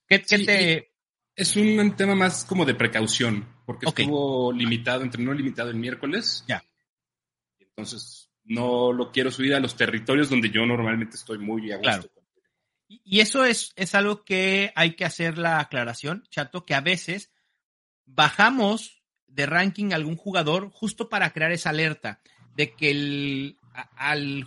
¿Qué, 0.06 0.18
te...? 0.18 0.88
Es 1.34 1.56
un 1.56 1.96
tema 1.96 2.14
más 2.14 2.44
como 2.44 2.66
de 2.66 2.74
precaución, 2.74 3.48
porque 3.64 3.86
estuvo 3.86 4.52
limitado, 4.52 5.02
entrenó 5.02 5.32
limitado 5.32 5.70
el 5.70 5.76
miércoles. 5.76 6.44
Ya 6.46 6.62
entonces, 7.76 8.30
no 8.44 8.92
lo 8.92 9.10
quiero 9.10 9.30
subir 9.30 9.54
a 9.54 9.60
los 9.60 9.76
territorios 9.76 10.28
donde 10.28 10.50
yo 10.50 10.66
normalmente 10.66 11.16
estoy 11.16 11.38
muy 11.38 11.72
a 11.72 11.78
gusto. 11.78 12.10
Y 13.04 13.20
eso 13.20 13.44
es, 13.44 13.72
es 13.76 13.94
algo 13.94 14.24
que 14.24 14.72
hay 14.74 14.94
que 14.94 15.04
hacer 15.04 15.38
la 15.38 15.60
aclaración, 15.60 16.24
Chato, 16.30 16.64
que 16.64 16.74
a 16.74 16.80
veces 16.80 17.32
bajamos 18.04 19.02
de 19.26 19.46
ranking 19.46 19.92
a 19.92 19.96
algún 19.96 20.16
jugador 20.16 20.70
justo 20.70 21.08
para 21.08 21.32
crear 21.32 21.52
esa 21.52 21.70
alerta 21.70 22.20
de 22.54 22.74
que 22.74 22.90
el, 22.90 23.58
al 23.96 24.44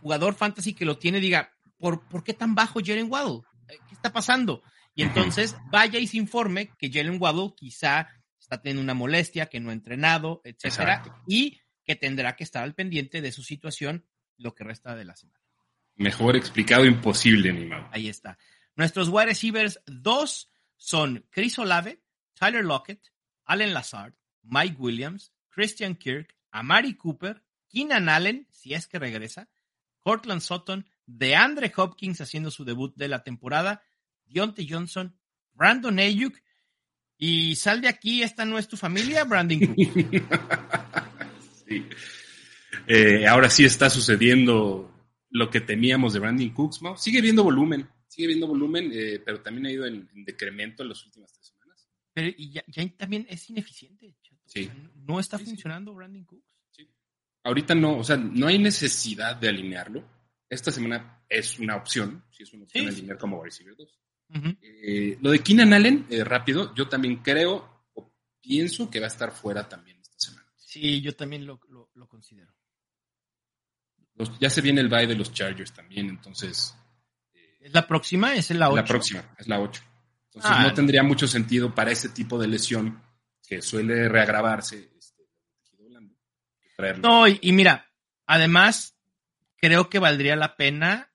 jugador 0.00 0.34
fantasy 0.34 0.74
que 0.74 0.84
lo 0.84 0.98
tiene 0.98 1.20
diga, 1.20 1.52
¿por, 1.78 2.06
¿por 2.08 2.24
qué 2.24 2.34
tan 2.34 2.54
bajo 2.54 2.80
Jalen 2.84 3.10
Waddle? 3.10 3.42
¿Qué 3.66 3.94
está 3.94 4.12
pasando? 4.12 4.62
Y 4.94 5.02
entonces 5.02 5.56
vaya 5.70 5.98
y 5.98 6.06
se 6.06 6.16
informe 6.16 6.70
que 6.78 6.90
Jalen 6.90 7.20
Waddle 7.20 7.52
quizá 7.56 8.08
está 8.40 8.62
teniendo 8.62 8.82
una 8.82 8.94
molestia, 8.94 9.46
que 9.46 9.60
no 9.60 9.70
ha 9.70 9.74
entrenado, 9.74 10.40
etcétera, 10.44 11.02
y 11.26 11.60
que 11.84 11.96
tendrá 11.96 12.36
que 12.36 12.44
estar 12.44 12.62
al 12.62 12.74
pendiente 12.74 13.20
de 13.20 13.32
su 13.32 13.42
situación 13.42 14.06
lo 14.38 14.54
que 14.54 14.64
resta 14.64 14.94
de 14.94 15.04
la 15.04 15.16
semana. 15.16 15.45
Mejor 15.96 16.36
explicado 16.36 16.84
imposible, 16.84 17.52
mi 17.52 17.70
Ahí 17.90 18.08
está. 18.08 18.38
Nuestros 18.74 19.08
wide 19.08 19.26
receivers 19.26 19.80
dos 19.86 20.50
son 20.76 21.24
Chris 21.30 21.58
Olave, 21.58 22.02
Tyler 22.34 22.64
Lockett, 22.64 23.00
Allen 23.46 23.72
Lazard, 23.72 24.14
Mike 24.42 24.76
Williams, 24.78 25.32
Christian 25.48 25.94
Kirk, 25.94 26.34
Amari 26.50 26.94
Cooper, 26.94 27.42
Keenan 27.68 28.08
Allen, 28.08 28.46
si 28.50 28.74
es 28.74 28.86
que 28.86 28.98
regresa, 28.98 29.48
Cortland 30.00 30.42
Sutton, 30.42 30.86
DeAndre 31.06 31.72
Hopkins 31.74 32.20
haciendo 32.20 32.50
su 32.50 32.64
debut 32.64 32.94
de 32.96 33.08
la 33.08 33.22
temporada, 33.22 33.82
Deontay 34.26 34.68
Johnson, 34.68 35.16
Brandon 35.54 35.98
Ayuk, 35.98 36.36
y 37.18 37.56
sal 37.56 37.80
de 37.80 37.88
aquí, 37.88 38.22
esta 38.22 38.44
no 38.44 38.58
es 38.58 38.68
tu 38.68 38.76
familia, 38.76 39.24
Brandon 39.24 39.60
Cook. 39.60 39.76
Eh, 42.88 43.26
ahora 43.26 43.50
sí 43.50 43.64
está 43.64 43.90
sucediendo 43.90 44.95
lo 45.36 45.50
que 45.50 45.60
temíamos 45.60 46.12
de 46.12 46.20
Brandon 46.20 46.50
Cooks. 46.50 46.80
Sigue 46.96 47.20
viendo 47.20 47.42
volumen, 47.42 47.88
sigue 48.08 48.28
viendo 48.28 48.46
volumen, 48.46 48.90
eh, 48.92 49.20
pero 49.24 49.40
también 49.40 49.66
ha 49.66 49.70
ido 49.72 49.86
en, 49.86 50.08
decremento 50.24 50.82
en 50.82 50.90
las 50.90 51.04
últimas 51.04 51.32
tres 51.32 51.46
semanas. 51.46 51.88
Pero 52.12 52.28
y 52.36 52.50
ya, 52.50 52.64
también 52.96 53.26
es 53.28 53.48
ineficiente. 53.50 54.14
No 54.94 55.20
está 55.20 55.38
funcionando 55.38 55.94
Brandon 55.94 56.24
Cooks. 56.24 56.44
Ahorita 57.44 57.74
no, 57.74 57.98
o 57.98 58.04
sea, 58.04 58.16
no 58.16 58.48
hay 58.48 58.58
necesidad 58.58 59.36
de 59.36 59.48
alinearlo. 59.48 60.04
Esta 60.48 60.72
semana 60.72 61.24
es 61.28 61.58
una 61.58 61.76
opción, 61.76 62.24
si 62.30 62.42
es 62.42 62.52
una 62.52 62.64
opción 62.64 62.88
alinear 62.88 63.18
como 63.18 63.42
receiver 63.42 63.76
2. 63.76 64.00
Eh, 64.60 65.18
lo 65.20 65.30
de 65.30 65.38
Keenan 65.40 65.72
Allen, 65.72 66.06
rápido, 66.24 66.74
yo 66.74 66.88
también 66.88 67.16
creo 67.16 67.84
o 67.94 68.12
pienso 68.40 68.90
que 68.90 68.98
va 68.98 69.06
a 69.06 69.08
estar 69.08 69.30
fuera 69.30 69.68
también 69.68 69.96
Sí, 70.76 71.00
yo 71.00 71.16
también 71.16 71.46
lo, 71.46 71.58
considero. 72.06 72.52
Ya 74.40 74.50
se 74.50 74.60
viene 74.60 74.80
el 74.80 74.88
bye 74.88 75.06
de 75.06 75.14
los 75.14 75.32
Chargers 75.32 75.72
también, 75.72 76.08
entonces. 76.08 76.76
¿Es 77.60 77.72
la 77.74 77.86
próxima? 77.86 78.34
¿Es 78.34 78.50
la 78.50 78.68
8? 78.68 78.76
La 78.76 78.84
próxima, 78.84 79.34
es 79.38 79.48
la 79.48 79.60
8. 79.60 79.82
Entonces 80.26 80.50
ah, 80.54 80.62
no 80.62 80.74
tendría 80.74 81.02
mucho 81.02 81.26
sentido 81.26 81.74
para 81.74 81.90
ese 81.90 82.10
tipo 82.10 82.38
de 82.38 82.46
lesión 82.46 83.02
que 83.46 83.62
suele 83.62 84.08
reagravarse. 84.08 84.90
Este, 84.98 85.24
no, 87.02 87.26
y, 87.26 87.52
mira, 87.52 87.90
además, 88.26 88.96
creo 89.56 89.88
que 89.88 89.98
valdría 89.98 90.36
la 90.36 90.56
pena 90.56 91.10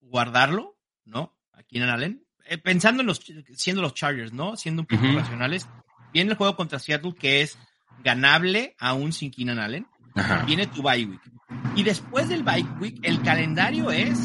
guardarlo, 0.00 0.78
¿no? 1.04 1.36
Aquí 1.52 1.78
en 1.78 1.84
Allen. 1.84 2.26
Eh, 2.46 2.58
pensando 2.58 3.02
en 3.02 3.06
los, 3.06 3.20
siendo 3.54 3.82
los 3.82 3.94
Chargers, 3.94 4.32
¿no? 4.32 4.56
Siendo 4.56 4.82
un 4.82 4.86
poco 4.86 5.04
racionales. 5.14 5.68
Viene 6.12 6.32
el 6.32 6.36
juego 6.36 6.56
contra 6.56 6.78
Seattle, 6.78 7.14
que 7.18 7.42
es 7.42 7.58
ganable 8.02 8.74
aún 8.78 9.12
sin 9.12 9.30
Keenan 9.30 9.58
Allen. 9.58 9.86
Viene 10.46 10.66
tu 10.66 10.82
bye 10.82 11.04
week. 11.04 11.20
Y 11.76 11.82
después 11.82 12.28
del 12.28 12.42
bye 12.42 12.66
week, 12.80 12.98
el 13.02 13.22
calendario 13.22 13.90
es 13.90 14.18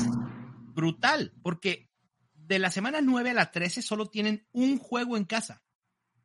brutal, 0.73 1.33
porque 1.41 1.89
de 2.33 2.59
la 2.59 2.69
semana 2.69 3.01
9 3.01 3.31
a 3.31 3.33
la 3.33 3.51
13 3.51 3.81
solo 3.81 4.07
tienen 4.07 4.47
un 4.51 4.77
juego 4.77 5.17
en 5.17 5.25
casa. 5.25 5.63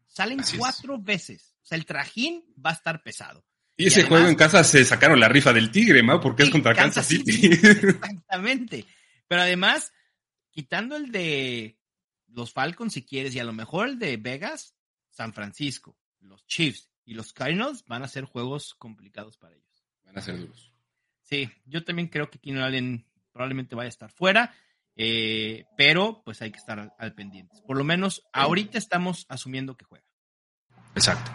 Salen 0.06 0.40
cuatro 0.58 0.98
veces. 0.98 1.54
O 1.62 1.66
sea, 1.66 1.78
el 1.78 1.86
trajín 1.86 2.44
va 2.64 2.70
a 2.70 2.74
estar 2.74 3.02
pesado. 3.02 3.44
Y, 3.76 3.86
ese 3.86 4.04
juego 4.04 4.28
en 4.28 4.34
casa 4.34 4.62
se 4.64 4.84
sacaron 4.84 5.20
la 5.20 5.28
rifa 5.28 5.52
del 5.52 5.70
Tigre, 5.70 6.02
¿no? 6.02 6.20
Porque 6.20 6.42
es 6.42 6.50
contra 6.50 6.74
Kansas, 6.74 7.06
City. 7.06 7.46
Exactamente. 7.52 8.84
Pero 9.26 9.42
además, 9.42 9.92
quitando 10.50 10.96
el 10.96 11.10
de 11.12 11.78
los 12.26 12.52
Falcons, 12.52 12.92
si 12.92 13.06
quieres, 13.06 13.34
y 13.34 13.38
a 13.38 13.44
lo 13.44 13.52
mejor 13.52 13.88
el 13.88 13.98
de 13.98 14.16
Vegas, 14.16 14.74
San 15.08 15.32
Francisco, 15.32 15.96
los 16.20 16.44
Chiefs 16.46 16.90
y 17.04 17.14
los 17.14 17.32
Cardinals 17.32 17.84
van 17.86 18.02
a 18.02 18.08
ser 18.08 18.24
juegos 18.24 18.74
complicados 18.74 19.38
para 19.38 19.54
ellos. 19.54 19.84
Van 20.04 20.18
a 20.18 20.20
ser 20.20 20.38
duros. 20.38 20.69
Sí, 21.30 21.48
yo 21.64 21.84
también 21.84 22.08
creo 22.08 22.28
que 22.28 22.38
Keenan 22.38 22.64
Allen 22.64 23.06
probablemente 23.32 23.76
vaya 23.76 23.86
a 23.86 23.90
estar 23.90 24.10
fuera, 24.10 24.54
eh, 24.96 25.64
pero 25.76 26.22
pues 26.24 26.42
hay 26.42 26.50
que 26.50 26.58
estar 26.58 26.92
al, 26.98 27.14
pendiente. 27.14 27.56
Por 27.66 27.76
lo 27.76 27.84
menos 27.84 28.22
ahorita 28.32 28.78
estamos 28.78 29.26
asumiendo 29.28 29.76
que 29.76 29.84
juega. 29.84 30.04
Exacto. 30.94 31.30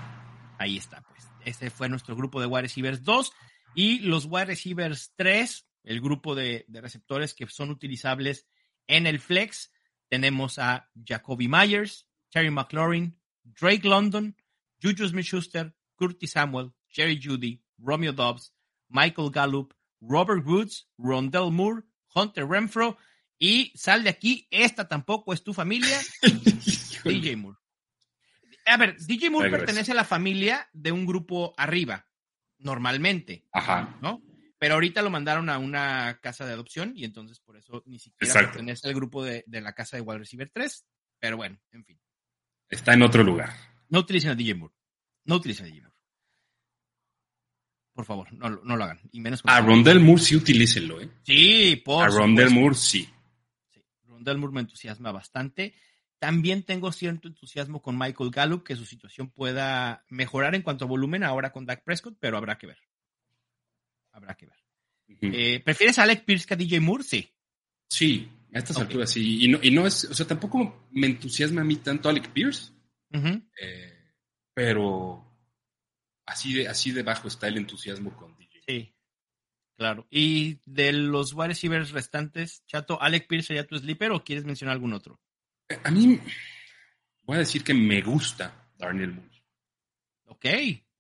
Ahí 0.60 0.78
está, 0.78 1.02
pues. 1.02 1.24
Este 1.46 1.70
fue 1.70 1.88
nuestro 1.88 2.16
grupo 2.16 2.42
de 2.42 2.48
wide 2.48 2.64
receivers 2.64 3.04
2 3.04 3.32
y 3.74 4.00
los 4.00 4.26
wide 4.26 4.46
receivers 4.46 5.14
3, 5.16 5.68
el 5.84 6.02
grupo 6.02 6.36
de, 6.36 6.66
de 6.68 6.82
receptores 6.82 7.34
que 7.34 7.48
son 7.48 7.70
utilizables 7.70 8.48
en 8.88 9.08
el 9.08 9.20
flex. 9.20 9.72
Tenemos 10.10 10.60
a 10.60 10.90
Jacoby 11.06 11.48
Myers, 11.48 12.10
Terry 12.32 12.52
McLaurin, 12.52 13.18
Drake 13.44 13.88
London, 13.88 14.36
Juju 14.82 15.08
Smith-Schuster, 15.08 15.74
Curtis 15.96 16.32
Samuel, 16.32 16.74
Jerry 16.90 17.20
Judy, 17.22 17.64
Romeo 17.78 18.12
Dobbs, 18.12 18.54
Michael 18.90 19.30
Gallup, 19.32 19.74
Robert 20.02 20.46
Woods, 20.46 20.90
Rondell 20.98 21.52
Moore, 21.52 21.84
Hunter 22.14 22.48
Renfro 22.48 22.98
y 23.38 23.74
sal 23.76 24.04
de 24.04 24.10
aquí, 24.10 24.48
esta 24.50 24.88
tampoco 24.88 25.34
es 25.34 25.44
tu 25.44 25.54
familia, 25.54 26.00
DJ 27.04 27.36
Moore. 27.36 27.58
A 28.66 28.78
ver, 28.78 28.98
DJ 28.98 29.30
Moore 29.30 29.52
pertenece 29.52 29.92
a 29.92 29.96
la 29.96 30.06
familia 30.06 30.68
de 30.74 30.92
un 30.92 31.06
grupo 31.06 31.54
arriba, 31.58 32.08
normalmente. 32.58 33.46
Ajá. 33.52 33.98
¿No? 34.02 34.24
Pero 34.58 34.76
ahorita 34.76 35.02
lo 35.02 35.10
mandaron 35.10 35.50
a 35.50 35.60
una 35.60 36.20
casa 36.22 36.46
de 36.46 36.54
adopción 36.54 36.94
y 36.96 37.04
entonces 37.04 37.40
por 37.40 37.58
eso 37.58 37.84
ni 37.86 38.00
siquiera 38.00 38.34
pertenece 38.34 38.88
al 38.88 38.96
grupo 38.96 39.24
de, 39.24 39.44
la 39.48 39.74
casa 39.74 39.98
de 39.98 40.02
Wide 40.02 40.20
Receiver 40.20 40.50
3. 40.52 40.86
Pero 41.20 41.38
bueno, 41.38 41.60
en 41.72 41.86
fin. 41.86 42.00
Está 42.70 42.94
en 42.94 43.04
otro 43.04 43.24
lugar. 43.24 43.52
No 43.90 44.00
utilicen 44.00 44.32
a 44.32 44.36
DJ 44.36 44.56
Moore. 44.56 44.74
No 45.26 45.36
utilicen 45.36 45.66
a 45.66 45.70
DJ 45.70 45.82
Moore. 45.82 45.95
Por 47.96 48.04
favor, 48.04 48.28
no, 48.34 48.50
lo 48.50 48.84
hagan. 48.84 49.00
Y 49.14 49.22
menos 49.22 49.42
a 49.46 49.62
Rondell 49.62 50.02
Moore 50.02 50.22
sí 50.22 50.36
utilícenlo, 50.36 51.00
¿eh? 51.00 51.10
Sí, 51.24 51.82
por 51.84 52.04
A 52.04 52.10
Rondell 52.10 52.50
Moore 52.50 52.76
sí. 52.76 53.08
sí. 53.74 53.82
Rondell 54.04 54.38
Moore 54.38 54.54
me 54.54 54.60
entusiasma 54.60 55.14
bastante. 55.14 55.74
También 56.20 56.64
tengo 56.64 56.92
cierto 56.92 57.30
entusiasmo 57.30 57.82
con 57.82 57.98
Michael 57.98 58.32
Gallup, 58.32 58.64
que 58.66 58.76
su 58.76 58.86
situación 58.86 59.30
pueda 59.30 60.04
mejorar 60.10 60.56
en 60.56 60.62
cuanto 60.62 60.84
a 60.84 60.90
volumen 60.90 61.24
ahora 61.24 61.54
con 61.54 61.66
Dak 61.66 61.86
Prescott, 61.86 62.18
pero 62.20 62.36
habrá 62.36 62.58
que 62.58 62.68
ver. 62.68 62.80
Habrá 64.12 64.36
que 64.36 64.48
ver. 64.48 64.58
Eh, 65.22 65.62
¿Prefieres 65.64 65.98
a 65.98 66.04
Alex 66.04 66.24
Pierce 66.24 66.46
que 66.46 66.54
a 66.54 66.58
DJ 66.58 66.82
Moore? 66.82 67.04
Sí. 67.06 67.30
Sí, 67.88 68.30
a 68.54 68.58
estas 68.58 68.78
alturas 68.78 69.10
sí. 69.10 69.46
Y 69.46 69.48
no, 69.48 69.60
y 69.62 69.72
no 69.72 69.88
es, 69.88 70.04
o 70.04 70.14
sea, 70.14 70.28
tampoco 70.28 70.88
me 70.92 71.08
entusiasma 71.08 71.62
a 71.62 71.66
mí 71.66 71.78
tanto 71.78 72.10
Alex 72.10 72.28
Pierce. 72.28 72.74
Eh, 73.14 73.94
pero 74.54 75.35
así 76.26 76.54
de, 76.54 76.68
así 76.68 76.92
de 76.92 77.04
bajo 77.04 77.28
está 77.28 77.48
el 77.48 77.58
entusiasmo 77.58 78.16
con 78.16 78.36
DJ. 78.38 78.62
Sí. 78.68 78.96
Claro. 79.76 80.08
¿Y 80.10 80.60
de 80.66 80.94
los 80.94 81.34
wide 81.34 81.50
receivers 81.50 81.92
restantes, 81.92 82.64
Chato, 82.66 83.02
Alex 83.02 83.28
Pierce 83.28 83.48
sería 83.48 83.68
tu 83.68 83.78
sleeper 83.78 84.12
o 84.12 84.24
quieres 84.24 84.46
mencionar 84.46 84.74
algún 84.74 84.94
otro? 84.94 85.20
A 85.84 85.92
mí, 85.92 86.20
voy 87.24 87.36
a 87.36 87.40
decir 87.40 87.64
que 87.64 87.74
me 87.74 88.02
gusta 88.02 88.70
Darnell 88.78 89.14
Mooney. 89.14 89.44
Ok. 90.28 90.46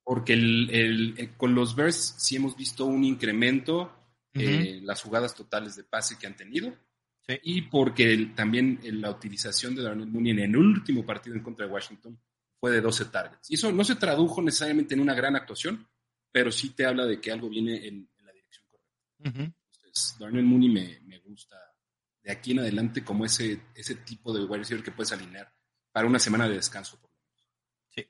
Porque 0.03 0.33
el, 0.33 1.15
eh, 1.17 1.33
con 1.37 1.55
los 1.55 1.75
Bears 1.75 2.15
sí 2.17 2.35
hemos 2.35 2.55
visto 2.55 2.85
un 2.85 3.03
incremento 3.03 3.91
en 4.33 4.85
las 4.85 5.01
jugadas 5.01 5.33
totales 5.33 5.77
de 5.77 5.85
pase 5.85 6.17
que 6.19 6.27
han 6.27 6.35
tenido. 6.35 6.75
Y 7.41 7.63
porque 7.63 8.33
también 8.35 8.79
la 8.83 9.09
utilización 9.09 9.73
de 9.73 9.81
Darnell 9.81 10.07
Mooney 10.07 10.33
en 10.33 10.39
el 10.39 10.57
último 10.57 11.05
partido 11.05 11.35
en 11.35 11.41
contra 11.41 11.65
de 11.65 11.71
Washington 11.71 12.19
fue 12.65 12.71
de 12.71 12.81
12 12.81 13.05
targets. 13.05 13.51
Y 13.51 13.53
eso 13.53 13.71
no 13.71 13.83
se 13.83 13.95
tradujo 13.95 14.41
necesariamente 14.41 14.95
en 14.95 14.99
una 14.99 15.13
gran 15.13 15.35
actuación, 15.35 15.87
pero 16.31 16.51
sí 16.51 16.71
te 16.71 16.83
habla 16.83 17.05
de 17.05 17.21
que 17.21 17.31
algo 17.31 17.47
viene 17.47 17.85
en, 17.85 18.09
la 18.23 18.31
dirección 18.31 18.65
correcta. 18.71 19.53
Entonces, 19.75 20.15
Darnell 20.17 20.45
Mooney 20.45 20.69
me, 20.69 20.99
me, 21.01 21.19
gusta 21.19 21.55
de 22.23 22.31
aquí 22.31 22.53
en 22.53 22.61
adelante 22.61 23.03
como 23.03 23.23
ese, 23.23 23.61
ese 23.75 23.93
tipo 23.93 24.33
de 24.33 24.45
wide 24.45 24.57
receiver 24.57 24.83
que 24.83 24.91
puedes 24.91 25.11
alinear 25.11 25.53
para 25.91 26.07
una 26.07 26.17
semana 26.17 26.49
de 26.49 26.55
descanso. 26.55 26.99
Por 26.99 27.11
lo 27.11 27.17
menos. 27.19 27.47
Sí, 27.89 28.09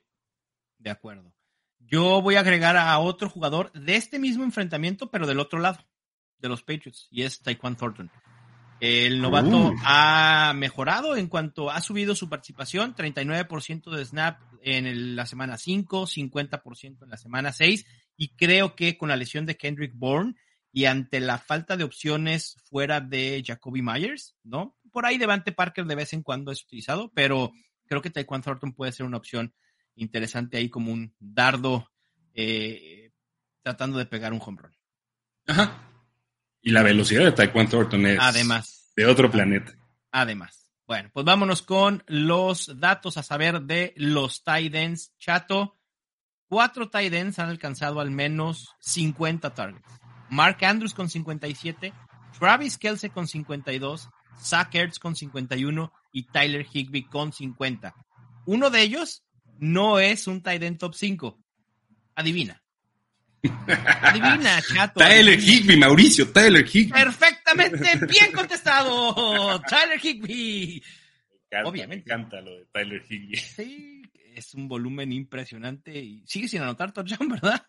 de 0.78 0.88
acuerdo. 0.88 1.34
Yo 1.80 2.22
voy 2.22 2.36
a 2.36 2.40
agregar 2.40 2.78
a 2.78 2.98
otro 2.98 3.28
jugador 3.28 3.70
de 3.72 3.96
este 3.96 4.18
mismo 4.18 4.42
enfrentamiento, 4.42 5.10
pero 5.10 5.26
del 5.26 5.38
otro 5.38 5.58
lado, 5.58 5.86
de 6.38 6.48
los 6.48 6.62
Patriots, 6.62 7.08
y 7.10 7.24
es 7.24 7.42
Taekwon 7.42 7.76
Thornton. 7.76 8.10
El 8.80 9.20
novato 9.22 9.72
ha 9.84 10.52
mejorado 10.54 11.16
en 11.16 11.28
cuanto 11.28 11.70
ha 11.70 11.80
subido 11.80 12.14
su 12.14 12.28
participación, 12.28 12.94
39% 12.94 13.90
de 13.90 14.04
snap 14.04 14.40
en 14.62 15.16
la 15.16 15.24
semana 15.26 15.56
5, 15.56 16.06
50% 16.06 17.02
en 17.04 17.10
la 17.10 17.16
semana 17.16 17.52
6, 17.52 17.86
y 18.16 18.28
creo 18.36 18.74
que 18.74 18.98
con 18.98 19.08
la 19.08 19.16
lesión 19.16 19.46
de 19.46 19.56
Kendrick 19.56 19.92
Bourne 19.94 20.34
y 20.72 20.84
ante 20.84 21.20
la 21.20 21.38
falta 21.38 21.76
de 21.76 21.84
opciones 21.84 22.56
fuera 22.68 23.00
de 23.00 23.42
Jacoby 23.46 23.80
Myers, 23.80 24.36
¿no? 24.42 24.76
Por 24.92 25.06
ahí 25.06 25.16
Devante 25.16 25.52
Parker 25.52 25.86
de 25.86 25.94
vez 25.94 26.12
en 26.12 26.22
cuando 26.22 26.52
es 26.52 26.62
utilizado, 26.62 27.10
pero 27.14 27.52
creo 27.86 28.02
que 28.02 28.10
Taekwondo 28.10 28.44
Thornton 28.44 28.74
puede 28.74 28.92
ser 28.92 29.06
una 29.06 29.16
opción 29.16 29.54
interesante 29.94 30.58
ahí 30.58 30.68
como 30.68 30.92
un 30.92 31.14
dardo 31.18 31.90
eh, 32.34 33.10
tratando 33.62 33.96
de 33.96 34.06
pegar 34.06 34.32
un 34.34 34.40
home 34.44 34.58
run. 34.62 34.76
Ajá. 35.46 35.85
Y 36.66 36.72
la 36.72 36.82
velocidad 36.82 37.22
de 37.22 37.30
Taekwondo 37.30 37.70
Thornton 37.70 38.06
es 38.06 38.18
además, 38.20 38.90
de 38.96 39.06
otro 39.06 39.30
planeta. 39.30 39.72
Además. 40.10 40.68
Bueno, 40.84 41.10
pues 41.12 41.24
vámonos 41.24 41.62
con 41.62 42.02
los 42.08 42.80
datos 42.80 43.16
a 43.16 43.22
saber 43.22 43.62
de 43.62 43.94
los 43.96 44.42
tight 44.42 44.74
ends. 44.74 45.12
Chato, 45.16 45.78
cuatro 46.48 46.90
tight 46.90 47.14
ends 47.14 47.38
han 47.38 47.50
alcanzado 47.50 48.00
al 48.00 48.10
menos 48.10 48.74
50 48.80 49.54
targets. 49.54 49.88
Mark 50.28 50.58
Andrews 50.64 50.92
con 50.92 51.08
57, 51.08 51.92
Travis 52.36 52.78
Kelsey 52.78 53.10
con 53.10 53.28
52, 53.28 54.08
Zach 54.42 54.74
Ertz 54.74 54.98
con 54.98 55.14
51 55.14 55.92
y 56.10 56.24
Tyler 56.24 56.66
Higby 56.68 57.04
con 57.04 57.32
50. 57.32 57.94
Uno 58.46 58.70
de 58.70 58.82
ellos 58.82 59.22
no 59.60 60.00
es 60.00 60.26
un 60.26 60.42
tight 60.42 60.64
end 60.64 60.78
top 60.78 60.96
5. 60.96 61.38
Adivina. 62.16 62.60
Adivina, 64.02 64.60
chato. 64.62 65.00
Tyler 65.00 65.38
Higby, 65.38 65.76
Mauricio, 65.76 66.30
Tyler 66.32 66.64
Higby. 66.66 66.92
Perfectamente 66.92 68.06
bien 68.08 68.32
contestado. 68.32 69.60
Tyler 69.62 69.98
Higby. 70.02 70.82
Obviamente. 71.64 72.04
Me 72.08 72.14
encanta 72.14 72.40
lo 72.40 72.50
de 72.50 72.66
Tyler 72.66 73.04
Higby. 73.08 73.36
Sí, 73.36 74.02
es 74.34 74.54
un 74.54 74.68
volumen 74.68 75.12
impresionante 75.12 75.98
y 75.98 76.22
sigue 76.26 76.48
sin 76.48 76.62
anotar 76.62 76.92
touchdown, 76.92 77.28
¿verdad? 77.28 77.66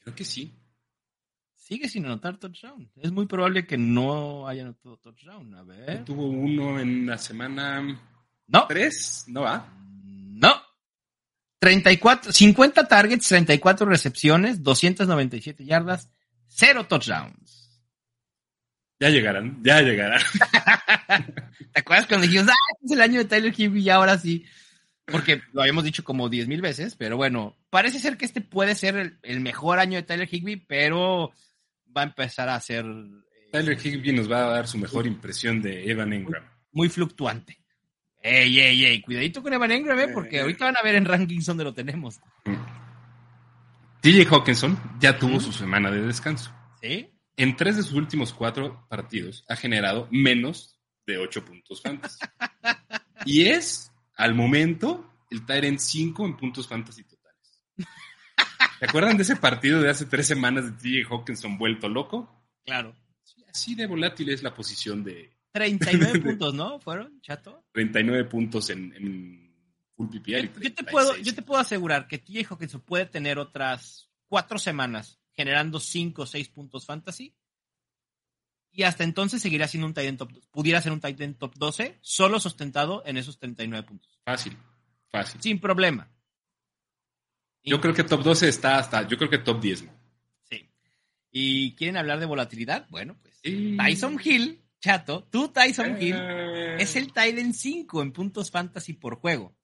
Creo 0.00 0.14
que 0.14 0.24
sí. 0.24 0.54
Sigue 1.54 1.88
sin 1.88 2.06
anotar 2.06 2.38
touchdown. 2.38 2.90
Es 2.96 3.10
muy 3.10 3.26
probable 3.26 3.66
que 3.66 3.76
no 3.76 4.46
haya 4.46 4.62
anotado 4.62 4.96
touchdown. 4.98 5.52
A 5.54 5.64
ver. 5.64 6.04
Tuvo 6.04 6.26
uno 6.28 6.78
en 6.78 7.06
la 7.06 7.18
semana. 7.18 7.82
No. 8.46 8.66
¿Tres? 8.68 9.24
¿No 9.26 9.42
va? 9.42 9.75
No. 11.60 11.66
34, 11.66 12.32
50 12.32 12.88
targets, 12.88 13.28
34 13.28 13.86
recepciones, 13.86 14.62
297 14.62 15.64
yardas, 15.64 16.10
cero 16.48 16.86
touchdowns. 16.88 17.82
Ya 18.98 19.10
llegarán, 19.10 19.62
ya 19.62 19.82
llegarán. 19.82 20.20
¿Te 21.72 21.80
acuerdas 21.80 22.06
cuando 22.06 22.26
dijimos, 22.26 22.48
ah, 22.48 22.54
este 22.74 22.86
es 22.86 22.92
el 22.92 23.00
año 23.02 23.18
de 23.18 23.26
Tyler 23.26 23.52
Higby 23.54 23.82
y 23.82 23.90
ahora 23.90 24.18
sí? 24.18 24.46
Porque 25.04 25.42
lo 25.52 25.60
habíamos 25.60 25.84
dicho 25.84 26.02
como 26.02 26.28
10 26.28 26.48
mil 26.48 26.62
veces, 26.62 26.96
pero 26.96 27.16
bueno, 27.16 27.56
parece 27.70 27.98
ser 27.98 28.16
que 28.16 28.24
este 28.24 28.40
puede 28.40 28.74
ser 28.74 29.18
el, 29.22 29.40
mejor 29.40 29.78
año 29.78 29.96
de 29.96 30.02
Tyler 30.02 30.28
Higby, 30.30 30.56
pero 30.56 31.32
va 31.94 32.02
a 32.02 32.04
empezar 32.04 32.48
a 32.48 32.60
ser... 32.60 32.84
Eh, 32.86 33.50
Tyler 33.52 33.78
Higby 33.78 34.12
nos 34.12 34.30
va 34.30 34.46
a 34.46 34.50
dar 34.50 34.66
su 34.66 34.78
mejor 34.78 35.06
impresión 35.06 35.60
de 35.60 35.88
Evan 35.90 36.12
Ingram. 36.12 36.44
muy 36.72 36.88
fluctuante. 36.88 37.58
Ey, 38.28 38.58
ey, 38.58 38.84
ey, 38.84 39.02
cuidadito 39.02 39.40
con 39.40 39.52
Evan 39.52 39.70
Engram, 39.70 40.00
¿eh? 40.00 40.08
porque 40.08 40.40
ahorita 40.40 40.64
van 40.64 40.76
a 40.76 40.82
ver 40.82 40.96
en 40.96 41.04
rankings 41.04 41.46
donde 41.46 41.62
lo 41.62 41.72
tenemos. 41.72 42.18
TJ 44.00 44.26
Hawkinson 44.28 44.76
ya 44.98 45.16
tuvo 45.16 45.38
su 45.38 45.52
semana 45.52 45.92
de 45.92 46.00
descanso. 46.02 46.52
¿Sí? 46.82 47.08
En 47.36 47.54
tres 47.54 47.76
de 47.76 47.84
sus 47.84 47.92
últimos 47.92 48.32
cuatro 48.32 48.84
partidos 48.88 49.44
ha 49.48 49.54
generado 49.54 50.08
menos 50.10 50.76
de 51.06 51.18
ocho 51.18 51.44
puntos 51.44 51.80
fantasy. 51.80 52.18
y 53.24 53.46
es, 53.46 53.92
al 54.16 54.34
momento, 54.34 55.08
el 55.30 55.46
Tyrant 55.46 55.78
5 55.78 56.26
en 56.26 56.36
puntos 56.36 56.66
fantasy 56.66 57.04
totales. 57.04 57.60
¿Se 58.80 58.86
acuerdan 58.86 59.16
de 59.16 59.22
ese 59.22 59.36
partido 59.36 59.80
de 59.80 59.90
hace 59.90 60.04
tres 60.04 60.26
semanas 60.26 60.64
de 60.64 60.72
TJ 60.72 61.08
Hawkinson 61.08 61.56
vuelto 61.58 61.88
loco? 61.88 62.44
Claro. 62.64 62.92
así 63.48 63.76
de 63.76 63.86
volátil 63.86 64.30
es 64.30 64.42
la 64.42 64.52
posición 64.52 65.04
de, 65.04 65.35
39 65.56 66.20
puntos, 66.24 66.54
¿no? 66.54 66.78
¿Fueron, 66.80 67.18
chato? 67.22 67.64
39 67.72 68.24
puntos 68.24 68.68
en, 68.68 69.50
full 69.94 70.08
PPR. 70.08 70.60
Yo, 70.60 70.74
te 70.74 70.84
puedo, 70.84 71.16
yo 71.16 71.34
te 71.34 71.40
puedo 71.40 71.60
asegurar 71.60 72.06
que 72.06 72.18
TJ 72.18 72.46
Hawkinson 72.50 72.82
puede 72.82 73.06
tener 73.06 73.38
otras 73.38 74.10
cuatro 74.28 74.58
semanas 74.58 75.18
generando 75.32 75.80
5 75.80 76.22
o 76.22 76.26
6 76.26 76.48
puntos 76.50 76.84
fantasy. 76.84 77.34
Y 78.70 78.82
hasta 78.82 79.04
entonces 79.04 79.40
seguirá 79.40 79.66
siendo 79.66 79.86
un 79.86 79.94
Titan 79.94 80.18
top, 80.18 80.30
pudiera 80.50 80.82
ser 80.82 80.92
un 80.92 81.00
Titan 81.00 81.34
top 81.34 81.54
12, 81.56 81.98
solo 82.02 82.38
sustentado 82.38 83.02
en 83.06 83.16
esos 83.16 83.38
39 83.38 83.86
puntos. 83.86 84.20
Fácil, 84.26 84.54
fácil. 85.08 85.40
Sin 85.40 85.58
problema. 85.58 86.10
Yo 87.62 87.80
creo 87.80 87.94
que 87.94 88.04
top 88.04 88.22
12 88.22 88.48
está 88.48 88.78
hasta, 88.78 89.08
yo 89.08 89.16
creo 89.16 89.30
que 89.30 89.38
top 89.38 89.62
10. 89.62 89.86
Sí. 90.42 90.70
¿Y 91.30 91.74
quieren 91.76 91.96
hablar 91.96 92.20
de 92.20 92.26
volatilidad? 92.26 92.86
Bueno, 92.90 93.16
pues 93.22 93.40
Tyson 93.40 94.20
Hill 94.22 94.65
chato, 94.86 95.24
tú 95.24 95.48
Tyson 95.48 96.00
Hill 96.00 96.14
eh. 96.16 96.76
es 96.78 96.94
el 96.94 97.08
Titan 97.08 97.52
5 97.52 98.02
en 98.02 98.12
puntos 98.12 98.52
fantasy 98.52 98.92
por 98.92 99.16
juego. 99.16 99.56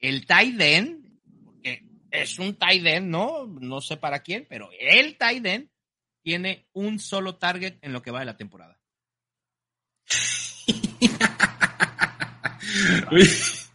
El 0.00 0.26
Titan, 0.26 1.20
porque 1.44 1.86
es 2.10 2.40
un 2.40 2.56
Titan, 2.56 3.08
¿no? 3.08 3.46
No 3.46 3.80
sé 3.80 3.96
para 3.96 4.24
quién, 4.24 4.46
pero 4.48 4.70
el 4.80 5.16
Titan 5.16 5.70
tiene 6.22 6.66
un 6.72 6.98
solo 6.98 7.36
target 7.36 7.76
en 7.82 7.92
lo 7.92 8.02
que 8.02 8.10
va 8.10 8.18
de 8.18 8.26
la 8.26 8.36
temporada. 8.36 8.80
es, 13.12 13.70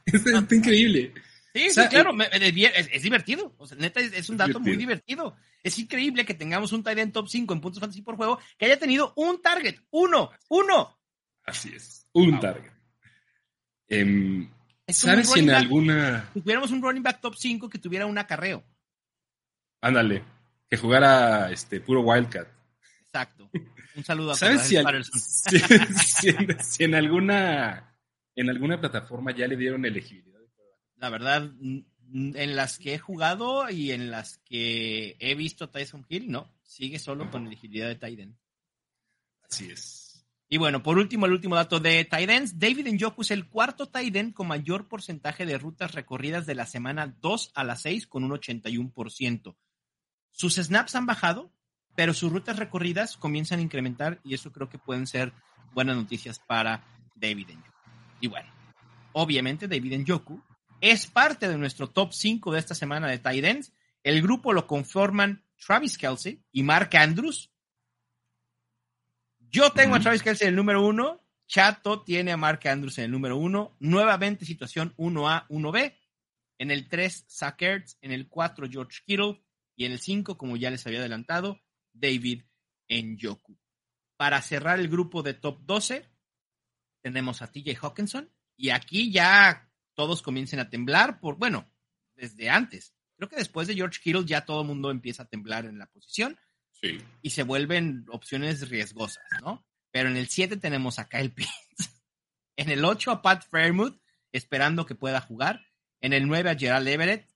increíble. 0.51 1.13
Sí, 1.53 1.69
sí, 1.71 1.81
claro, 1.89 2.15
es, 2.31 3.01
divertido. 3.01 3.55
O 3.57 3.65
sea, 3.65 3.77
neta, 3.77 3.99
es, 3.99 4.29
un 4.29 4.37
dato 4.37 4.59
muy 4.59 4.77
divertido. 4.77 5.35
Es 5.63 5.79
increíble 5.79 6.25
que 6.25 6.35
tengamos 6.35 6.71
un 6.71 6.83
Tyrant 6.83 7.13
top 7.13 7.27
5 7.27 7.53
en 7.53 7.61
puntos 7.61 7.79
fantasy 7.79 8.01
por 8.01 8.15
juego 8.15 8.39
que 8.57 8.65
haya 8.65 8.77
tenido 8.77 9.13
un 9.15 9.41
target. 9.41 9.79
Uno, 9.89 10.31
uno. 10.49 10.99
Así 11.43 11.73
es, 11.75 12.07
un 12.13 12.39
target. 12.39 12.71
Em, 13.87 14.49
¿Sabes 14.87 15.31
si 15.31 15.39
en 15.39 15.49
alguna. 15.49 16.29
Si 16.33 16.41
tuviéramos 16.41 16.71
un 16.71 16.81
running 16.81 17.03
back 17.03 17.19
top 17.19 17.35
5 17.35 17.69
que 17.69 17.79
tuviera 17.79 18.05
un 18.05 18.17
acarreo. 18.17 18.63
Ándale, 19.81 20.23
que 20.69 20.77
jugara 20.77 21.51
este 21.51 21.81
puro 21.81 22.01
Wildcat. 22.01 22.47
Exacto. 23.01 23.49
Un 23.95 24.03
saludo 24.03 24.31
a 24.31 24.35
¿Sabes 24.35 24.61
si, 24.61 24.75
si, 26.63 26.83
en, 26.83 26.95
alguna 26.95 27.97
en 28.35 28.49
alguna 28.49 28.79
plataforma 28.79 29.35
ya 29.35 29.47
le 29.47 29.57
dieron 29.57 29.83
elegibilidad? 29.85 30.28
La 30.99 31.09
verdad, 31.09 31.49
en 32.13 32.55
las 32.55 32.77
que 32.77 32.95
he 32.95 32.99
jugado 32.99 33.69
y 33.69 33.91
en 33.91 34.11
las 34.11 34.37
que 34.39 35.15
he 35.19 35.35
visto 35.35 35.69
Tyson 35.69 36.05
Hill, 36.09 36.29
no, 36.29 36.51
sigue 36.61 36.99
solo 36.99 37.31
con 37.31 37.47
elegibilidad 37.47 37.87
de 37.87 37.95
Tyden. 37.95 38.37
Así 39.49 39.71
es. 39.71 40.25
Y 40.49 40.57
bueno, 40.57 40.81
por 40.81 40.97
último, 40.97 41.27
el 41.27 41.33
último 41.33 41.55
dato 41.55 41.79
de 41.79 42.03
Tydens. 42.05 42.57
David 42.57 42.87
Njoku 42.91 43.21
es 43.21 43.31
el 43.31 43.47
cuarto 43.47 43.87
Tyden 43.87 44.31
con 44.31 44.47
mayor 44.47 44.87
porcentaje 44.87 45.45
de 45.45 45.59
rutas 45.59 45.93
recorridas 45.93 46.47
de 46.47 46.55
la 46.55 46.65
semana 46.65 47.15
2 47.21 47.51
a 47.53 47.63
la 47.63 47.75
6 47.75 48.07
con 48.07 48.23
un 48.23 48.31
81%. 48.31 49.55
Sus 50.31 50.55
snaps 50.55 50.95
han 50.95 51.05
bajado, 51.05 51.53
pero 51.95 52.15
sus 52.15 52.31
rutas 52.31 52.57
recorridas 52.57 53.15
comienzan 53.15 53.59
a 53.59 53.61
incrementar 53.61 54.19
y 54.23 54.33
eso 54.33 54.51
creo 54.51 54.69
que 54.69 54.79
pueden 54.79 55.05
ser 55.05 55.33
buenas 55.73 55.95
noticias 55.95 56.39
para 56.39 56.83
David 57.15 57.49
Njoku. 57.49 57.89
Y 58.19 58.27
bueno, 58.27 58.51
obviamente 59.13 59.67
David 59.67 59.99
Njoku 59.99 60.41
es 60.81 61.07
parte 61.07 61.47
de 61.47 61.57
nuestro 61.57 61.89
top 61.89 62.13
5 62.13 62.51
de 62.51 62.59
esta 62.59 62.75
semana 62.75 63.07
de 63.07 63.19
tight 63.19 63.43
ends. 63.43 63.73
El 64.03 64.21
grupo 64.21 64.53
lo 64.53 64.67
conforman 64.67 65.45
Travis 65.57 65.97
Kelsey 65.97 66.43
y 66.51 66.63
Mark 66.63 66.95
Andrews. 66.95 67.51
Yo 69.39 69.71
tengo 69.71 69.95
a 69.95 69.99
Travis 69.99 70.23
Kelsey 70.23 70.47
en 70.47 70.53
el 70.53 70.55
número 70.55 70.85
uno. 70.85 71.25
Chato 71.47 72.03
tiene 72.03 72.31
a 72.31 72.37
Mark 72.37 72.67
Andrews 72.67 72.97
en 72.99 73.05
el 73.05 73.11
número 73.11 73.37
uno. 73.37 73.75
Nuevamente 73.79 74.45
situación 74.45 74.93
1A, 74.97 75.47
1B. 75.47 75.97
En 76.59 76.71
el 76.71 76.87
3, 76.87 77.25
Zach 77.27 77.61
Ertz. 77.61 77.97
En 78.01 78.11
el 78.11 78.29
4, 78.29 78.67
George 78.69 78.99
Kittle. 79.05 79.41
Y 79.75 79.85
en 79.85 79.93
el 79.93 79.99
5, 79.99 80.37
como 80.37 80.57
ya 80.57 80.69
les 80.69 80.85
había 80.85 80.99
adelantado, 80.99 81.59
David 81.93 82.43
Njoku. 82.89 83.57
Para 84.17 84.41
cerrar 84.41 84.79
el 84.79 84.89
grupo 84.89 85.23
de 85.23 85.33
top 85.33 85.61
12, 85.63 86.05
tenemos 87.01 87.41
a 87.41 87.51
TJ 87.51 87.75
Hawkinson. 87.81 88.29
Y 88.55 88.69
aquí 88.69 89.11
ya 89.11 89.68
todos 89.99 90.21
comiencen 90.21 90.61
a 90.61 90.69
temblar 90.69 91.19
por, 91.19 91.35
bueno, 91.35 91.69
desde 92.15 92.49
antes. 92.49 92.93
Creo 93.17 93.27
que 93.27 93.35
después 93.35 93.67
de 93.67 93.75
George 93.75 93.99
Kittle 94.01 94.23
ya 94.23 94.45
todo 94.45 94.61
el 94.61 94.67
mundo 94.67 94.91
empieza 94.91 95.23
a 95.23 95.25
temblar 95.25 95.65
en 95.65 95.77
la 95.77 95.87
posición. 95.87 96.39
Sí. 96.71 97.01
Y 97.21 97.31
se 97.31 97.43
vuelven 97.43 98.05
opciones 98.09 98.69
riesgosas, 98.69 99.25
¿no? 99.41 99.67
Pero 99.91 100.07
en 100.07 100.15
el 100.15 100.29
7 100.29 100.55
tenemos 100.55 100.99
a 100.99 101.09
Kyle 101.09 101.31
Pitts. 101.35 102.01
En 102.55 102.69
el 102.69 102.85
8 102.85 103.11
a 103.11 103.21
Pat 103.21 103.43
Fairmouth, 103.51 103.99
esperando 104.31 104.85
que 104.85 104.95
pueda 104.95 105.19
jugar. 105.19 105.65
En 105.99 106.13
el 106.13 106.29
9 106.29 106.49
a 106.49 106.55
Gerald 106.55 106.87
Everett. 106.87 107.29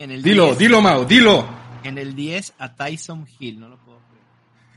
En 0.00 0.10
el 0.10 0.24
dilo, 0.24 0.46
10, 0.46 0.58
dilo, 0.58 0.82
Mau, 0.82 1.04
dilo. 1.04 1.48
En 1.84 1.98
el 1.98 2.16
10 2.16 2.54
a 2.58 2.74
Tyson 2.74 3.28
Hill, 3.38 3.60
no 3.60 3.68
lo 3.68 3.78
puedo. 3.78 4.09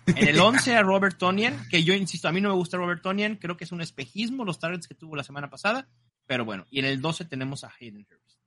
En 0.06 0.28
el 0.28 0.40
11 0.40 0.76
a 0.76 0.82
Robert 0.82 1.18
Tonian, 1.18 1.68
que 1.70 1.84
yo 1.84 1.94
insisto, 1.94 2.28
a 2.28 2.32
mí 2.32 2.42
no 2.42 2.50
me 2.50 2.56
gusta 2.56 2.78
Robert 2.78 3.02
Tonian, 3.02 3.36
creo 3.38 3.56
que 3.58 3.64
es 3.64 3.72
un 3.72 3.82
espejismo 3.82 4.44
los 4.46 4.60
targets 4.60 4.88
que 4.88 4.96
tuvo 4.96 5.16
la 5.16 5.24
semana 5.24 5.50
pasada, 5.50 5.88
pero 6.26 6.46
bueno. 6.46 6.66
Y 6.70 6.80
en 6.80 6.86
el 6.86 7.02
12 7.02 7.26
tenemos 7.26 7.64
a 7.64 7.72
Hayden 7.80 8.06
Hurst. 8.10 8.40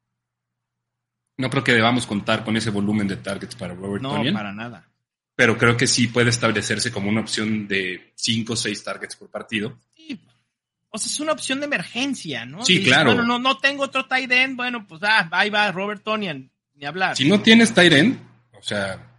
No 1.39 1.51
creo 1.51 1.65
que 1.65 1.75
debamos 1.75 2.07
contar 2.07 2.45
con 2.45 2.57
ese 2.57 2.71
volumen 2.71 3.09
de 3.09 3.17
targets 3.17 3.55
para 3.55 3.75
Robert 3.75 4.03
No, 4.03 4.15
Tonyan, 4.15 4.35
para 4.35 4.53
nada. 4.53 4.89
pero 5.35 5.59
creo 5.59 5.77
que 5.77 5.87
sí 5.87 6.09
puede 6.09 6.31
establecerse 6.31 6.91
como 6.91 7.09
una 7.11 7.21
opción 7.21 7.69
de 7.69 8.13
5 8.17 8.53
o 8.53 8.57
6 8.57 8.85
targets 8.85 9.17
por 9.17 9.31
partido. 9.31 9.79
Sí. 9.95 10.19
O 10.91 10.99
sea, 10.99 11.11
es 11.11 11.21
una 11.21 11.33
opción 11.33 11.61
de 11.61 11.67
emergencia, 11.67 12.47
¿no? 12.47 12.65
Sí, 12.65 12.79
Dices, 12.79 12.89
claro. 12.89 13.11
Bueno, 13.15 13.27
no, 13.27 13.39
no 13.39 13.59
tengo 13.59 13.85
otro 13.85 14.07
tight 14.07 14.31
end, 14.33 14.57
bueno, 14.57 14.87
pues 14.87 15.03
ah, 15.05 15.29
ahí 15.31 15.51
va 15.51 15.71
Robert 15.73 16.03
Tonian, 16.03 16.51
ni 16.75 16.87
hablar. 16.87 17.17
Si 17.17 17.29
no 17.29 17.41
tienes 17.43 17.75
tight 17.75 17.93
end, 17.93 18.19
o 18.53 18.63
sea, 18.63 19.13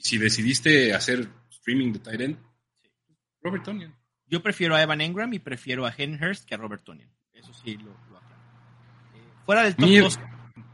si 0.00 0.18
decidiste 0.18 0.94
hacer 0.94 1.28
streaming 1.64 1.92
de 1.94 1.98
tight 1.98 2.20
end, 2.20 2.38
Robert 3.40 3.64
Tonyan. 3.64 3.94
Yo 4.26 4.42
prefiero 4.42 4.74
a 4.74 4.82
Evan 4.82 5.00
Engram 5.00 5.32
y 5.32 5.38
prefiero 5.38 5.86
a 5.86 5.94
Hurst 5.96 6.44
que 6.46 6.54
a 6.54 6.58
Robert 6.58 6.84
Tonian. 6.84 7.10
Eso 7.32 7.52
sí 7.54 7.76
lo, 7.76 7.90
lo 8.10 8.18
aclaro. 8.18 8.42
Eh, 9.14 9.22
fuera 9.44 9.62
del 9.62 9.76
top 9.76 9.88
Mi- 9.88 9.98
2. 9.98 10.18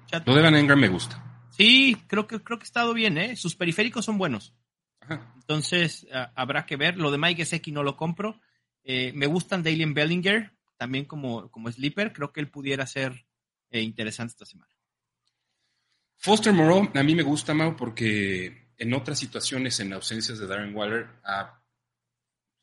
Chato. 0.07 0.31
Lo 0.31 0.37
de 0.37 0.43
Van 0.43 0.57
Engram 0.57 0.79
me 0.81 0.89
gusta. 0.89 1.47
Sí, 1.51 1.97
creo 2.09 2.27
que, 2.27 2.41
creo 2.43 2.59
que 2.59 2.65
ha 2.65 2.65
estado 2.65 2.93
bien, 2.95 3.19
¿eh? 3.19 3.37
Sus 3.37 3.55
periféricos 3.55 4.05
son 4.05 4.19
buenos. 4.19 4.55
Ajá. 5.01 5.33
Entonces, 5.37 6.07
ah, 6.13 6.33
habrá 6.35 6.67
que 6.67 6.77
ver. 6.77 6.97
Lo 6.97 7.11
de 7.11 7.19
Mike 7.19 7.45
Gesicki 7.45 7.71
no 7.73 7.83
lo 7.83 7.97
compro. 7.97 8.41
Eh, 8.83 9.13
me 9.15 9.27
gustan 9.27 9.63
Dalian 9.63 9.95
Bellinger, 9.95 10.53
también 10.77 11.05
como, 11.05 11.51
como 11.51 11.71
sleeper. 11.71 12.13
Creo 12.13 12.33
que 12.33 12.41
él 12.41 12.49
pudiera 12.51 12.87
ser 12.87 13.27
eh, 13.71 13.83
interesante 13.83 14.33
esta 14.33 14.47
semana. 14.47 14.73
Foster 16.17 16.53
Moreau 16.53 16.91
a 16.95 17.03
mí 17.03 17.15
me 17.15 17.23
gusta, 17.23 17.55
Mau, 17.55 17.77
porque 17.77 18.70
en 18.81 18.95
otras 18.95 19.19
situaciones, 19.19 19.79
en 19.81 19.93
ausencias 19.93 20.39
de 20.39 20.47
Darren 20.47 20.75
Waller, 20.75 21.07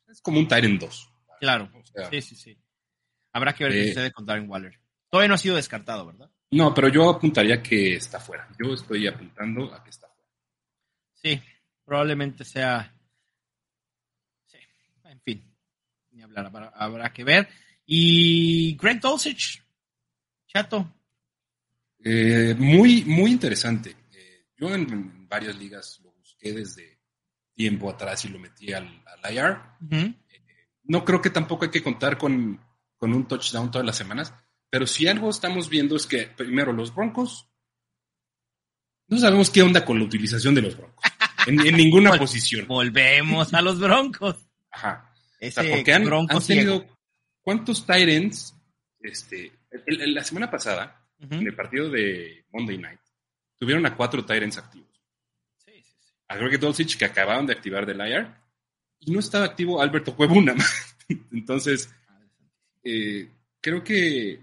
es 0.08 0.20
como 0.20 0.40
un 0.40 0.48
Tyrant 0.48 0.80
2. 0.80 1.12
Claro. 1.40 1.70
O 1.72 1.86
sea, 1.86 2.10
Sí, 2.10 2.20
sí, 2.20 2.34
sí. 2.34 2.58
Habrá 3.32 3.52
que 3.54 3.64
ver 3.64 3.72
qué 3.72 3.84
Eh, 3.84 3.88
sucede 3.88 4.12
con 4.12 4.26
Darren 4.26 4.50
Waller. 4.50 4.80
Todavía 5.08 5.28
no 5.28 5.34
ha 5.34 5.38
sido 5.38 5.54
descartado, 5.54 6.06
¿verdad? 6.06 6.28
No, 6.50 6.74
pero 6.74 6.88
yo 6.88 7.08
apuntaría 7.08 7.62
que 7.62 7.94
está 7.94 8.18
fuera. 8.18 8.48
Yo 8.58 8.74
estoy 8.74 9.06
apuntando 9.06 9.72
a 9.72 9.84
que 9.84 9.90
está 9.90 10.08
fuera. 10.08 10.28
Sí, 11.14 11.40
probablemente 11.84 12.44
sea. 12.44 12.92
Sí, 14.46 14.58
en 15.04 15.20
fin, 15.20 15.54
ni 16.10 16.22
hablar, 16.22 16.46
habrá, 16.46 16.68
habrá 16.70 17.12
que 17.12 17.22
ver. 17.22 17.48
Y 17.86 18.76
Greg 18.76 19.00
Dulcich, 19.00 19.62
chato. 20.48 20.94
Eh, 22.02 22.54
muy, 22.58 23.04
muy 23.04 23.30
interesante. 23.30 23.94
Eh, 24.12 24.46
yo 24.56 24.74
en, 24.74 24.90
en 24.92 25.28
varias 25.28 25.56
ligas 25.56 26.00
lo 26.02 26.07
busqué 26.38 26.52
desde 26.52 26.98
tiempo 27.54 27.90
atrás 27.90 28.24
y 28.24 28.28
lo 28.28 28.38
metí 28.38 28.72
al, 28.72 29.02
al 29.22 29.34
IR. 29.34 29.56
Ujú. 29.80 30.14
No 30.84 31.04
creo 31.04 31.20
que 31.20 31.30
tampoco 31.30 31.64
hay 31.64 31.70
que 31.70 31.82
contar 31.82 32.16
con, 32.16 32.60
con 32.96 33.12
un 33.12 33.26
touchdown 33.26 33.70
todas 33.70 33.86
las 33.86 33.96
semanas, 33.96 34.32
pero 34.70 34.86
si 34.86 35.06
algo 35.08 35.28
estamos 35.30 35.68
viendo 35.68 35.96
es 35.96 36.06
que, 36.06 36.26
primero, 36.28 36.72
los 36.72 36.94
Broncos, 36.94 37.48
no 39.08 39.18
sabemos 39.18 39.50
qué 39.50 39.62
onda 39.62 39.84
con 39.84 39.98
la 39.98 40.04
utilización 40.04 40.54
de 40.54 40.62
los 40.62 40.76
Broncos, 40.76 41.04
en, 41.46 41.60
en 41.66 41.76
ninguna 41.76 42.10
Vol- 42.14 42.18
posición. 42.18 42.66
Volvemos 42.68 43.52
a 43.54 43.60
los 43.62 43.78
Broncos. 43.80 44.36
Ajá. 44.70 45.12
O 45.14 45.36
Ese 45.40 45.62
sea, 45.62 45.74
porque 45.76 45.92
han, 45.92 46.04
tenido, 46.04 46.78
ciego. 46.80 46.96
¿cuántos 47.42 47.84
ends? 47.88 48.54
Este, 49.00 49.52
el- 49.86 50.00
el- 50.00 50.14
la 50.14 50.24
semana 50.24 50.50
pasada, 50.50 51.06
en 51.18 51.46
el 51.46 51.54
partido 51.54 51.90
de 51.90 52.44
Monday 52.52 52.78
Night, 52.78 53.00
tuvieron 53.58 53.84
a 53.86 53.96
cuatro 53.96 54.24
ends 54.28 54.56
activos. 54.58 54.87
A 56.28 56.36
Greg 56.36 56.60
Dulcich, 56.60 56.96
que 56.98 57.04
acababan 57.06 57.46
de 57.46 57.54
activar 57.54 57.86
del 57.86 58.00
IR, 58.06 58.26
y 59.00 59.10
no 59.12 59.20
estaba 59.20 59.44
activo 59.46 59.80
Alberto 59.80 60.14
Cuebuna. 60.14 60.54
Entonces, 61.32 61.88
eh, 62.84 63.28
creo 63.60 63.82
que 63.82 64.40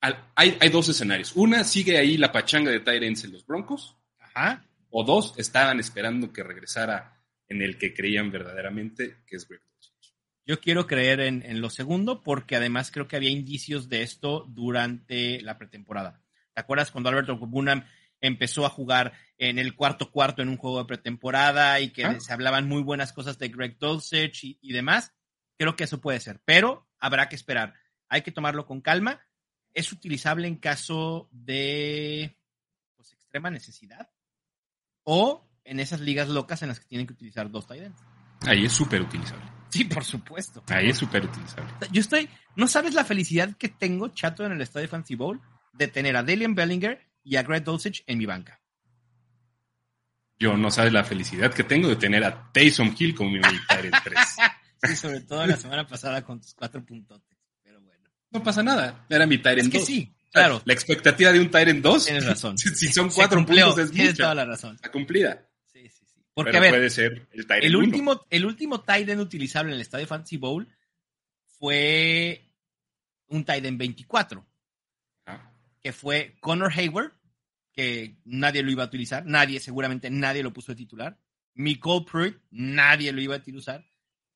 al- 0.00 0.24
hay, 0.34 0.56
hay 0.60 0.68
dos 0.70 0.88
escenarios. 0.88 1.32
Una, 1.36 1.64
sigue 1.64 1.98
ahí 1.98 2.16
la 2.16 2.32
pachanga 2.32 2.70
de 2.70 2.80
Tyrants 2.80 3.24
en 3.24 3.32
los 3.32 3.46
Broncos, 3.46 3.96
Ajá. 4.18 4.64
o 4.90 5.04
dos, 5.04 5.34
estaban 5.36 5.78
esperando 5.80 6.32
que 6.32 6.42
regresara 6.42 7.22
en 7.48 7.60
el 7.62 7.76
que 7.78 7.92
creían 7.92 8.30
verdaderamente 8.30 9.18
que 9.26 9.36
es 9.36 9.46
Greg 9.46 9.60
Dulcich. 9.60 10.14
Yo 10.46 10.58
quiero 10.60 10.86
creer 10.86 11.20
en, 11.20 11.42
en 11.44 11.60
lo 11.60 11.70
segundo 11.70 12.22
porque 12.22 12.56
además 12.56 12.90
creo 12.90 13.06
que 13.06 13.16
había 13.16 13.30
indicios 13.30 13.88
de 13.88 14.02
esto 14.02 14.46
durante 14.48 15.40
la 15.42 15.58
pretemporada. 15.58 16.20
¿Te 16.54 16.60
acuerdas 16.60 16.90
cuando 16.90 17.10
Alberto 17.10 17.36
Bunham 17.36 17.84
empezó 18.22 18.64
a 18.64 18.70
jugar 18.70 19.12
en 19.36 19.58
el 19.58 19.74
cuarto 19.76 20.10
cuarto 20.10 20.40
en 20.40 20.48
un 20.48 20.56
juego 20.56 20.78
de 20.78 20.86
pretemporada 20.86 21.78
y 21.80 21.90
que 21.90 22.04
Ah. 22.06 22.18
se 22.20 22.32
hablaban 22.32 22.66
muy 22.66 22.82
buenas 22.82 23.12
cosas 23.12 23.38
de 23.38 23.48
Greg 23.48 23.76
Dulcich 23.78 24.44
y, 24.44 24.58
y 24.62 24.72
demás? 24.72 25.12
Creo 25.58 25.76
que 25.76 25.84
eso 25.84 26.00
puede 26.00 26.18
ser, 26.20 26.40
pero 26.44 26.88
habrá 26.98 27.28
que 27.28 27.36
esperar. 27.36 27.74
Hay 28.08 28.22
que 28.22 28.32
tomarlo 28.32 28.64
con 28.64 28.80
calma. 28.80 29.20
Es 29.74 29.92
utilizable 29.92 30.48
en 30.48 30.56
caso 30.56 31.28
de 31.32 32.38
pues, 32.96 33.12
extrema 33.12 33.50
necesidad 33.50 34.10
o 35.04 35.48
en 35.64 35.80
esas 35.80 36.00
ligas 36.00 36.28
locas 36.28 36.62
en 36.62 36.68
las 36.68 36.80
que 36.80 36.86
tienen 36.86 37.06
que 37.06 37.12
utilizar 37.14 37.50
dos 37.50 37.66
tight 37.66 37.82
ends. 37.84 38.00
Ahí 38.46 38.64
es 38.64 38.72
súper 38.72 39.02
utilizable. 39.02 39.44
Sí, 39.70 39.84
por 39.84 40.04
supuesto. 40.04 40.62
Ahí 40.68 40.90
es 40.90 40.98
súper 40.98 41.24
utilizable. 41.24 41.72
Yo 41.90 42.00
estoy, 42.00 42.28
no 42.56 42.66
sabes 42.68 42.94
la 42.94 43.04
felicidad 43.04 43.56
que 43.56 43.68
tengo, 43.68 44.08
chato, 44.08 44.44
en 44.44 44.52
el 44.52 44.60
estadio 44.60 44.88
Fancy 44.88 45.14
Bowl, 45.14 45.40
de 45.72 45.88
tener 45.88 46.16
a 46.16 46.22
Dalian 46.22 46.54
Bellinger 46.54 47.00
y 47.24 47.36
a 47.36 47.42
Greg 47.42 47.64
Dulcich 47.64 48.02
en 48.06 48.18
mi 48.18 48.26
banca. 48.26 48.60
Yo 50.38 50.56
no 50.56 50.70
sabes 50.70 50.92
la 50.92 51.04
felicidad 51.04 51.52
que 51.54 51.62
tengo 51.64 51.88
de 51.88 51.96
tener 51.96 52.24
a 52.24 52.50
Taysom 52.52 52.94
Hill 52.98 53.14
como 53.14 53.30
mi 53.30 53.38
militar 53.38 53.84
en 53.84 53.92
3. 54.04 54.18
Sí, 54.84 54.96
sobre 54.96 55.20
todo 55.20 55.46
la 55.46 55.56
semana 55.56 55.86
pasada 55.86 56.24
con 56.24 56.40
tus 56.40 56.54
cuatro 56.54 56.84
puntotes. 56.84 57.38
Pero 57.62 57.80
bueno. 57.82 58.10
No 58.32 58.42
pasa 58.42 58.64
nada. 58.64 59.06
Era 59.08 59.26
mi 59.28 59.36
Es 59.36 59.42
Tyrant 59.42 59.70
que 59.70 59.78
2. 59.78 59.86
sí, 59.86 60.12
claro, 60.32 60.60
La 60.64 60.72
expectativa 60.74 61.30
de 61.30 61.38
un 61.38 61.52
Tyrant 61.52 61.80
2, 61.80 62.04
tienes 62.06 62.26
razón. 62.26 62.58
si 62.58 62.68
si 62.74 62.88
son 62.92 63.08
cuatro 63.10 63.38
cumplió, 63.38 63.66
puntos, 63.66 63.84
es 63.84 63.90
Tienes 63.92 64.14
mucha. 64.14 64.22
toda 64.24 64.34
la 64.34 64.44
razón. 64.44 64.74
Está 64.74 64.90
cumplida. 64.90 65.48
Sí, 65.72 65.88
sí, 65.88 66.04
sí. 66.04 66.20
Porque, 66.34 66.50
Pero 66.50 66.58
a 66.58 66.60
ver, 66.62 66.70
puede 66.72 66.90
ser 66.90 67.28
el 67.30 67.46
Tyrant 67.46 67.64
el 67.64 67.76
1. 67.76 67.86
último, 67.86 68.26
el 68.28 68.44
último 68.44 68.84
end 68.88 69.20
utilizable 69.20 69.70
en 69.70 69.76
el 69.76 69.82
estadio 69.82 70.08
Fantasy 70.08 70.36
Bowl 70.36 70.66
fue 71.46 72.50
un 73.28 73.44
end 73.48 73.78
24. 73.78 74.44
Que 75.82 75.92
fue 75.92 76.36
Connor 76.40 76.72
Hayward, 76.74 77.12
que 77.72 78.16
nadie 78.24 78.62
lo 78.62 78.70
iba 78.70 78.84
a 78.84 78.86
utilizar, 78.86 79.24
nadie, 79.26 79.60
seguramente 79.60 80.10
nadie 80.10 80.42
lo 80.42 80.52
puso 80.52 80.72
de 80.72 80.76
titular. 80.76 81.18
Nicole 81.54 82.04
Pruitt, 82.04 82.38
nadie 82.50 83.12
lo 83.12 83.20
iba 83.20 83.34
a 83.34 83.38
utilizar. 83.38 83.84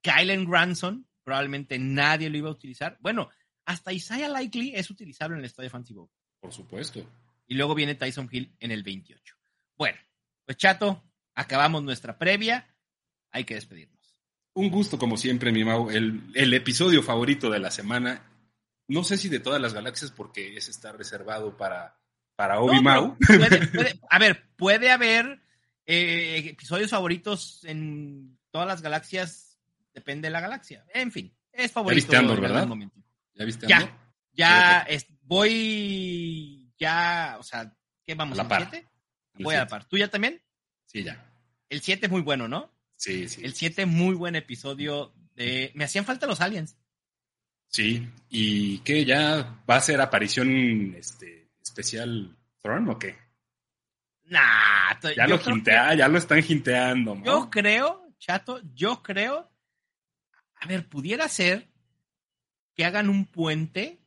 Kylen 0.02 0.44
Granson, 0.44 1.06
probablemente 1.24 1.78
nadie 1.78 2.30
lo 2.30 2.38
iba 2.38 2.48
a 2.48 2.52
utilizar. 2.52 2.98
Bueno, 3.00 3.28
hasta 3.64 3.92
Isaiah 3.92 4.28
Likely 4.28 4.72
es 4.74 4.90
utilizable 4.90 5.34
en 5.34 5.40
el 5.40 5.46
estadio 5.46 5.70
Fantasy 5.70 5.94
Bowl. 5.94 6.08
por 6.40 6.52
supuesto. 6.52 7.04
Y 7.48 7.54
luego 7.54 7.74
viene 7.74 7.94
Tyson 7.94 8.28
Hill 8.30 8.54
en 8.60 8.70
el 8.70 8.82
28. 8.82 9.34
Bueno, 9.76 9.98
pues 10.44 10.56
chato, 10.56 11.02
acabamos 11.34 11.82
nuestra 11.82 12.18
previa. 12.18 12.66
Hay 13.30 13.44
que 13.44 13.54
despedirnos. 13.54 13.96
Un 14.54 14.70
gusto, 14.70 14.98
como 14.98 15.16
siempre, 15.16 15.52
mi 15.52 15.64
Mau. 15.64 15.90
El, 15.90 16.22
el 16.34 16.54
episodio 16.54 17.02
favorito 17.02 17.50
de 17.50 17.58
la 17.58 17.70
semana. 17.70 18.22
No 18.88 19.02
sé 19.04 19.16
si 19.18 19.28
de 19.28 19.40
todas 19.40 19.60
las 19.60 19.74
galaxias, 19.74 20.10
porque 20.12 20.56
ese 20.56 20.70
está 20.70 20.92
reservado 20.92 21.56
para, 21.56 21.98
para 22.36 22.60
Obi 22.60 22.80
Mau. 22.82 23.16
pero 23.26 23.38
puede- 23.48 23.66
puede- 23.68 24.00
a 24.08 24.18
ver, 24.18 24.44
puede 24.56 24.90
haber 24.90 25.40
Eh, 25.88 26.38
episodios 26.50 26.90
favoritos 26.90 27.62
en 27.64 28.36
todas 28.50 28.66
las 28.66 28.82
galaxias, 28.82 29.56
depende 29.94 30.26
de 30.26 30.32
la 30.32 30.40
galaxia. 30.40 30.84
En 30.92 31.12
fin, 31.12 31.32
es 31.52 31.70
favorito. 31.70 31.94
viste 31.96 32.16
Andor, 32.16 32.40
¿verdad? 32.40 32.66
momento. 32.66 33.00
¿Ya 33.34 33.44
viste 33.44 33.66
Ya, 33.68 33.76
Andor? 33.76 33.90
ya 34.32 34.80
es- 34.80 35.06
voy, 35.22 36.72
ya, 36.78 37.36
o 37.38 37.42
sea, 37.42 37.72
¿qué 38.04 38.14
vamos? 38.14 38.34
A 38.38 38.38
la 38.38 38.42
¿El 38.42 38.48
par. 38.48 38.68
7? 38.70 38.88
El 39.38 39.44
Voy 39.44 39.54
a 39.54 39.58
la 39.58 39.64
siete. 39.64 39.70
par. 39.70 39.84
¿Tú 39.84 39.96
ya 39.98 40.08
también? 40.08 40.42
Sí, 40.86 41.02
ya. 41.04 41.24
El 41.68 41.80
7 41.80 42.06
es 42.06 42.12
muy 42.12 42.22
bueno, 42.22 42.48
¿no? 42.48 42.72
Sí, 42.96 43.28
sí. 43.28 43.42
El 43.44 43.54
7 43.54 43.86
muy 43.86 44.14
buen 44.14 44.34
episodio 44.36 45.12
de... 45.34 45.70
Me 45.74 45.84
hacían 45.84 46.04
falta 46.04 46.26
los 46.26 46.40
aliens. 46.40 46.76
Sí. 47.68 48.08
¿Y 48.30 48.78
qué? 48.78 49.04
¿Ya 49.04 49.62
va 49.68 49.76
a 49.76 49.80
ser 49.80 50.00
aparición 50.00 50.94
este, 50.96 51.50
especial 51.62 52.36
Thrawn 52.62 52.88
o 52.88 52.98
qué? 52.98 53.16
Nah, 54.24 54.98
Ya 55.16 55.26
lo 55.26 55.38
jintea, 55.38 55.94
ya 55.94 56.08
lo 56.08 56.18
están 56.18 56.42
jinteando. 56.42 57.22
Yo 57.22 57.48
creo, 57.50 58.12
chato, 58.18 58.60
yo 58.74 59.02
creo. 59.02 59.50
A 60.56 60.66
ver, 60.66 60.88
pudiera 60.88 61.28
ser 61.28 61.68
que 62.74 62.84
hagan 62.84 63.08
un 63.08 63.24
puente 63.24 63.98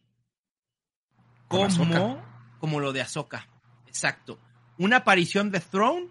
como, 1.48 2.22
como 2.60 2.80
lo 2.80 2.92
de 2.92 3.02
Ahsoka. 3.02 3.48
Exacto. 3.88 4.40
Una 4.78 4.98
aparición 4.98 5.52
de 5.52 5.60
Throne 5.60 6.10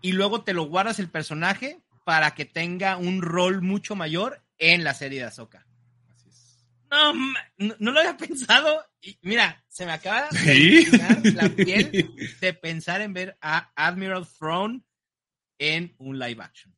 y 0.00 0.12
luego 0.12 0.42
te 0.42 0.54
lo 0.54 0.64
guardas 0.64 0.98
el 0.98 1.08
personaje 1.08 1.80
para 2.04 2.32
que 2.34 2.44
tenga 2.44 2.96
un 2.96 3.22
rol 3.22 3.62
mucho 3.62 3.94
mayor 3.94 4.42
en 4.58 4.84
la 4.84 4.94
serie 4.94 5.20
de 5.20 5.26
Ahsoka. 5.26 5.66
No, 6.92 7.12
no, 7.56 7.74
no 7.78 7.90
lo 7.90 7.98
había 8.00 8.16
pensado. 8.16 8.84
Y 9.00 9.18
mira, 9.22 9.64
se 9.68 9.84
me 9.86 9.92
acaba 9.92 10.28
de 10.28 10.38
¿Sí? 10.38 10.86
la 11.34 11.48
piel 11.56 12.14
de 12.40 12.52
pensar 12.54 13.00
en 13.00 13.12
ver 13.14 13.36
a 13.40 13.72
Admiral 13.74 14.26
Throne 14.38 14.82
en 15.58 15.94
un 15.98 16.18
live 16.18 16.42
action. 16.42 16.76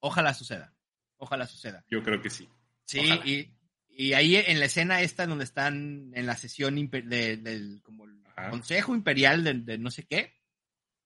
Ojalá 0.00 0.34
suceda. 0.34 0.74
Ojalá 1.16 1.46
suceda. 1.46 1.84
Yo 1.88 2.02
creo 2.02 2.20
que 2.20 2.28
sí. 2.28 2.48
Sí, 2.84 2.98
Ojalá. 3.00 3.24
y, 3.26 3.54
y 3.88 4.12
ahí 4.14 4.34
en 4.36 4.58
la 4.58 4.66
escena 4.66 5.00
esta 5.00 5.26
donde 5.26 5.44
están 5.44 6.10
en 6.14 6.26
la 6.26 6.36
sesión 6.36 6.74
de- 6.90 7.36
del 7.36 7.80
como 7.82 8.04
el. 8.04 8.20
Consejo 8.50 8.94
Imperial 8.94 9.44
de, 9.44 9.54
de 9.54 9.78
no 9.78 9.90
sé 9.90 10.04
qué, 10.06 10.34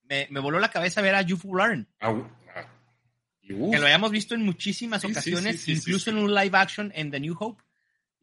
me, 0.05 0.29
me 0.31 0.41
voló 0.41 0.59
la 0.61 0.71
cabeza 0.71 1.03
ver 1.03 1.17
a 1.17 1.23
Yufu 1.23 1.59
Ah, 1.59 2.11
uh, 2.13 2.25
ah. 2.55 2.67
Que 3.43 3.79
lo 3.79 3.87
hayamos 3.87 4.13
visto 4.13 4.35
en 4.35 4.43
muchísimas 4.43 5.03
Sí, 5.03 5.09
ocasiones, 5.11 5.61
sí, 5.61 5.75
sí, 5.75 5.81
incluso 5.81 6.09
en 6.11 6.19
un 6.19 6.33
live 6.35 6.57
action 6.57 6.93
en 6.95 7.11
The 7.11 7.21
New 7.21 7.37
Hope. 7.39 7.63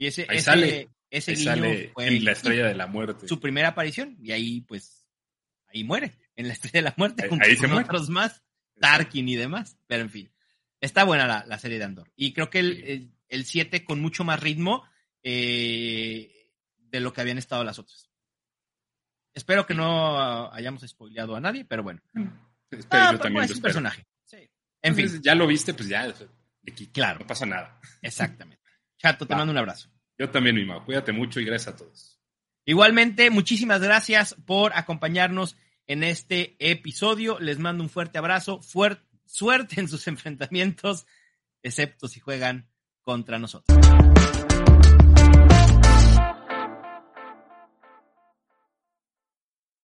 Y 0.03 0.07
ese, 0.07 0.25
Ahí 0.29 0.37
ese, 0.37 0.45
sale, 0.45 0.89
ese 1.09 1.31
ahí 1.31 1.37
guiño 1.37 1.51
sale 1.51 1.91
fue 1.93 2.07
en 2.07 2.25
la 2.25 2.31
estrella 2.33 2.67
de 2.67 2.75
la 2.75 2.87
muerte. 2.87 3.27
su 3.27 3.39
primera 3.39 3.69
aparición 3.69 4.17
y 4.21 4.31
ahí 4.31 4.61
pues 4.61 5.05
ahí 5.67 5.83
muere 5.83 6.17
en 6.35 6.47
la 6.47 6.53
estrella 6.57 6.79
de 6.79 6.81
la 6.81 6.93
muerte 6.97 7.23
Ahí- 7.23 7.29
junto 7.29 7.45
ahí 7.45 7.55
se 7.55 7.61
con 7.61 7.71
muere. 7.71 7.85
otros 7.85 8.09
más 8.09 8.43
Tarkin 8.79 9.27
y 9.29 9.35
demás 9.35 9.77
pero 9.87 10.01
en 10.01 10.09
fin 10.09 10.31
está 10.81 11.03
buena 11.05 11.25
la, 11.27 11.45
la 11.47 11.57
serie 11.59 11.77
de 11.77 11.85
Andor 11.85 12.11
y 12.15 12.33
creo 12.33 12.49
que 12.49 12.59
el, 12.59 12.75
Sí. 12.75 12.83
el, 12.91 13.11
el 13.29 13.45
7 13.45 13.85
con 13.85 14.01
mucho 14.01 14.23
más 14.23 14.39
ritmo 14.39 14.83
eh, 15.23 16.49
de 16.77 16.99
lo 16.99 17.13
que 17.13 17.21
habían 17.21 17.37
estado 17.37 17.63
las 17.63 17.79
otras 17.79 18.09
espero 19.33 19.65
que 19.65 19.73
no 19.73 20.51
hayamos 20.51 20.81
spoileado 20.87 21.35
a 21.35 21.39
nadie 21.41 21.65
pero 21.65 21.83
bueno 21.83 22.01
Espero, 22.71 23.03
ah, 23.03 23.11
yo 23.11 23.17
pues, 23.17 23.21
también 23.21 23.43
es 23.45 23.51
un 23.51 23.55
espero. 23.57 23.61
personaje 23.67 24.05
sí. 24.25 24.49
en 24.81 24.95
fin 24.95 25.21
ya 25.21 25.35
lo 25.35 25.45
viste, 25.45 25.73
pues 25.75 25.87
ya. 25.89 26.11
Claro. 26.91 27.19
No 27.19 27.27
pasa 27.27 27.45
nada. 27.45 27.79
exactamente 28.01 28.63
Chato 28.97 29.27
te 29.27 29.33
Va. 29.33 29.39
mando 29.39 29.51
un 29.51 29.57
abrazo 29.57 29.89
Yo 30.17 30.29
también, 30.29 30.55
mi 30.55 30.65
Mau. 30.65 30.83
Cuídate 30.85 31.11
mucho 31.11 31.39
y 31.39 31.45
gracias 31.45 31.73
a 31.73 31.77
todos. 31.77 32.19
Igualmente, 32.65 33.29
muchísimas 33.29 33.81
gracias 33.81 34.35
por 34.45 34.71
acompañarnos 34.75 35.57
en 35.87 36.03
este 36.03 36.55
episodio. 36.59 37.39
Les 37.39 37.59
mando 37.59 37.83
un 37.83 37.89
fuerte 37.89 38.17
abrazo, 38.17 38.59
fuer- 38.61 39.01
suerte 39.25 39.79
en 39.79 39.87
sus 39.87 40.07
enfrentamientos, 40.07 41.05
excepto 41.61 42.07
si 42.07 42.19
juegan 42.19 42.69
contra 43.01 43.37
nosotros. 43.39 43.77